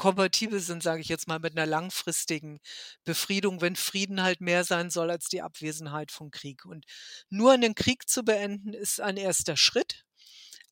kompatibel 0.00 0.60
sind, 0.60 0.82
sage 0.82 1.02
ich 1.02 1.08
jetzt 1.08 1.28
mal, 1.28 1.40
mit 1.40 1.58
einer 1.58 1.66
langfristigen 1.66 2.58
Befriedung, 3.04 3.60
wenn 3.60 3.76
Frieden 3.76 4.22
halt 4.22 4.40
mehr 4.40 4.64
sein 4.64 4.88
soll 4.88 5.10
als 5.10 5.26
die 5.26 5.42
Abwesenheit 5.42 6.10
von 6.10 6.30
Krieg. 6.30 6.64
Und 6.64 6.86
nur 7.28 7.52
einen 7.52 7.74
Krieg 7.74 8.08
zu 8.08 8.22
beenden, 8.24 8.72
ist 8.72 9.02
ein 9.02 9.18
erster 9.18 9.58
Schritt, 9.58 10.06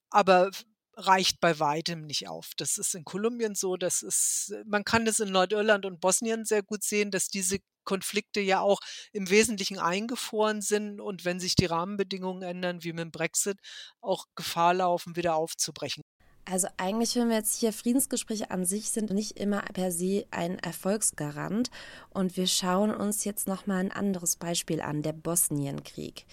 aber 0.09 0.51
reicht 0.95 1.41
bei 1.41 1.59
weitem 1.59 2.07
nicht 2.07 2.27
auf. 2.27 2.53
Das 2.57 2.79
ist 2.79 2.95
in 2.95 3.05
Kolumbien 3.05 3.55
so, 3.55 3.77
das 3.77 4.03
ist, 4.03 4.55
man 4.65 4.85
kann 4.85 5.07
es 5.07 5.21
in 5.21 5.31
Nordirland 5.31 5.85
und 5.85 6.01
Bosnien 6.01 6.47
sehr 6.47 6.63
gut 6.63 6.83
sehen, 6.83 7.11
dass 7.11 7.29
diese 7.29 7.59
Konflikte 7.85 8.41
ja 8.41 8.61
auch 8.61 8.81
im 9.13 9.29
Wesentlichen 9.29 9.79
eingefroren 9.79 10.63
sind 10.63 11.03
und 11.03 11.27
wenn 11.27 11.39
sich 11.39 11.55
die 11.55 11.67
Rahmenbedingungen 11.67 12.43
ändern, 12.43 12.83
wie 12.83 12.95
mit 12.95 13.03
dem 13.05 13.11
Brexit, 13.11 13.59
auch 14.01 14.25
Gefahr 14.37 14.73
laufen, 14.73 15.17
wieder 15.17 15.37
aufzubrechen. 15.37 16.03
Also 16.51 16.67
eigentlich 16.79 17.15
hören 17.15 17.29
wir 17.29 17.37
jetzt 17.37 17.61
hier, 17.61 17.75
Friedensgespräche 17.75 18.51
an 18.51 18.65
sich 18.65 18.89
sind 18.89 19.11
nicht 19.11 19.39
immer 19.39 19.61
per 19.75 19.93
se 19.93 20.25
ein 20.31 20.59
Erfolgsgarant. 20.59 21.71
Und 22.09 22.39
wir 22.39 22.47
schauen 22.47 22.91
uns 22.91 23.27
jetzt 23.27 23.49
nochmal 23.49 23.81
ein 23.81 23.93
anderes 23.93 24.37
Beispiel 24.37 24.81
an, 24.81 25.03
der 25.03 25.13
Bosnienkrieg. 25.13 26.25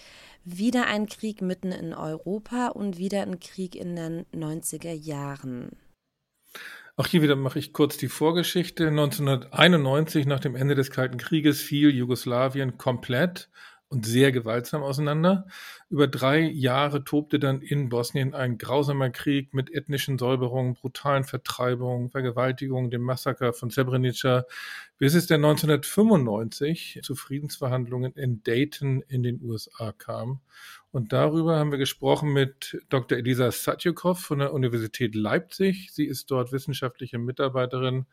Wieder 0.42 0.86
ein 0.86 1.06
Krieg 1.06 1.42
mitten 1.42 1.70
in 1.70 1.92
Europa 1.92 2.68
und 2.68 2.96
wieder 2.96 3.20
ein 3.20 3.40
Krieg 3.40 3.76
in 3.76 3.94
den 3.94 4.24
90er 4.34 4.94
Jahren. 4.94 5.76
Auch 6.96 7.08
hier 7.08 7.20
wieder 7.20 7.36
mache 7.36 7.58
ich 7.58 7.74
kurz 7.74 7.98
die 7.98 8.08
Vorgeschichte. 8.08 8.88
1991, 8.88 10.24
nach 10.24 10.40
dem 10.40 10.56
Ende 10.56 10.74
des 10.74 10.90
Kalten 10.90 11.18
Krieges, 11.18 11.60
fiel 11.60 11.90
Jugoslawien 11.90 12.78
komplett 12.78 13.50
und 13.88 14.04
sehr 14.04 14.32
gewaltsam 14.32 14.82
auseinander. 14.82 15.46
Über 15.88 16.08
drei 16.08 16.40
Jahre 16.40 17.04
tobte 17.04 17.38
dann 17.38 17.62
in 17.62 17.88
Bosnien 17.88 18.34
ein 18.34 18.58
grausamer 18.58 19.10
Krieg 19.10 19.54
mit 19.54 19.72
ethnischen 19.72 20.18
Säuberungen, 20.18 20.74
brutalen 20.74 21.22
Vertreibungen, 21.22 22.10
Vergewaltigungen, 22.10 22.90
dem 22.90 23.02
Massaker 23.02 23.52
von 23.52 23.70
Srebrenica, 23.70 24.44
bis 24.98 25.14
es 25.14 25.28
dann 25.28 25.44
1995 25.44 27.00
zu 27.02 27.14
Friedensverhandlungen 27.14 28.12
in 28.14 28.42
Dayton 28.42 29.02
in 29.02 29.22
den 29.22 29.40
USA 29.42 29.92
kam. 29.92 30.40
Und 30.90 31.12
darüber 31.12 31.58
haben 31.58 31.70
wir 31.70 31.78
gesprochen 31.78 32.32
mit 32.32 32.82
Dr. 32.88 33.18
Elisa 33.18 33.52
Satjukov 33.52 34.18
von 34.18 34.40
der 34.40 34.52
Universität 34.52 35.14
Leipzig. 35.14 35.90
Sie 35.92 36.06
ist 36.06 36.30
dort 36.30 36.52
wissenschaftliche 36.52 37.18
Mitarbeiterin 37.18 38.06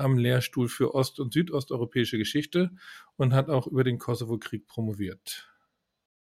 am 0.00 0.16
Lehrstuhl 0.16 0.68
für 0.68 0.94
ost- 0.94 1.20
und 1.20 1.32
südosteuropäische 1.32 2.18
Geschichte 2.18 2.70
und 3.16 3.34
hat 3.34 3.48
auch 3.48 3.66
über 3.66 3.84
den 3.84 3.98
Kosovo-Krieg 3.98 4.66
promoviert. 4.66 5.50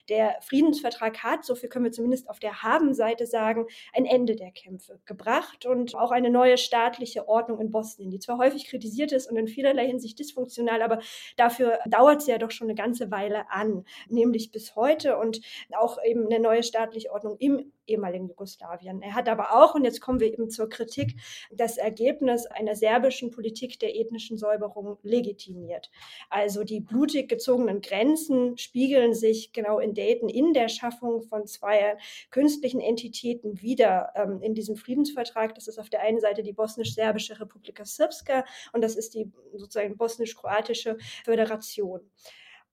Der 0.09 0.38
Friedensvertrag 0.41 1.21
hat, 1.21 1.43
so 1.43 1.53
viel 1.53 1.67
können 1.67 1.84
wir 1.84 1.91
zumindest 1.91 2.30
auf 2.30 2.39
der 2.39 2.63
Haben-Seite 2.63 3.25
sagen, 3.25 3.65
ein 3.93 4.05
Ende 4.05 4.38
der 4.38 4.51
Kämpfe 4.51 5.01
gebracht 5.05 5.65
und 5.65 5.95
auch 5.95 6.11
eine 6.11 6.30
neue 6.30 6.57
staatliche 6.57 7.28
Ordnung 7.28 7.59
in 7.59 7.71
Bosnien, 7.71 8.09
die 8.09 8.19
zwar 8.19 8.38
häufig 8.38 8.67
kritisiert 8.67 9.11
ist 9.11 9.30
und 9.30 9.36
in 9.36 9.49
vielerlei 9.49 9.86
Hinsicht 9.86 10.17
dysfunktional, 10.17 10.82
aber 10.82 10.99
dafür 11.36 11.80
dauert 11.88 12.21
sie 12.21 12.32
ja 12.32 12.38
doch 12.38 12.51
schon 12.51 12.67
eine 12.67 12.75
ganze 12.75 13.11
Weile 13.11 13.51
an, 13.51 13.84
nämlich 14.07 14.51
bis 14.51 14.78
heute 14.78 15.17
und 15.17 15.41
auch 15.73 15.97
eben 16.05 16.25
eine 16.28 16.39
neue 16.39 16.63
staatliche 16.63 17.11
Ordnung 17.11 17.36
im 17.39 17.73
ehemaligen 17.88 18.27
Jugoslawien. 18.27 19.01
Er 19.01 19.15
hat 19.15 19.29
aber 19.29 19.53
auch, 19.53 19.75
und 19.75 19.83
jetzt 19.83 20.01
kommen 20.01 20.19
wir 20.19 20.27
eben 20.27 20.49
zur 20.49 20.69
Kritik, 20.69 21.15
das 21.51 21.77
Ergebnis 21.77 22.45
einer 22.45 22.75
serbischen 22.75 23.31
Politik 23.31 23.79
der 23.79 23.95
ethnischen 23.95 24.38
Säuberung 24.38 24.97
legitimiert. 25.03 25.89
Also 26.29 26.63
die 26.63 26.79
blutig 26.79 27.29
gezogenen 27.29 27.81
Grenzen 27.81 28.57
spiegeln 28.57 29.13
sich 29.13 29.53
genau 29.53 29.79
in 29.79 29.93
Dayton 29.93 30.29
in 30.29 30.53
der 30.53 30.69
Schaffung 30.69 31.21
von 31.21 31.47
zwei 31.47 31.97
künstlichen 32.29 32.81
Entitäten 32.81 33.61
wieder 33.61 34.11
ähm, 34.15 34.41
in 34.41 34.53
diesem 34.53 34.75
Friedensvertrag. 34.75 35.55
Das 35.55 35.67
ist 35.67 35.79
auf 35.79 35.89
der 35.89 36.01
einen 36.01 36.19
Seite 36.19 36.43
die 36.43 36.53
bosnisch-serbische 36.53 37.39
Republika 37.39 37.85
Srpska 37.85 38.45
und 38.73 38.81
das 38.81 38.95
ist 38.95 39.13
die 39.13 39.31
sozusagen 39.53 39.97
bosnisch-kroatische 39.97 40.97
Föderation. 41.23 42.01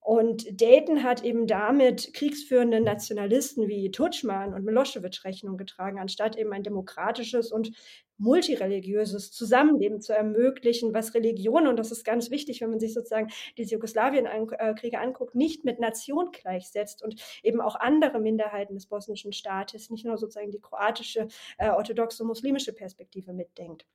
Und 0.04 0.60
Dayton 0.60 1.02
hat 1.02 1.24
eben 1.24 1.46
damit 1.46 2.12
kriegsführenden 2.12 2.84
Nationalisten 2.84 3.68
wie 3.68 3.90
Tutschmann 3.90 4.52
und 4.52 4.62
Milosevic 4.62 5.24
Rechnung 5.24 5.56
getragen, 5.56 5.98
anstatt 5.98 6.36
eben 6.36 6.52
ein 6.52 6.62
demokratisches 6.62 7.50
und 7.50 7.70
multireligiöses 8.18 9.32
Zusammenleben 9.32 10.02
zu 10.02 10.12
ermöglichen, 10.12 10.92
was 10.92 11.14
Religion, 11.14 11.66
und 11.66 11.78
das 11.78 11.90
ist 11.90 12.04
ganz 12.04 12.30
wichtig, 12.30 12.60
wenn 12.60 12.68
man 12.68 12.80
sich 12.80 12.92
sozusagen 12.92 13.28
diese 13.56 13.76
Jugoslawienkriege 13.76 14.98
anguckt, 14.98 15.34
nicht 15.34 15.64
mit 15.64 15.80
Nation 15.80 16.32
gleichsetzt 16.32 17.02
und 17.02 17.14
eben 17.42 17.62
auch 17.62 17.76
andere 17.76 18.20
Minderheiten 18.20 18.74
des 18.74 18.84
bosnischen 18.84 19.32
Staates, 19.32 19.88
nicht 19.88 20.04
nur 20.04 20.18
sozusagen 20.18 20.50
die 20.50 20.60
kroatische, 20.60 21.28
äh, 21.56 21.70
orthodoxe, 21.70 22.24
muslimische 22.24 22.74
Perspektive 22.74 23.32
mitdenkt. 23.32 23.86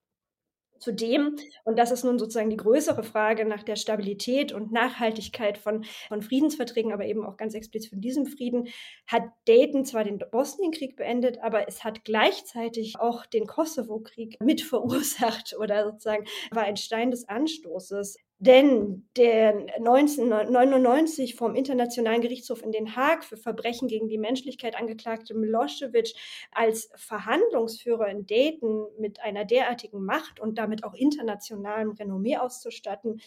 Zudem, 0.80 1.36
und 1.64 1.78
das 1.78 1.92
ist 1.92 2.04
nun 2.04 2.20
sozusagen 2.20 2.50
die 2.50 2.58
größere 2.58 3.04
Frage 3.04 3.46
nach 3.46 3.64
der 3.64 3.76
Stabilität 3.76 4.52
und 4.52 4.72
Nachhaltigkeit 4.72 5.58
von, 5.58 5.84
von 6.08 6.22
Friedensverträgen, 6.22 6.94
aber 6.94 7.06
eben 7.06 7.26
auch 7.26 7.38
ganz 7.38 7.54
explizit 7.54 7.92
von 7.92 8.02
diesem 8.02 8.26
Frieden, 8.26 8.68
hat 9.08 9.24
Dayton 9.46 9.86
zwar 9.86 10.04
den 10.04 10.20
Bosnienkrieg 10.32 10.96
beendet, 10.96 11.40
aber 11.42 11.68
es 11.68 11.84
hat 11.84 12.04
gleichzeitig 12.04 12.96
auch 13.00 13.26
den 13.26 13.46
Kosovo-Krieg 13.46 14.38
mit 14.42 14.62
verursacht 14.62 15.56
oder 15.60 15.86
sozusagen 15.86 16.26
war 16.52 16.64
ein 16.64 16.78
Stein 16.78 17.12
des 17.12 17.28
Anstoßes. 17.28 18.18
Denn 18.42 19.10
der 19.18 19.50
1999 19.76 21.36
vom 21.36 21.56
Internationalen 21.56 22.22
Gerichtshof 22.22 22.64
in 22.64 22.72
Den 22.72 22.96
Haag 22.96 23.26
für 23.26 23.36
Verbrechen 23.36 23.90
gegen 23.90 24.08
die 24.08 24.18
Menschlichkeit 24.18 24.78
angeklagte 24.78 25.34
Milosevic 25.34 26.14
als 26.52 26.90
Verhandlungsführer 26.96 28.08
in 28.08 28.26
Dayton 28.28 28.88
mit 28.98 29.20
einer 29.20 29.44
derartigen 29.44 30.06
Macht 30.06 30.40
und 30.40 30.58
damit 30.58 30.86
auch 30.86 30.94
internationalem 30.94 31.92
Renommee 31.92 32.38
auszustatten, 32.38 33.20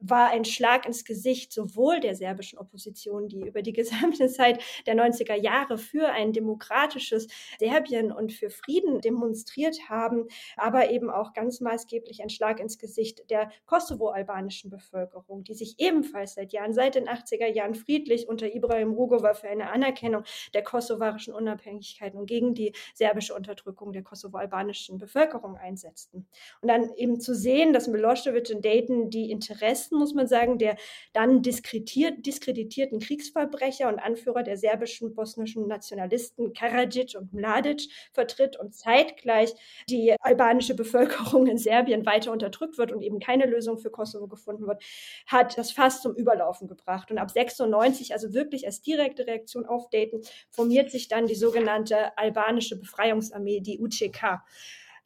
war 0.00 0.30
ein 0.30 0.44
Schlag 0.44 0.86
ins 0.86 1.04
Gesicht 1.04 1.52
sowohl 1.52 2.00
der 2.00 2.14
serbischen 2.14 2.58
Opposition, 2.58 3.28
die 3.28 3.46
über 3.46 3.62
die 3.62 3.72
gesamte 3.72 4.28
Zeit 4.28 4.62
der 4.86 4.94
90er 4.94 5.34
Jahre 5.34 5.78
für 5.78 6.08
ein 6.08 6.32
demokratisches 6.32 7.28
Serbien 7.58 8.12
und 8.12 8.32
für 8.32 8.50
Frieden 8.50 9.00
demonstriert 9.00 9.88
haben, 9.88 10.28
aber 10.56 10.90
eben 10.90 11.10
auch 11.10 11.32
ganz 11.32 11.60
maßgeblich 11.60 12.22
ein 12.22 12.30
Schlag 12.30 12.60
ins 12.60 12.78
Gesicht 12.78 13.28
der 13.30 13.50
kosovo-albanischen 13.66 14.70
Bevölkerung, 14.70 15.44
die 15.44 15.54
sich 15.54 15.76
ebenfalls 15.78 16.34
seit 16.34 16.52
Jahren, 16.52 16.72
seit 16.72 16.94
den 16.94 17.08
80er 17.08 17.46
Jahren 17.46 17.74
friedlich 17.74 18.28
unter 18.28 18.54
Ibrahim 18.54 18.92
Rugova 18.92 19.34
für 19.34 19.48
eine 19.48 19.70
Anerkennung 19.70 20.24
der 20.54 20.62
kosovarischen 20.62 21.34
Unabhängigkeit 21.34 22.14
und 22.14 22.26
gegen 22.26 22.54
die 22.54 22.72
serbische 22.94 23.34
Unterdrückung 23.34 23.92
der 23.92 24.02
kosovo-albanischen 24.02 24.98
Bevölkerung 24.98 25.56
einsetzten. 25.56 26.26
Und 26.60 26.68
dann 26.68 26.92
eben 26.96 27.20
zu 27.20 27.34
sehen, 27.34 27.72
dass 27.72 27.88
Milosevic 27.88 28.50
in 28.50 28.62
Dayton 28.62 29.10
die 29.10 29.30
Interessen 29.30 29.87
Westen, 29.88 29.98
muss 29.98 30.14
man 30.14 30.26
sagen, 30.26 30.58
der 30.58 30.76
dann 31.12 31.42
diskreditierten 31.42 33.00
Kriegsverbrecher 33.00 33.88
und 33.88 33.98
Anführer 33.98 34.42
der 34.42 34.56
serbischen 34.56 35.14
bosnischen 35.14 35.66
Nationalisten 35.66 36.52
Karadzic 36.52 37.16
und 37.18 37.32
Mladic 37.32 37.88
vertritt 38.12 38.58
und 38.58 38.74
zeitgleich 38.74 39.54
die 39.88 40.14
albanische 40.20 40.74
Bevölkerung 40.74 41.46
in 41.46 41.58
Serbien 41.58 42.06
weiter 42.06 42.32
unterdrückt 42.32 42.78
wird 42.78 42.92
und 42.92 43.02
eben 43.02 43.18
keine 43.20 43.46
Lösung 43.46 43.78
für 43.78 43.90
Kosovo 43.90 44.28
gefunden 44.28 44.66
wird, 44.66 44.82
hat 45.26 45.56
das 45.56 45.72
fast 45.72 46.02
zum 46.02 46.14
Überlaufen 46.14 46.68
gebracht. 46.68 47.10
Und 47.10 47.18
ab 47.18 47.30
96, 47.30 48.12
also 48.12 48.34
wirklich 48.34 48.66
als 48.66 48.80
direkte 48.80 49.26
Reaktion 49.26 49.66
auf 49.66 49.88
Dayton, 49.90 50.22
formiert 50.50 50.90
sich 50.90 51.08
dann 51.08 51.26
die 51.26 51.34
sogenannte 51.34 52.16
albanische 52.16 52.78
Befreiungsarmee, 52.78 53.60
die 53.60 53.78
UCK 53.80 54.42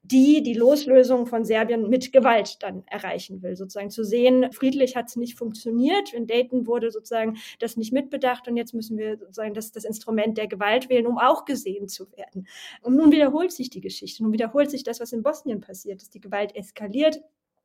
die 0.04 0.42
die 0.42 0.54
Loslösung 0.54 1.26
von 1.26 1.44
Serbien 1.44 1.88
mit 1.88 2.12
Gewalt 2.12 2.62
dann 2.62 2.82
erreichen 2.86 3.42
will. 3.42 3.54
Sozusagen 3.54 3.90
zu 3.90 4.04
sehen, 4.04 4.50
friedlich 4.52 4.96
hat 4.96 5.08
es 5.08 5.16
nicht 5.16 5.38
funktioniert. 5.38 6.12
In 6.12 6.26
Dayton 6.26 6.66
wurde 6.66 6.90
sozusagen 6.90 7.36
das 7.60 7.76
nicht 7.76 7.92
mitbedacht 7.92 8.48
und 8.48 8.56
jetzt 8.56 8.74
müssen 8.74 8.98
wir 8.98 9.16
sozusagen 9.16 9.54
das, 9.54 9.70
das 9.70 9.84
Instrument 9.84 10.36
der 10.38 10.48
Gewalt 10.48 10.88
wählen, 10.88 11.06
um 11.06 11.18
auch 11.18 11.44
gesehen 11.44 11.88
zu 11.88 12.10
werden. 12.12 12.48
Und 12.82 12.96
nun 12.96 13.12
wiederholt 13.12 13.52
sich 13.52 13.70
die 13.70 13.80
Geschichte. 13.80 14.24
Nun 14.24 14.32
wiederholt 14.32 14.70
sich 14.70 14.82
das, 14.82 15.00
was 15.00 15.12
in 15.12 15.22
Bosnien 15.22 15.60
passiert 15.60 16.02
ist. 16.02 16.14
Die 16.14 16.20
Gewalt 16.20 16.56
eskaliert. 16.56 17.22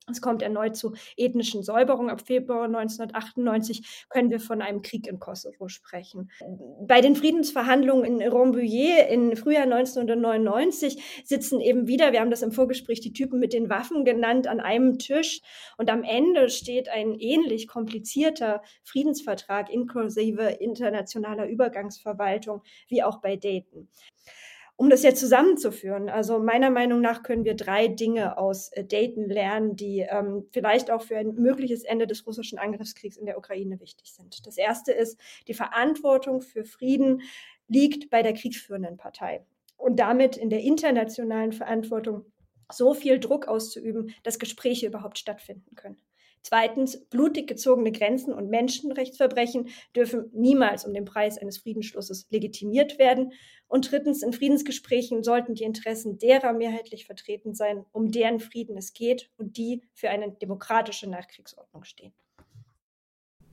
Es 0.09 0.21
kommt 0.21 0.41
erneut 0.41 0.77
zu 0.77 0.93
ethnischen 1.17 1.63
Säuberungen. 1.63 2.09
Ab 2.09 2.21
Februar 2.25 2.63
1998 2.63 4.05
können 4.09 4.29
wir 4.29 4.39
von 4.39 4.61
einem 4.61 4.81
Krieg 4.81 5.05
in 5.05 5.19
Kosovo 5.19 5.67
sprechen. 5.67 6.31
Bei 6.87 7.01
den 7.01 7.17
Friedensverhandlungen 7.17 8.05
in 8.05 8.21
Rambouillet 8.21 9.11
im 9.11 9.35
Frühjahr 9.35 9.63
1999 9.63 11.23
sitzen 11.25 11.59
eben 11.59 11.87
wieder, 11.87 12.13
wir 12.13 12.21
haben 12.21 12.31
das 12.31 12.41
im 12.41 12.53
Vorgespräch 12.53 13.01
die 13.01 13.11
Typen 13.11 13.39
mit 13.39 13.51
den 13.51 13.69
Waffen 13.69 14.05
genannt, 14.05 14.47
an 14.47 14.61
einem 14.61 14.97
Tisch. 14.97 15.41
Und 15.77 15.89
am 15.89 16.03
Ende 16.03 16.47
steht 16.49 16.87
ein 16.87 17.15
ähnlich 17.19 17.67
komplizierter 17.67 18.61
Friedensvertrag 18.85 19.69
inklusive 19.69 20.43
internationaler 20.43 21.47
Übergangsverwaltung 21.49 22.61
wie 22.87 23.03
auch 23.03 23.19
bei 23.19 23.35
Dayton. 23.35 23.89
Um 24.79 24.91
das 24.91 25.01
jetzt 25.01 25.19
zusammenzuführen, 25.19 26.07
also 26.07 26.37
meiner 26.37 26.69
Meinung 26.69 27.01
nach 27.01 27.23
können 27.23 27.43
wir 27.45 27.55
drei 27.55 27.87
Dinge 27.87 28.37
aus 28.37 28.69
äh, 28.73 28.83
Dayton 28.83 29.27
lernen, 29.27 29.75
die 29.75 30.05
ähm, 30.07 30.45
vielleicht 30.51 30.91
auch 30.91 31.01
für 31.01 31.17
ein 31.17 31.33
mögliches 31.33 31.83
Ende 31.83 32.05
des 32.05 32.27
russischen 32.27 32.59
Angriffskriegs 32.59 33.17
in 33.17 33.25
der 33.25 33.39
Ukraine 33.39 33.79
wichtig 33.79 34.13
sind. 34.13 34.45
Das 34.45 34.55
erste 34.55 34.91
ist, 34.91 35.19
die 35.47 35.55
Verantwortung 35.55 36.41
für 36.41 36.63
Frieden 36.63 37.23
liegt 37.67 38.11
bei 38.11 38.21
der 38.21 38.33
kriegsführenden 38.33 38.97
Partei 38.97 39.43
und 39.77 39.99
damit 39.99 40.37
in 40.37 40.51
der 40.51 40.61
internationalen 40.61 41.53
Verantwortung 41.53 42.25
so 42.71 42.93
viel 42.93 43.19
Druck 43.19 43.47
auszuüben, 43.47 44.13
dass 44.21 44.37
Gespräche 44.37 44.85
überhaupt 44.85 45.17
stattfinden 45.17 45.75
können. 45.75 45.97
Zweitens, 46.41 47.05
blutig 47.09 47.47
gezogene 47.47 47.91
Grenzen 47.91 48.33
und 48.33 48.49
Menschenrechtsverbrechen 48.49 49.69
dürfen 49.95 50.29
niemals 50.33 50.85
um 50.85 50.93
den 50.93 51.05
Preis 51.05 51.37
eines 51.37 51.57
Friedensschlusses 51.57 52.27
legitimiert 52.29 52.99
werden. 52.99 53.33
Und 53.67 53.91
drittens, 53.91 54.23
in 54.23 54.33
Friedensgesprächen 54.33 55.23
sollten 55.23 55.55
die 55.55 55.63
Interessen 55.63 56.17
derer 56.17 56.53
mehrheitlich 56.53 57.05
vertreten 57.05 57.53
sein, 57.53 57.85
um 57.91 58.11
deren 58.11 58.39
Frieden 58.39 58.77
es 58.77 58.93
geht 58.93 59.29
und 59.37 59.57
die 59.57 59.81
für 59.93 60.09
eine 60.09 60.31
demokratische 60.31 61.09
Nachkriegsordnung 61.09 61.83
stehen. 61.83 62.13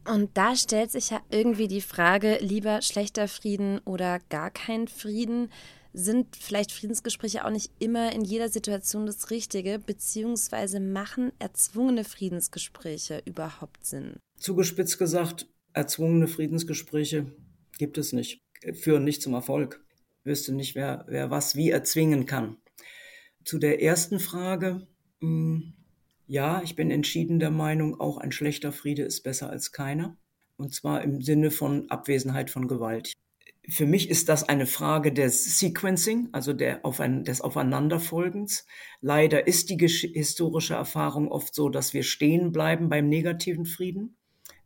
Und 0.07 0.37
da 0.37 0.55
stellt 0.55 0.91
sich 0.91 1.11
ja 1.11 1.23
irgendwie 1.31 1.67
die 1.67 1.81
Frage, 1.81 2.37
lieber 2.41 2.83
schlechter 2.83 3.27
Frieden 3.27 3.81
oder 3.87 4.19
gar 4.29 4.51
kein 4.51 4.87
Frieden 4.87 5.51
sind 5.95 6.37
vielleicht 6.37 6.73
Friedensgespräche 6.73 7.45
auch 7.45 7.51
nicht 7.51 7.71
immer 7.79 8.13
in 8.13 8.25
jeder 8.25 8.49
Situation 8.49 9.07
das 9.07 9.31
Richtige, 9.31 9.79
beziehungsweise 9.79 10.81
machen 10.81 11.33
erzwungene 11.39 12.05
Friedensgespräche 12.05 13.23
überhaupt 13.25 13.87
Sinn? 13.87 14.17
Zugespitzt 14.39 14.99
gesagt, 14.99 15.47
erzwungene 15.73 16.27
Friedensgespräche 16.27 17.33
gibt 17.79 17.97
es 17.97 18.13
nicht, 18.13 18.41
führen 18.73 19.05
nicht 19.05 19.23
zum 19.23 19.35
Erfolg. 19.35 19.85
Ich 20.21 20.27
wüsste 20.27 20.53
nicht, 20.53 20.75
wer, 20.75 21.05
wer 21.09 21.31
was 21.31 21.55
wie 21.55 21.71
erzwingen 21.71 22.27
kann. 22.27 22.57
Zu 23.45 23.59
der 23.59 23.81
ersten 23.81 24.19
Frage, 24.19 24.87
hm, 25.21 25.75
ja, 26.27 26.63
ich 26.63 26.75
bin 26.75 26.91
entschieden 26.91 27.39
der 27.39 27.51
Meinung, 27.51 28.01
auch 28.01 28.19
ein 28.19 28.33
schlechter 28.33 28.73
Friede 28.73 29.03
ist 29.03 29.23
besser 29.23 29.51
als 29.51 29.71
keiner. 29.73 30.17
Und 30.57 30.75
zwar 30.75 31.03
im 31.03 31.21
Sinne 31.21 31.51
von 31.51 31.91
Abwesenheit 31.91 32.51
von 32.51 32.69
Gewalt. 32.69 33.13
Für 33.69 33.87
mich 33.87 34.11
ist 34.11 34.29
das 34.29 34.47
eine 34.47 34.67
Frage 34.67 35.13
des 35.13 35.59
Sequencing, 35.59 36.29
also 36.33 36.53
der 36.53 36.85
auf 36.85 37.01
ein, 37.01 37.25
des 37.25 37.41
Aufeinanderfolgens. 37.41 38.67
Leider 39.01 39.47
ist 39.47 39.71
die 39.71 39.79
historische 39.79 40.75
Erfahrung 40.75 41.29
oft 41.29 41.55
so, 41.55 41.71
dass 41.71 41.95
wir 41.95 42.03
stehen 42.03 42.53
bleiben 42.53 42.91
beim 42.91 43.09
negativen 43.09 43.65
Frieden, 43.65 44.17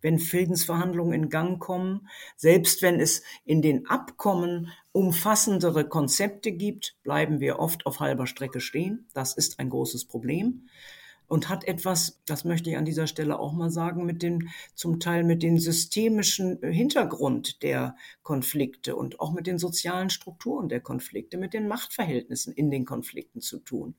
wenn 0.01 0.19
Friedensverhandlungen 0.19 1.13
in 1.13 1.29
Gang 1.29 1.61
kommen. 1.61 2.09
Selbst 2.37 2.83
wenn 2.83 2.99
es 2.99 3.23
in 3.45 3.63
den 3.63 3.87
Abkommen 3.87 4.73
umfassendere 4.91 5.89
Konzepte 5.89 6.51
gibt, 6.51 6.97
bleiben 7.05 7.39
wir 7.39 7.61
oft 7.61 7.87
auf 7.87 8.01
halber 8.01 8.27
Strecke 8.27 8.61
stehen. 8.61 9.07
Das 9.15 9.37
ist 9.37 9.61
ein 9.61 9.71
großes 9.71 10.07
Problem 10.07 10.65
und 11.29 11.49
hat 11.49 11.65
etwas, 11.65 12.21
das 12.27 12.45
möchte 12.45 12.71
ich 12.71 12.77
an 12.77 12.87
dieser 12.87 13.07
Stelle 13.07 13.39
auch 13.39 13.53
mal 13.53 13.71
sagen, 13.71 14.05
mit 14.05 14.23
dem, 14.23 14.49
zum 14.75 14.99
Teil 14.99 15.23
mit 15.25 15.43
dem 15.43 15.59
systemischen 15.59 16.59
Hintergrund 16.63 17.63
der 17.63 17.97
Konflikte 18.23 18.97
und 18.97 19.21
auch 19.21 19.33
mit 19.33 19.47
den 19.47 19.59
sozialen 19.59 20.11
Strukturen 20.11 20.69
der 20.69 20.81
Konflikte, 20.81 21.37
mit 21.37 21.53
den 21.53 21.69
Machtverhältnissen 21.69 22.53
in 22.55 22.71
den 22.71 22.87
Konflikten 22.87 23.41
zu 23.41 23.59
tun. 23.59 23.95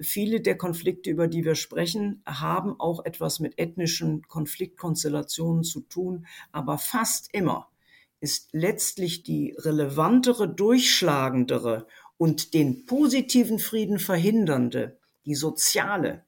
Viele 0.00 0.40
der 0.40 0.58
Konflikte, 0.58 1.10
über 1.10 1.28
die 1.28 1.44
wir 1.44 1.54
sprechen, 1.54 2.20
haben 2.26 2.78
auch 2.80 3.04
etwas 3.04 3.38
mit 3.38 3.58
ethnischen 3.58 4.22
Konfliktkonstellationen 4.26 5.62
zu 5.62 5.82
tun, 5.82 6.26
aber 6.50 6.78
fast 6.78 7.32
immer 7.32 7.70
ist 8.18 8.48
letztlich 8.52 9.22
die 9.22 9.54
relevantere, 9.58 10.48
durchschlagendere 10.48 11.86
und 12.16 12.54
den 12.54 12.86
positiven 12.86 13.60
Frieden 13.60 14.00
verhindernde, 14.00 14.98
die 15.26 15.34
soziale 15.34 16.24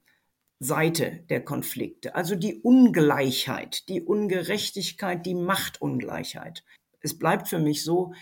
Seite 0.59 1.25
der 1.29 1.45
Konflikte, 1.45 2.15
also 2.15 2.35
die 2.35 2.63
Ungleichheit, 2.63 3.89
die 3.89 4.01
Ungerechtigkeit, 4.01 5.27
die 5.27 5.35
Machtungleichheit. 5.35 6.65
Es 7.01 7.19
bleibt 7.19 7.49
für 7.49 7.59
mich 7.59 7.85
so, 7.85 8.15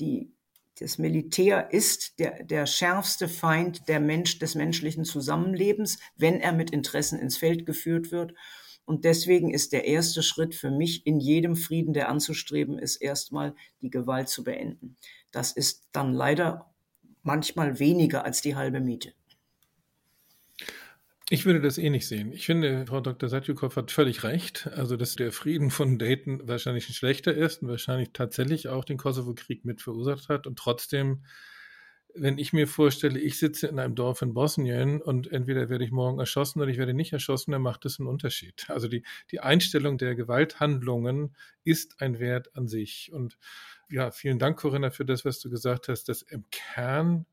die, 0.00 0.32
das 0.78 0.96
Militär 0.96 1.70
ist 1.72 2.18
der, 2.18 2.44
der 2.44 2.66
schärfste 2.66 3.28
Feind 3.28 3.88
der 3.88 4.00
Mensch, 4.00 4.38
des 4.38 4.54
menschlichen 4.54 5.04
Zusammenlebens, 5.04 5.98
wenn 6.16 6.40
er 6.40 6.52
mit 6.52 6.70
Interessen 6.70 7.18
ins 7.18 7.36
Feld 7.36 7.66
geführt 7.66 8.10
wird. 8.10 8.34
Und 8.84 9.04
deswegen 9.04 9.52
ist 9.52 9.72
der 9.72 9.84
erste 9.84 10.22
Schritt 10.22 10.54
für 10.54 10.70
mich 10.70 11.06
in 11.06 11.20
jedem 11.20 11.56
Frieden, 11.56 11.92
der 11.92 12.08
anzustreben 12.08 12.78
ist, 12.78 12.96
erstmal 12.96 13.54
die 13.80 13.90
Gewalt 13.90 14.28
zu 14.28 14.44
beenden. 14.44 14.96
Das 15.30 15.52
ist 15.52 15.88
dann 15.92 16.14
leider 16.14 16.72
manchmal 17.22 17.78
weniger 17.78 18.24
als 18.24 18.40
die 18.40 18.56
halbe 18.56 18.80
Miete. 18.80 19.12
Ich 21.32 21.46
würde 21.46 21.62
das 21.62 21.78
eh 21.78 21.88
nicht 21.88 22.06
sehen. 22.06 22.30
Ich 22.30 22.44
finde, 22.44 22.84
Frau 22.86 23.00
Dr. 23.00 23.26
Satjukow 23.26 23.74
hat 23.74 23.90
völlig 23.90 24.22
recht. 24.22 24.68
Also, 24.74 24.98
dass 24.98 25.16
der 25.16 25.32
Frieden 25.32 25.70
von 25.70 25.98
Dayton 25.98 26.46
wahrscheinlich 26.46 26.90
ein 26.90 26.92
schlechter 26.92 27.32
ist 27.32 27.62
und 27.62 27.68
wahrscheinlich 27.68 28.10
tatsächlich 28.12 28.68
auch 28.68 28.84
den 28.84 28.98
Kosovo-Krieg 28.98 29.64
mit 29.64 29.80
verursacht 29.80 30.28
hat. 30.28 30.46
Und 30.46 30.58
trotzdem, 30.58 31.24
wenn 32.14 32.36
ich 32.36 32.52
mir 32.52 32.68
vorstelle, 32.68 33.18
ich 33.18 33.38
sitze 33.38 33.66
in 33.66 33.78
einem 33.78 33.94
Dorf 33.94 34.20
in 34.20 34.34
Bosnien 34.34 35.00
und 35.00 35.32
entweder 35.32 35.70
werde 35.70 35.86
ich 35.86 35.90
morgen 35.90 36.18
erschossen 36.18 36.60
oder 36.60 36.70
ich 36.70 36.76
werde 36.76 36.92
nicht 36.92 37.14
erschossen, 37.14 37.52
dann 37.52 37.62
macht 37.62 37.86
das 37.86 37.98
einen 37.98 38.10
Unterschied. 38.10 38.66
Also 38.68 38.86
die, 38.86 39.02
die 39.30 39.40
Einstellung 39.40 39.96
der 39.96 40.14
Gewalthandlungen 40.14 41.34
ist 41.64 42.02
ein 42.02 42.18
Wert 42.18 42.54
an 42.54 42.68
sich. 42.68 43.10
Und 43.10 43.38
ja, 43.88 44.10
vielen 44.10 44.38
Dank, 44.38 44.58
Corinna, 44.58 44.90
für 44.90 45.06
das, 45.06 45.24
was 45.24 45.40
du 45.40 45.48
gesagt 45.48 45.88
hast, 45.88 46.10
dass 46.10 46.20
im 46.20 46.44
Kern 46.50 47.24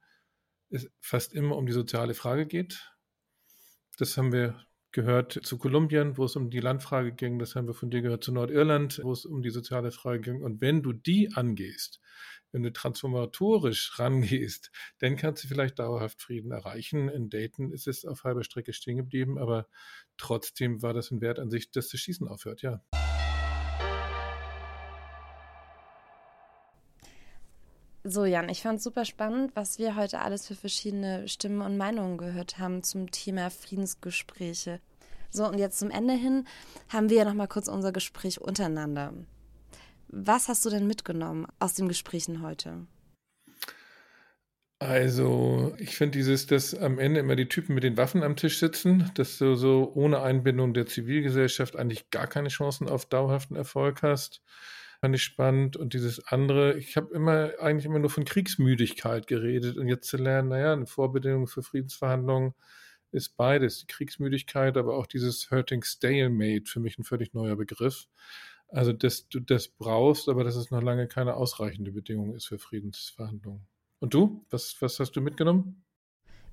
es 0.70 0.90
fast 1.02 1.34
immer 1.34 1.58
um 1.58 1.66
die 1.66 1.74
soziale 1.74 2.14
Frage 2.14 2.46
geht 2.46 2.94
das 4.00 4.18
haben 4.18 4.32
wir 4.32 4.66
gehört 4.92 5.34
zu 5.44 5.58
Kolumbien, 5.58 6.18
wo 6.18 6.26
es 6.26 6.36
um 6.36 6.50
die 6.50 6.60
Landfrage 6.60 7.12
ging. 7.12 7.38
Das 7.38 7.56
haben 7.56 7.68
wir 7.68 7.74
von 7.74 7.92
dir 7.92 8.02
gehört 8.02 8.24
zu 8.24 8.32
Nordirland, 8.32 9.02
wo 9.04 9.12
es 9.12 9.26
um 9.26 9.42
die 9.42 9.52
soziale 9.52 9.92
Frage 9.92 10.22
ging. 10.22 10.42
Und 10.42 10.62
wenn 10.62 10.82
du 10.82 10.94
die 10.94 11.32
angehst, 11.34 12.00
wenn 12.52 12.64
du 12.64 12.74
transformatorisch 12.74 14.00
rangehst, 14.00 14.72
dann 15.00 15.16
kannst 15.16 15.44
du 15.44 15.48
vielleicht 15.48 15.78
dauerhaft 15.78 16.22
Frieden 16.22 16.52
erreichen. 16.52 17.10
In 17.10 17.30
Dayton 17.30 17.72
ist 17.72 17.88
es 17.88 18.06
auf 18.06 18.24
halber 18.24 18.44
Strecke 18.44 18.74
stehen 18.74 18.98
geblieben, 18.98 19.38
aber 19.38 19.68
trotzdem 20.18 20.82
war 20.82 20.94
das 20.94 21.12
ein 21.12 21.22
Wert 21.22 21.38
an 21.38 21.52
sich, 21.52 21.70
dass 21.70 21.90
das 21.90 22.00
Schießen 22.00 22.28
aufhört, 22.28 22.64
ja. 22.64 22.82
So, 28.12 28.26
Jan, 28.26 28.50
ich 28.50 28.64
fand 28.64 28.80
es 28.80 28.84
super 28.84 29.06
spannend, 29.06 29.52
was 29.56 29.78
wir 29.78 29.96
heute 29.96 30.22
alles 30.22 30.48
für 30.48 30.56
verschiedene 30.56 31.28
Stimmen 31.28 31.62
und 31.62 31.78
Meinungen 31.78 32.18
gehört 32.18 32.58
haben 32.58 32.82
zum 32.82 33.12
Thema 33.12 33.52
Friedensgespräche. 33.52 34.80
So, 35.30 35.48
und 35.48 35.60
jetzt 35.60 35.78
zum 35.78 35.92
Ende 35.92 36.16
hin 36.16 36.48
haben 36.92 37.12
wir 37.12 37.18
ja 37.18 37.26
nochmal 37.26 37.48
kurz 37.48 37.68
unser 37.68 37.92
Gespräch 37.92 38.42
untereinander. 38.42 39.14
Was 40.08 40.48
hast 40.48 40.66
du 40.66 40.72
denn 40.72 40.88
mitgenommen 40.88 41.46
aus 41.60 41.76
den 41.76 41.88
Gesprächen 41.88 42.42
heute? 42.42 42.88
Also, 44.80 45.76
ich 45.78 45.96
finde 45.96 46.18
dieses, 46.18 46.48
dass 46.48 46.74
am 46.74 46.98
Ende 46.98 47.20
immer 47.20 47.36
die 47.36 47.48
Typen 47.48 47.76
mit 47.76 47.84
den 47.84 47.98
Waffen 47.98 48.24
am 48.24 48.36
Tisch 48.36 48.58
sitzen, 48.58 49.12
dass 49.14 49.38
du 49.38 49.54
so 49.54 49.92
ohne 49.94 50.24
Einbindung 50.24 50.74
der 50.74 50.88
Zivilgesellschaft 50.88 51.76
eigentlich 51.76 52.10
gar 52.10 52.26
keine 52.26 52.50
Chancen 52.50 52.90
auf 52.90 53.06
dauerhaften 53.06 53.56
Erfolg 53.56 54.02
hast 54.02 54.42
fand 55.02 55.16
ich 55.16 55.24
spannend. 55.24 55.78
Und 55.78 55.94
dieses 55.94 56.26
andere, 56.28 56.78
ich 56.78 56.98
habe 56.98 57.14
immer 57.14 57.54
eigentlich 57.60 57.86
immer 57.86 58.00
nur 58.00 58.10
von 58.10 58.26
Kriegsmüdigkeit 58.26 59.28
geredet 59.28 59.78
und 59.78 59.88
jetzt 59.88 60.08
zu 60.08 60.18
lernen, 60.18 60.50
naja, 60.50 60.74
eine 60.74 60.86
Vorbedingung 60.86 61.48
für 61.48 61.64
Friedensverhandlungen 61.64 62.54
ist 63.12 63.38
beides, 63.38 63.80
die 63.80 63.88
Kriegsmüdigkeit, 63.88 64.78
aber 64.78 64.96
auch 64.96 65.08
dieses 65.08 65.50
Hurting 65.50 65.84
Stalemate, 65.84 66.66
für 66.66 66.80
mich 66.80 67.00
ein 67.00 67.04
völlig 67.04 67.34
neuer 67.34 67.56
Begriff. 67.56 68.08
Also, 68.68 68.94
dass 68.94 69.28
du 69.30 69.40
das 69.40 69.68
brauchst, 69.68 70.30
aber 70.30 70.44
dass 70.44 70.56
es 70.56 70.70
noch 70.70 70.84
lange 70.84 71.08
keine 71.08 71.36
ausreichende 71.36 71.92
Bedingung 71.92 72.36
ist 72.36 72.46
für 72.48 72.60
Friedensverhandlungen. 72.60 73.66
Und 74.00 74.14
du? 74.14 74.46
Was, 74.52 74.80
was 74.80 75.00
hast 75.00 75.16
du 75.16 75.22
mitgenommen? 75.22 75.84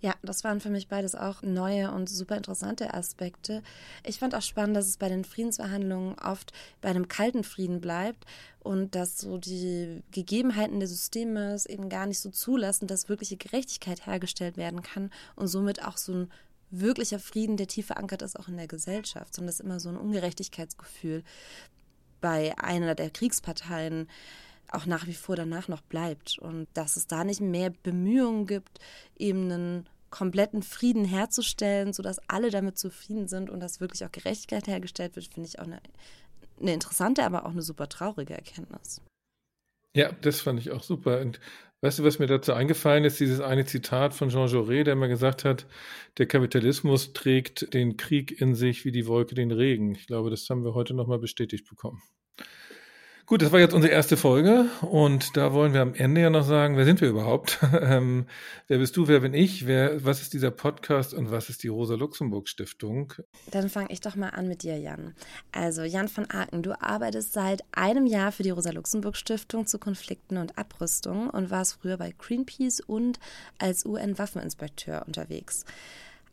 Ja, 0.06 0.14
das 0.22 0.44
waren 0.44 0.60
für 0.60 0.70
mich 0.70 0.86
beides 0.86 1.16
auch 1.16 1.42
neue 1.42 1.90
und 1.90 2.08
super 2.08 2.36
interessante 2.36 2.94
Aspekte. 2.94 3.64
Ich 4.04 4.20
fand 4.20 4.36
auch 4.36 4.42
spannend, 4.42 4.76
dass 4.76 4.86
es 4.86 4.98
bei 4.98 5.08
den 5.08 5.24
Friedensverhandlungen 5.24 6.16
oft 6.20 6.52
bei 6.80 6.90
einem 6.90 7.08
kalten 7.08 7.42
Frieden 7.42 7.80
bleibt 7.80 8.24
und 8.60 8.94
dass 8.94 9.18
so 9.18 9.36
die 9.36 10.04
Gegebenheiten 10.12 10.78
des 10.78 10.90
Systems 10.90 11.66
eben 11.66 11.88
gar 11.88 12.06
nicht 12.06 12.20
so 12.20 12.30
zulassen, 12.30 12.86
dass 12.86 13.08
wirkliche 13.08 13.36
Gerechtigkeit 13.36 14.06
hergestellt 14.06 14.56
werden 14.56 14.80
kann 14.80 15.10
und 15.34 15.48
somit 15.48 15.84
auch 15.84 15.96
so 15.96 16.12
ein 16.12 16.32
wirklicher 16.70 17.18
Frieden, 17.18 17.56
der 17.56 17.66
tief 17.66 17.86
verankert 17.86 18.22
ist, 18.22 18.38
auch 18.38 18.46
in 18.46 18.58
der 18.58 18.68
Gesellschaft, 18.68 19.34
sondern 19.34 19.48
dass 19.48 19.58
immer 19.58 19.80
so 19.80 19.88
ein 19.88 19.96
Ungerechtigkeitsgefühl 19.96 21.24
bei 22.20 22.56
einer 22.58 22.94
der 22.94 23.10
Kriegsparteien 23.10 24.08
auch 24.70 24.86
nach 24.86 25.08
wie 25.08 25.14
vor 25.14 25.34
danach 25.34 25.66
noch 25.66 25.80
bleibt 25.80 26.38
und 26.38 26.68
dass 26.74 26.96
es 26.96 27.08
da 27.08 27.24
nicht 27.24 27.40
mehr 27.40 27.70
Bemühungen 27.70 28.46
gibt, 28.46 28.78
eben 29.18 29.50
einen 29.50 29.88
kompletten 30.16 30.62
Frieden 30.62 31.04
herzustellen, 31.04 31.92
sodass 31.92 32.20
alle 32.26 32.50
damit 32.50 32.78
zufrieden 32.78 33.28
sind 33.28 33.50
und 33.50 33.60
dass 33.60 33.80
wirklich 33.80 34.02
auch 34.02 34.12
Gerechtigkeit 34.12 34.66
hergestellt 34.66 35.14
wird, 35.14 35.26
finde 35.26 35.46
ich 35.48 35.58
auch 35.58 35.64
eine, 35.64 35.80
eine 36.58 36.72
interessante, 36.72 37.22
aber 37.22 37.44
auch 37.44 37.50
eine 37.50 37.60
super 37.60 37.86
traurige 37.86 38.32
Erkenntnis. 38.32 39.02
Ja, 39.94 40.12
das 40.12 40.40
fand 40.40 40.58
ich 40.58 40.70
auch 40.70 40.82
super. 40.82 41.20
Und 41.20 41.38
weißt 41.82 41.98
du, 41.98 42.04
was 42.04 42.18
mir 42.18 42.28
dazu 42.28 42.54
eingefallen 42.54 43.04
ist? 43.04 43.20
Dieses 43.20 43.40
eine 43.40 43.66
Zitat 43.66 44.14
von 44.14 44.30
Jean 44.30 44.48
Jaurès, 44.48 44.84
der 44.84 44.96
mal 44.96 45.08
gesagt 45.08 45.44
hat, 45.44 45.66
der 46.16 46.26
Kapitalismus 46.26 47.12
trägt 47.12 47.74
den 47.74 47.98
Krieg 47.98 48.40
in 48.40 48.54
sich 48.54 48.86
wie 48.86 48.92
die 48.92 49.06
Wolke 49.06 49.34
den 49.34 49.50
Regen. 49.50 49.94
Ich 49.94 50.06
glaube, 50.06 50.30
das 50.30 50.48
haben 50.48 50.64
wir 50.64 50.72
heute 50.72 50.94
nochmal 50.94 51.18
bestätigt 51.18 51.68
bekommen. 51.68 52.02
Gut, 53.26 53.42
das 53.42 53.50
war 53.50 53.58
jetzt 53.58 53.74
unsere 53.74 53.92
erste 53.92 54.16
Folge 54.16 54.66
und 54.82 55.36
da 55.36 55.52
wollen 55.52 55.74
wir 55.74 55.80
am 55.80 55.94
Ende 55.94 56.20
ja 56.20 56.30
noch 56.30 56.44
sagen, 56.44 56.76
wer 56.76 56.84
sind 56.84 57.00
wir 57.00 57.08
überhaupt? 57.08 57.58
ähm, 57.82 58.26
wer 58.68 58.78
bist 58.78 58.96
du, 58.96 59.08
wer 59.08 59.18
bin 59.18 59.34
ich? 59.34 59.66
Wer, 59.66 60.04
was 60.04 60.22
ist 60.22 60.32
dieser 60.32 60.52
Podcast 60.52 61.12
und 61.12 61.32
was 61.32 61.48
ist 61.48 61.64
die 61.64 61.68
Rosa-Luxemburg-Stiftung? 61.68 63.14
Dann 63.50 63.68
fange 63.68 63.88
ich 63.90 64.00
doch 64.00 64.14
mal 64.14 64.28
an 64.28 64.46
mit 64.46 64.62
dir, 64.62 64.78
Jan. 64.78 65.16
Also 65.50 65.82
Jan 65.82 66.06
von 66.06 66.30
Aken, 66.30 66.62
du 66.62 66.80
arbeitest 66.80 67.32
seit 67.32 67.64
einem 67.72 68.06
Jahr 68.06 68.30
für 68.30 68.44
die 68.44 68.50
Rosa-Luxemburg-Stiftung 68.50 69.66
zu 69.66 69.80
Konflikten 69.80 70.36
und 70.36 70.56
Abrüstung 70.56 71.28
und 71.28 71.50
warst 71.50 71.78
früher 71.82 71.96
bei 71.96 72.14
Greenpeace 72.16 72.78
und 72.78 73.18
als 73.58 73.84
UN-Waffeninspekteur 73.84 75.02
unterwegs. 75.04 75.64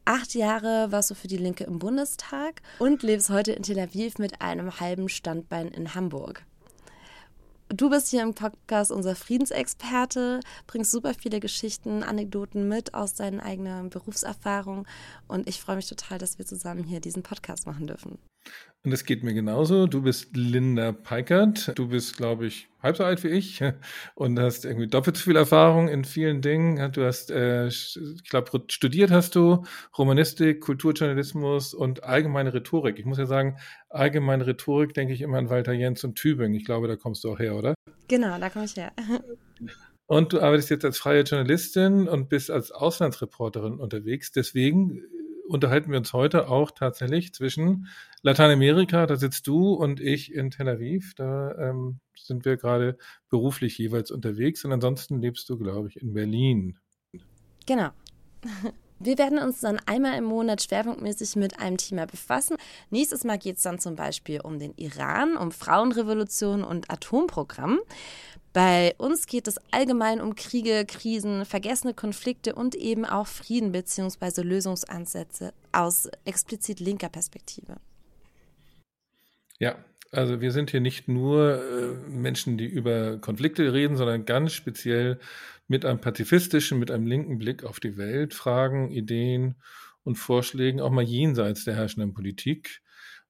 Acht 0.06 0.36
Jahre 0.36 0.92
warst 0.92 1.10
du 1.10 1.16
für 1.16 1.28
die 1.28 1.38
Linke 1.38 1.64
im 1.64 1.80
Bundestag 1.80 2.62
und 2.78 3.02
lebst 3.02 3.32
heute 3.32 3.54
in 3.54 3.64
Tel 3.64 3.80
Aviv 3.80 4.20
mit 4.20 4.42
einem 4.42 4.80
halben 4.80 5.10
Standbein 5.10 5.70
in 5.70 5.96
Hamburg. 5.96 6.46
Du 7.76 7.90
bist 7.90 8.10
hier 8.10 8.22
im 8.22 8.36
Podcast 8.36 8.92
unser 8.92 9.16
Friedensexperte, 9.16 10.42
bringst 10.68 10.92
super 10.92 11.16
viele 11.16 11.40
Geschichten, 11.40 12.04
Anekdoten 12.04 12.68
mit 12.68 12.94
aus 12.94 13.16
deinen 13.16 13.40
eigenen 13.40 13.90
Berufserfahrungen 13.90 14.86
und 15.28 15.50
ich 15.50 15.60
freue 15.60 15.78
mich 15.78 15.90
total, 15.90 16.20
dass 16.20 16.38
wir 16.38 16.46
zusammen 16.46 16.84
hier 16.84 17.00
diesen 17.00 17.24
Podcast 17.24 17.66
machen 17.66 17.88
dürfen. 17.88 18.20
Und 18.86 18.92
es 18.92 19.06
geht 19.06 19.24
mir 19.24 19.34
genauso. 19.34 19.88
Du 19.88 20.02
bist 20.02 20.36
Linda 20.36 20.92
Peikert. 20.92 21.72
Du 21.80 21.88
bist, 21.88 22.18
glaube 22.18 22.48
ich, 22.48 22.68
halb 22.82 22.98
so 22.98 23.06
alt 23.06 23.24
wie 23.24 23.30
ich 23.30 23.64
und 24.16 24.38
hast 24.38 24.66
irgendwie 24.66 24.88
doppelt 24.88 25.16
so 25.16 25.24
viel 25.24 25.38
Erfahrung 25.38 25.88
in 25.88 26.04
vielen 26.04 26.42
Dingen. 26.42 26.92
Du 26.92 27.06
hast, 27.06 27.32
äh, 27.32 27.68
ich 27.68 27.98
glaube, 28.30 28.66
studiert 28.68 29.10
hast 29.10 29.36
du 29.36 29.64
Romanistik, 29.98 30.60
Kulturjournalismus 30.60 31.74
und 31.74 32.04
allgemeine 32.04 32.54
Rhetorik. 32.54 33.00
Ich 33.00 33.06
muss 33.06 33.18
ja 33.18 33.26
sagen, 33.26 33.58
allgemeine 33.90 34.46
Rhetorik 34.46 34.94
denke 34.94 35.14
ich 35.14 35.22
immer 35.22 35.38
an 35.38 35.50
Walter 35.50 35.72
Jens 35.72 36.04
und 36.04 36.16
Tübingen. 36.16 36.54
Ich 36.54 36.66
glaube, 36.66 36.90
da 36.90 36.98
kommst 36.98 37.24
du 37.24 37.32
auch 37.32 37.40
her, 37.40 37.56
oder? 37.56 37.76
Genau, 38.10 38.38
da 38.38 38.50
komme 38.50 38.66
ich 38.66 38.76
her. 38.76 38.92
Und 40.08 40.34
du 40.34 40.42
arbeitest 40.42 40.70
jetzt 40.70 40.84
als 40.84 40.98
freie 40.98 41.22
Journalistin 41.22 42.10
und 42.10 42.28
bist 42.28 42.52
als 42.52 42.72
Auslandsreporterin 42.72 43.80
unterwegs. 43.80 44.34
Deswegen 44.34 45.02
unterhalten 45.48 45.92
wir 45.92 45.98
uns 45.98 46.14
heute 46.14 46.48
auch 46.50 46.72
tatsächlich 46.72 47.34
zwischen 47.34 47.88
Lateinamerika, 48.22 49.06
da 49.06 49.16
sitzt 49.16 49.48
du 49.48 49.74
und 49.74 50.00
ich 50.00 50.34
in 50.34 50.52
Tel 50.52 50.70
Aviv. 50.70 51.14
Da 51.16 51.56
ähm, 51.58 52.00
sind 52.18 52.46
wir 52.46 52.58
gerade 52.58 52.98
beruflich 53.30 53.78
jeweils 53.78 54.12
unterwegs 54.12 54.64
und 54.64 54.72
ansonsten 54.72 55.22
lebst 55.22 55.50
du, 55.50 55.58
glaube 55.58 55.90
ich, 55.90 56.02
in 56.02 56.14
Berlin. 56.14 56.80
Genau. 57.66 57.90
Wir 59.00 59.18
werden 59.18 59.38
uns 59.38 59.60
dann 59.60 59.80
einmal 59.86 60.18
im 60.18 60.24
Monat 60.24 60.64
schwerpunktmäßig 60.64 61.36
mit 61.36 61.60
einem 61.60 61.76
Thema 61.76 62.06
befassen. 62.06 62.56
Nächstes 62.90 63.26
Mal 63.26 63.38
geht 63.38 63.58
es 63.58 63.64
dann 63.64 63.78
zum 63.78 63.98
Beispiel 63.98 64.40
um 64.40 64.60
den 64.60 64.74
Iran, 64.78 65.36
um 65.36 65.52
Frauenrevolution 65.52 66.64
und 66.64 66.90
Atomprogramm. 66.90 67.82
Bei 68.54 68.94
uns 69.00 69.26
geht 69.26 69.48
es 69.48 69.58
allgemein 69.72 70.22
um 70.22 70.36
Kriege, 70.36 70.86
Krisen, 70.88 71.44
vergessene 71.44 71.96
Konflikte 71.96 72.54
und 72.54 72.76
eben 72.76 73.04
auch 73.04 73.26
Frieden 73.26 73.72
bzw. 73.72 74.44
Lösungsansätze 74.44 75.54
aus 75.72 76.08
explizit 76.24 76.80
linker 76.80 77.10
Perspektive. 77.10 77.78
Ja, 79.60 79.84
Also 80.12 80.42
wir 80.42 80.52
sind 80.52 80.70
hier 80.70 80.82
nicht 80.82 81.08
nur 81.08 81.64
äh, 81.64 82.10
Menschen, 82.10 82.58
die 82.60 82.68
über 82.68 83.18
Konflikte 83.18 83.74
reden, 83.74 83.98
sondern 83.98 84.26
ganz 84.26 84.54
speziell 84.54 85.20
mit 85.68 85.86
einem 85.86 86.00
pazifistischen, 86.00 86.78
mit 86.78 86.92
einem 86.92 87.08
linken 87.08 87.40
Blick 87.40 87.64
auf 87.64 87.80
die 87.80 87.98
Welt, 87.98 88.36
Fragen, 88.36 88.92
Ideen 88.92 89.56
und 90.04 90.18
Vorschlägen 90.18 90.82
auch 90.82 90.92
mal 90.92 91.04
jenseits 91.04 91.64
der 91.64 91.76
herrschenden 91.76 92.14
Politik. 92.14 92.82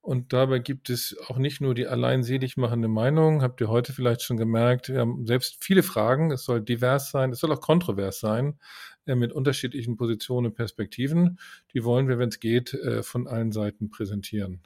Und 0.04 0.34
dabei 0.34 0.60
gibt 0.60 0.90
es 0.90 1.16
auch 1.30 1.38
nicht 1.38 1.62
nur 1.62 1.74
die 1.74 1.88
allein 1.88 2.24
selig 2.24 2.58
machende 2.58 2.90
Meinung, 2.90 3.42
habt 3.42 3.62
ihr 3.62 3.70
heute 3.70 3.94
vielleicht 3.94 4.22
schon 4.22 4.36
gemerkt, 4.36 4.90
wir 4.90 5.00
haben 5.00 5.26
selbst 5.26 5.64
viele 5.64 5.82
Fragen, 5.82 6.30
es 6.32 6.44
soll 6.44 6.60
divers 6.60 7.10
sein, 7.10 7.32
es 7.32 7.40
soll 7.40 7.54
auch 7.54 7.62
kontrovers 7.62 8.20
sein, 8.20 8.60
äh, 9.06 9.16
mit 9.16 9.32
unterschiedlichen 9.32 9.96
Positionen 9.96 10.48
und 10.48 10.56
Perspektiven. 10.56 11.40
Die 11.74 11.86
wollen 11.86 12.10
wir, 12.10 12.20
wenn 12.20 12.28
es 12.28 12.42
geht, 12.42 12.74
äh, 12.74 13.02
von 13.02 13.28
allen 13.30 13.54
Seiten 13.54 13.90
präsentieren. 13.90 14.62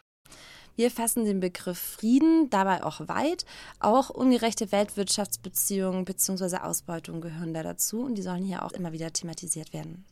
Wir 0.75 0.89
fassen 0.89 1.23
den 1.23 1.39
Begriff 1.39 1.77
Frieden 1.77 2.49
dabei 2.49 2.83
auch 2.83 3.07
weit. 3.07 3.45
Auch 3.79 4.09
ungerechte 4.09 4.71
Weltwirtschaftsbeziehungen 4.71 6.03
bzw. 6.03 6.57
Ausbeutung 6.63 7.21
gehören 7.21 7.53
da 7.53 7.61
dazu 7.61 8.01
und 8.01 8.15
die 8.15 8.23
sollen 8.23 8.43
hier 8.43 8.65
auch 8.65 8.71
immer 8.71 8.91
wieder 8.91 9.13
thematisiert 9.13 9.71
werden. 9.71 10.03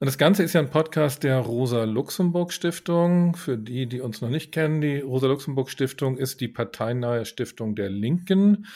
Und 0.00 0.06
das 0.06 0.16
Ganze 0.16 0.44
ist 0.44 0.52
ja 0.52 0.60
ein 0.60 0.70
Podcast 0.70 1.24
der 1.24 1.38
Rosa-Luxemburg-Stiftung. 1.40 3.34
Für 3.34 3.58
die, 3.58 3.88
die 3.88 4.00
uns 4.00 4.20
noch 4.20 4.28
nicht 4.28 4.52
kennen, 4.52 4.80
die 4.80 5.00
Rosa-Luxemburg-Stiftung 5.00 6.16
ist 6.18 6.40
die 6.40 6.46
parteinahe 6.46 7.24
Stiftung 7.24 7.74
der 7.74 7.90
Linken. 7.90 8.66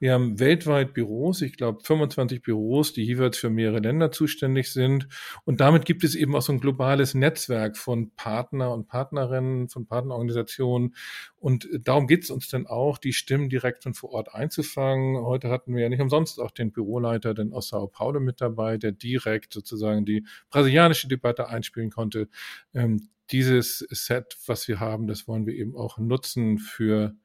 Wir 0.00 0.14
haben 0.14 0.40
weltweit 0.40 0.92
Büros, 0.92 1.40
ich 1.42 1.56
glaube 1.56 1.84
25 1.84 2.42
Büros, 2.42 2.92
die 2.92 3.04
jeweils 3.04 3.38
für 3.38 3.48
mehrere 3.48 3.78
Länder 3.78 4.10
zuständig 4.10 4.72
sind. 4.72 5.06
Und 5.44 5.60
damit 5.60 5.84
gibt 5.84 6.02
es 6.02 6.16
eben 6.16 6.34
auch 6.34 6.42
so 6.42 6.52
ein 6.52 6.58
globales 6.58 7.14
Netzwerk 7.14 7.76
von 7.76 8.10
Partner 8.16 8.72
und 8.72 8.88
Partnerinnen, 8.88 9.68
von 9.68 9.86
Partnerorganisationen. 9.86 10.96
Und 11.42 11.68
darum 11.72 12.06
geht 12.06 12.22
es 12.22 12.30
uns 12.30 12.48
dann 12.48 12.68
auch, 12.68 12.98
die 12.98 13.12
Stimmen 13.12 13.48
direkt 13.48 13.82
von 13.82 13.94
vor 13.94 14.10
Ort 14.10 14.32
einzufangen. 14.32 15.16
Heute 15.24 15.50
hatten 15.50 15.74
wir 15.74 15.82
ja 15.82 15.88
nicht 15.88 16.00
umsonst 16.00 16.38
auch 16.38 16.52
den 16.52 16.70
Büroleiter 16.70 17.34
denn 17.34 17.52
aus 17.52 17.70
Sao 17.70 17.88
Paulo 17.88 18.20
mit 18.20 18.40
dabei, 18.40 18.78
der 18.78 18.92
direkt 18.92 19.52
sozusagen 19.52 20.04
die 20.04 20.24
brasilianische 20.50 21.08
Debatte 21.08 21.48
einspielen 21.48 21.90
konnte. 21.90 22.28
Ähm, 22.74 23.08
dieses 23.32 23.78
Set, 23.90 24.36
was 24.46 24.68
wir 24.68 24.78
haben, 24.78 25.08
das 25.08 25.26
wollen 25.26 25.44
wir 25.44 25.54
eben 25.54 25.74
auch 25.76 25.98
nutzen 25.98 26.58
für 26.58 27.16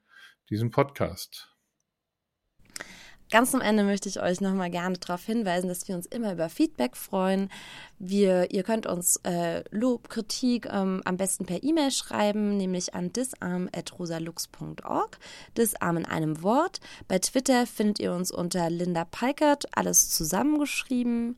diesen 0.50 0.72
Podcast. 0.72 1.56
Ganz 3.30 3.50
zum 3.50 3.60
Ende 3.60 3.84
möchte 3.84 4.08
ich 4.08 4.22
euch 4.22 4.40
nochmal 4.40 4.70
gerne 4.70 4.96
darauf 4.96 5.22
hinweisen, 5.24 5.68
dass 5.68 5.86
wir 5.86 5.94
uns 5.94 6.06
immer 6.06 6.32
über 6.32 6.48
Feedback 6.48 6.96
freuen. 6.96 7.50
Wir, 7.98 8.50
ihr 8.52 8.62
könnt 8.62 8.86
uns 8.86 9.20
äh, 9.24 9.64
Lob, 9.70 10.08
Kritik 10.08 10.66
ähm, 10.66 11.02
am 11.04 11.18
besten 11.18 11.44
per 11.44 11.62
E-Mail 11.62 11.90
schreiben, 11.90 12.56
nämlich 12.56 12.94
an 12.94 13.12
disarm.rosalux.org. 13.12 15.18
Disarm 15.56 15.98
in 15.98 16.06
einem 16.06 16.42
Wort. 16.42 16.80
Bei 17.06 17.18
Twitter 17.18 17.66
findet 17.66 17.98
ihr 17.98 18.14
uns 18.14 18.30
unter 18.30 18.70
Linda 18.70 19.04
Peikert, 19.04 19.66
alles 19.76 20.08
zusammengeschrieben. 20.08 21.36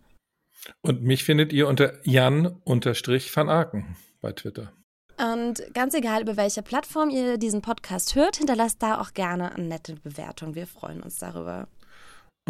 Und 0.82 1.03
mich 1.03 1.24
findet 1.24 1.53
ihr 1.53 1.66
unter 1.66 2.07
Jan-van 2.07 3.49
Aken 3.49 3.97
bei 4.20 4.32
Twitter. 4.32 4.72
Und 5.18 5.62
ganz 5.74 5.95
egal, 5.95 6.22
über 6.22 6.36
welche 6.36 6.62
Plattform 6.62 7.11
ihr 7.11 7.36
diesen 7.36 7.62
Podcast 7.62 8.14
hört, 8.14 8.36
hinterlasst 8.36 8.82
da 8.82 9.01
auch 9.01 9.12
gerne 9.12 9.55
eine 9.55 9.66
nette 9.66 9.97
Bewertung. 9.97 10.55
Wir 10.55 10.66
freuen 10.66 11.03
uns 11.03 11.18
darüber. 11.18 11.66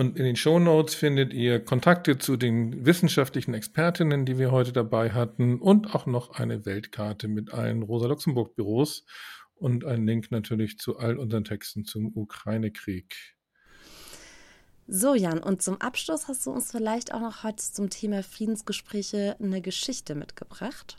Und 0.00 0.16
in 0.16 0.24
den 0.24 0.36
Show 0.36 0.58
Notes 0.58 0.94
findet 0.94 1.34
ihr 1.34 1.62
Kontakte 1.62 2.16
zu 2.16 2.38
den 2.38 2.86
wissenschaftlichen 2.86 3.52
Expertinnen, 3.52 4.24
die 4.24 4.38
wir 4.38 4.50
heute 4.50 4.72
dabei 4.72 5.10
hatten, 5.10 5.60
und 5.60 5.94
auch 5.94 6.06
noch 6.06 6.30
eine 6.30 6.64
Weltkarte 6.64 7.28
mit 7.28 7.52
allen 7.52 7.82
Rosa-Luxemburg-Büros 7.82 9.04
und 9.56 9.84
einen 9.84 10.06
Link 10.06 10.30
natürlich 10.30 10.78
zu 10.78 10.96
all 10.96 11.18
unseren 11.18 11.44
Texten 11.44 11.84
zum 11.84 12.16
Ukraine-Krieg. 12.16 13.36
So, 14.88 15.14
Jan, 15.14 15.38
und 15.38 15.60
zum 15.60 15.78
Abschluss 15.82 16.28
hast 16.28 16.46
du 16.46 16.50
uns 16.50 16.70
vielleicht 16.70 17.12
auch 17.12 17.20
noch 17.20 17.42
heute 17.42 17.62
zum 17.62 17.90
Thema 17.90 18.22
Friedensgespräche 18.22 19.36
eine 19.38 19.60
Geschichte 19.60 20.14
mitgebracht. 20.14 20.96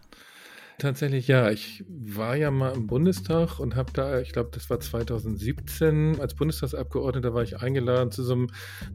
Tatsächlich 0.82 1.28
ja. 1.28 1.52
Ich 1.52 1.86
war 1.88 2.36
ja 2.36 2.50
mal 2.50 2.74
im 2.74 2.88
Bundestag 2.88 3.60
und 3.60 3.76
habe 3.76 3.92
da, 3.94 4.20
ich 4.20 4.32
glaube, 4.32 4.50
das 4.52 4.68
war 4.72 4.80
2017, 4.80 6.20
als 6.20 6.34
Bundestagsabgeordneter 6.34 7.36
war 7.36 7.44
ich 7.44 7.60
eingeladen 7.60 8.10
zu 8.10 8.24
so 8.24 8.34
einem 8.34 8.48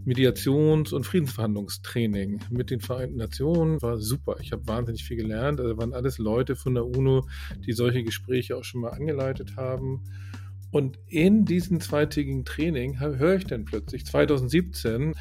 Mediations- 0.05 0.93
und 0.93 1.07
Friedensverhandlungstraining 1.07 2.41
mit 2.51 2.73
den 2.73 2.81
Vereinten 2.81 3.19
Nationen. 3.19 3.81
War 3.83 3.99
super. 3.99 4.39
Ich 4.41 4.51
habe 4.51 4.67
wahnsinnig 4.67 5.05
viel 5.05 5.17
gelernt. 5.17 5.61
Also 5.61 5.79
waren 5.79 5.95
alles 5.95 6.19
Leute 6.19 6.57
von 6.57 6.75
der 6.75 6.85
UNO, 6.85 7.25
die 7.65 7.73
solche 7.73 8.03
Gespräche 8.03 8.57
auch 8.57 8.65
schon 8.65 8.81
mal 8.81 8.91
angeleitet 8.91 9.55
haben. 9.57 10.03
Und 10.73 10.99
in 11.07 11.45
diesem 11.45 11.81
zweitägigen 11.81 12.45
Training 12.45 12.99
höre 12.99 13.37
ich 13.37 13.45
dann 13.45 13.65
plötzlich 13.65 14.05
2017, 14.05 15.15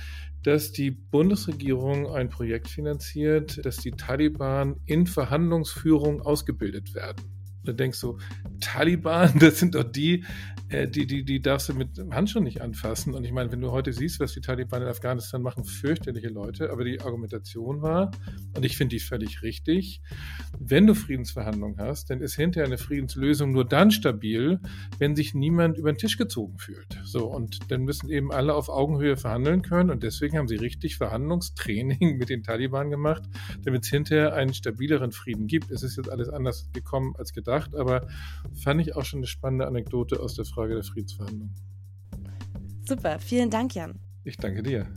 dass 0.45 0.71
die 0.71 0.91
Bundesregierung 0.91 2.07
ein 2.07 2.29
Projekt 2.29 2.67
finanziert, 2.67 3.65
dass 3.65 3.77
die 3.77 3.89
Taliban 3.91 4.79
in 4.85 5.07
Verhandlungsführung 5.07 6.21
ausgebildet 6.21 6.93
werden. 6.93 7.34
Da 7.65 7.73
denkst 7.73 7.99
du, 8.01 8.17
Taliban, 8.59 9.33
das 9.39 9.59
sind 9.59 9.75
doch 9.75 9.83
die, 9.83 10.23
äh, 10.69 10.87
die, 10.87 11.05
die, 11.05 11.23
die 11.23 11.41
darfst 11.41 11.69
du 11.69 11.73
mit 11.73 11.89
Handschuhen 12.11 12.43
nicht 12.43 12.61
anfassen. 12.61 13.13
Und 13.13 13.23
ich 13.23 13.31
meine, 13.31 13.51
wenn 13.51 13.61
du 13.61 13.71
heute 13.71 13.93
siehst, 13.93 14.19
was 14.19 14.33
die 14.33 14.41
Taliban 14.41 14.81
in 14.81 14.87
Afghanistan 14.87 15.41
machen, 15.41 15.63
fürchterliche 15.63 16.29
Leute, 16.29 16.71
aber 16.71 16.83
die 16.83 17.01
Argumentation 17.01 17.81
war, 17.81 18.11
und 18.55 18.65
ich 18.65 18.77
finde 18.77 18.95
die 18.95 18.99
völlig 18.99 19.41
richtig, 19.41 20.01
wenn 20.59 20.87
du 20.87 20.95
Friedensverhandlungen 20.95 21.77
hast, 21.79 22.09
dann 22.09 22.21
ist 22.21 22.35
hinterher 22.35 22.65
eine 22.65 22.77
Friedenslösung 22.77 23.51
nur 23.51 23.65
dann 23.65 23.91
stabil, 23.91 24.59
wenn 24.97 25.15
sich 25.15 25.33
niemand 25.33 25.77
über 25.77 25.91
den 25.91 25.97
Tisch 25.97 26.17
gezogen 26.17 26.57
fühlt. 26.57 26.99
So, 27.03 27.25
und 27.25 27.71
dann 27.71 27.83
müssen 27.83 28.09
eben 28.09 28.31
alle 28.31 28.53
auf 28.53 28.69
Augenhöhe 28.69 29.17
verhandeln 29.17 29.61
können. 29.61 29.89
Und 29.89 30.03
deswegen 30.03 30.37
haben 30.37 30.47
sie 30.47 30.55
richtig 30.55 30.97
Verhandlungstraining 30.97 32.17
mit 32.17 32.29
den 32.29 32.43
Taliban 32.43 32.89
gemacht, 32.89 33.23
damit 33.63 33.83
es 33.83 33.89
hinterher 33.89 34.33
einen 34.33 34.53
stabileren 34.53 35.11
Frieden 35.11 35.47
gibt. 35.47 35.71
Es 35.71 35.83
ist 35.83 35.97
jetzt 35.97 36.09
alles 36.09 36.29
anders 36.29 36.69
gekommen 36.73 37.15
als 37.17 37.33
gedacht, 37.33 37.54
aber 37.73 38.07
fand 38.63 38.81
ich 38.81 38.95
auch 38.95 39.05
schon 39.05 39.19
eine 39.19 39.27
spannende 39.27 39.67
Anekdote 39.67 40.19
aus 40.19 40.35
der 40.35 40.45
Frage 40.45 40.75
der 40.75 40.83
Friedensverhandlungen. 40.83 41.53
Super, 42.87 43.19
vielen 43.19 43.49
Dank, 43.49 43.73
Jan. 43.75 43.99
Ich 44.23 44.37
danke 44.37 44.61
dir. 44.61 44.87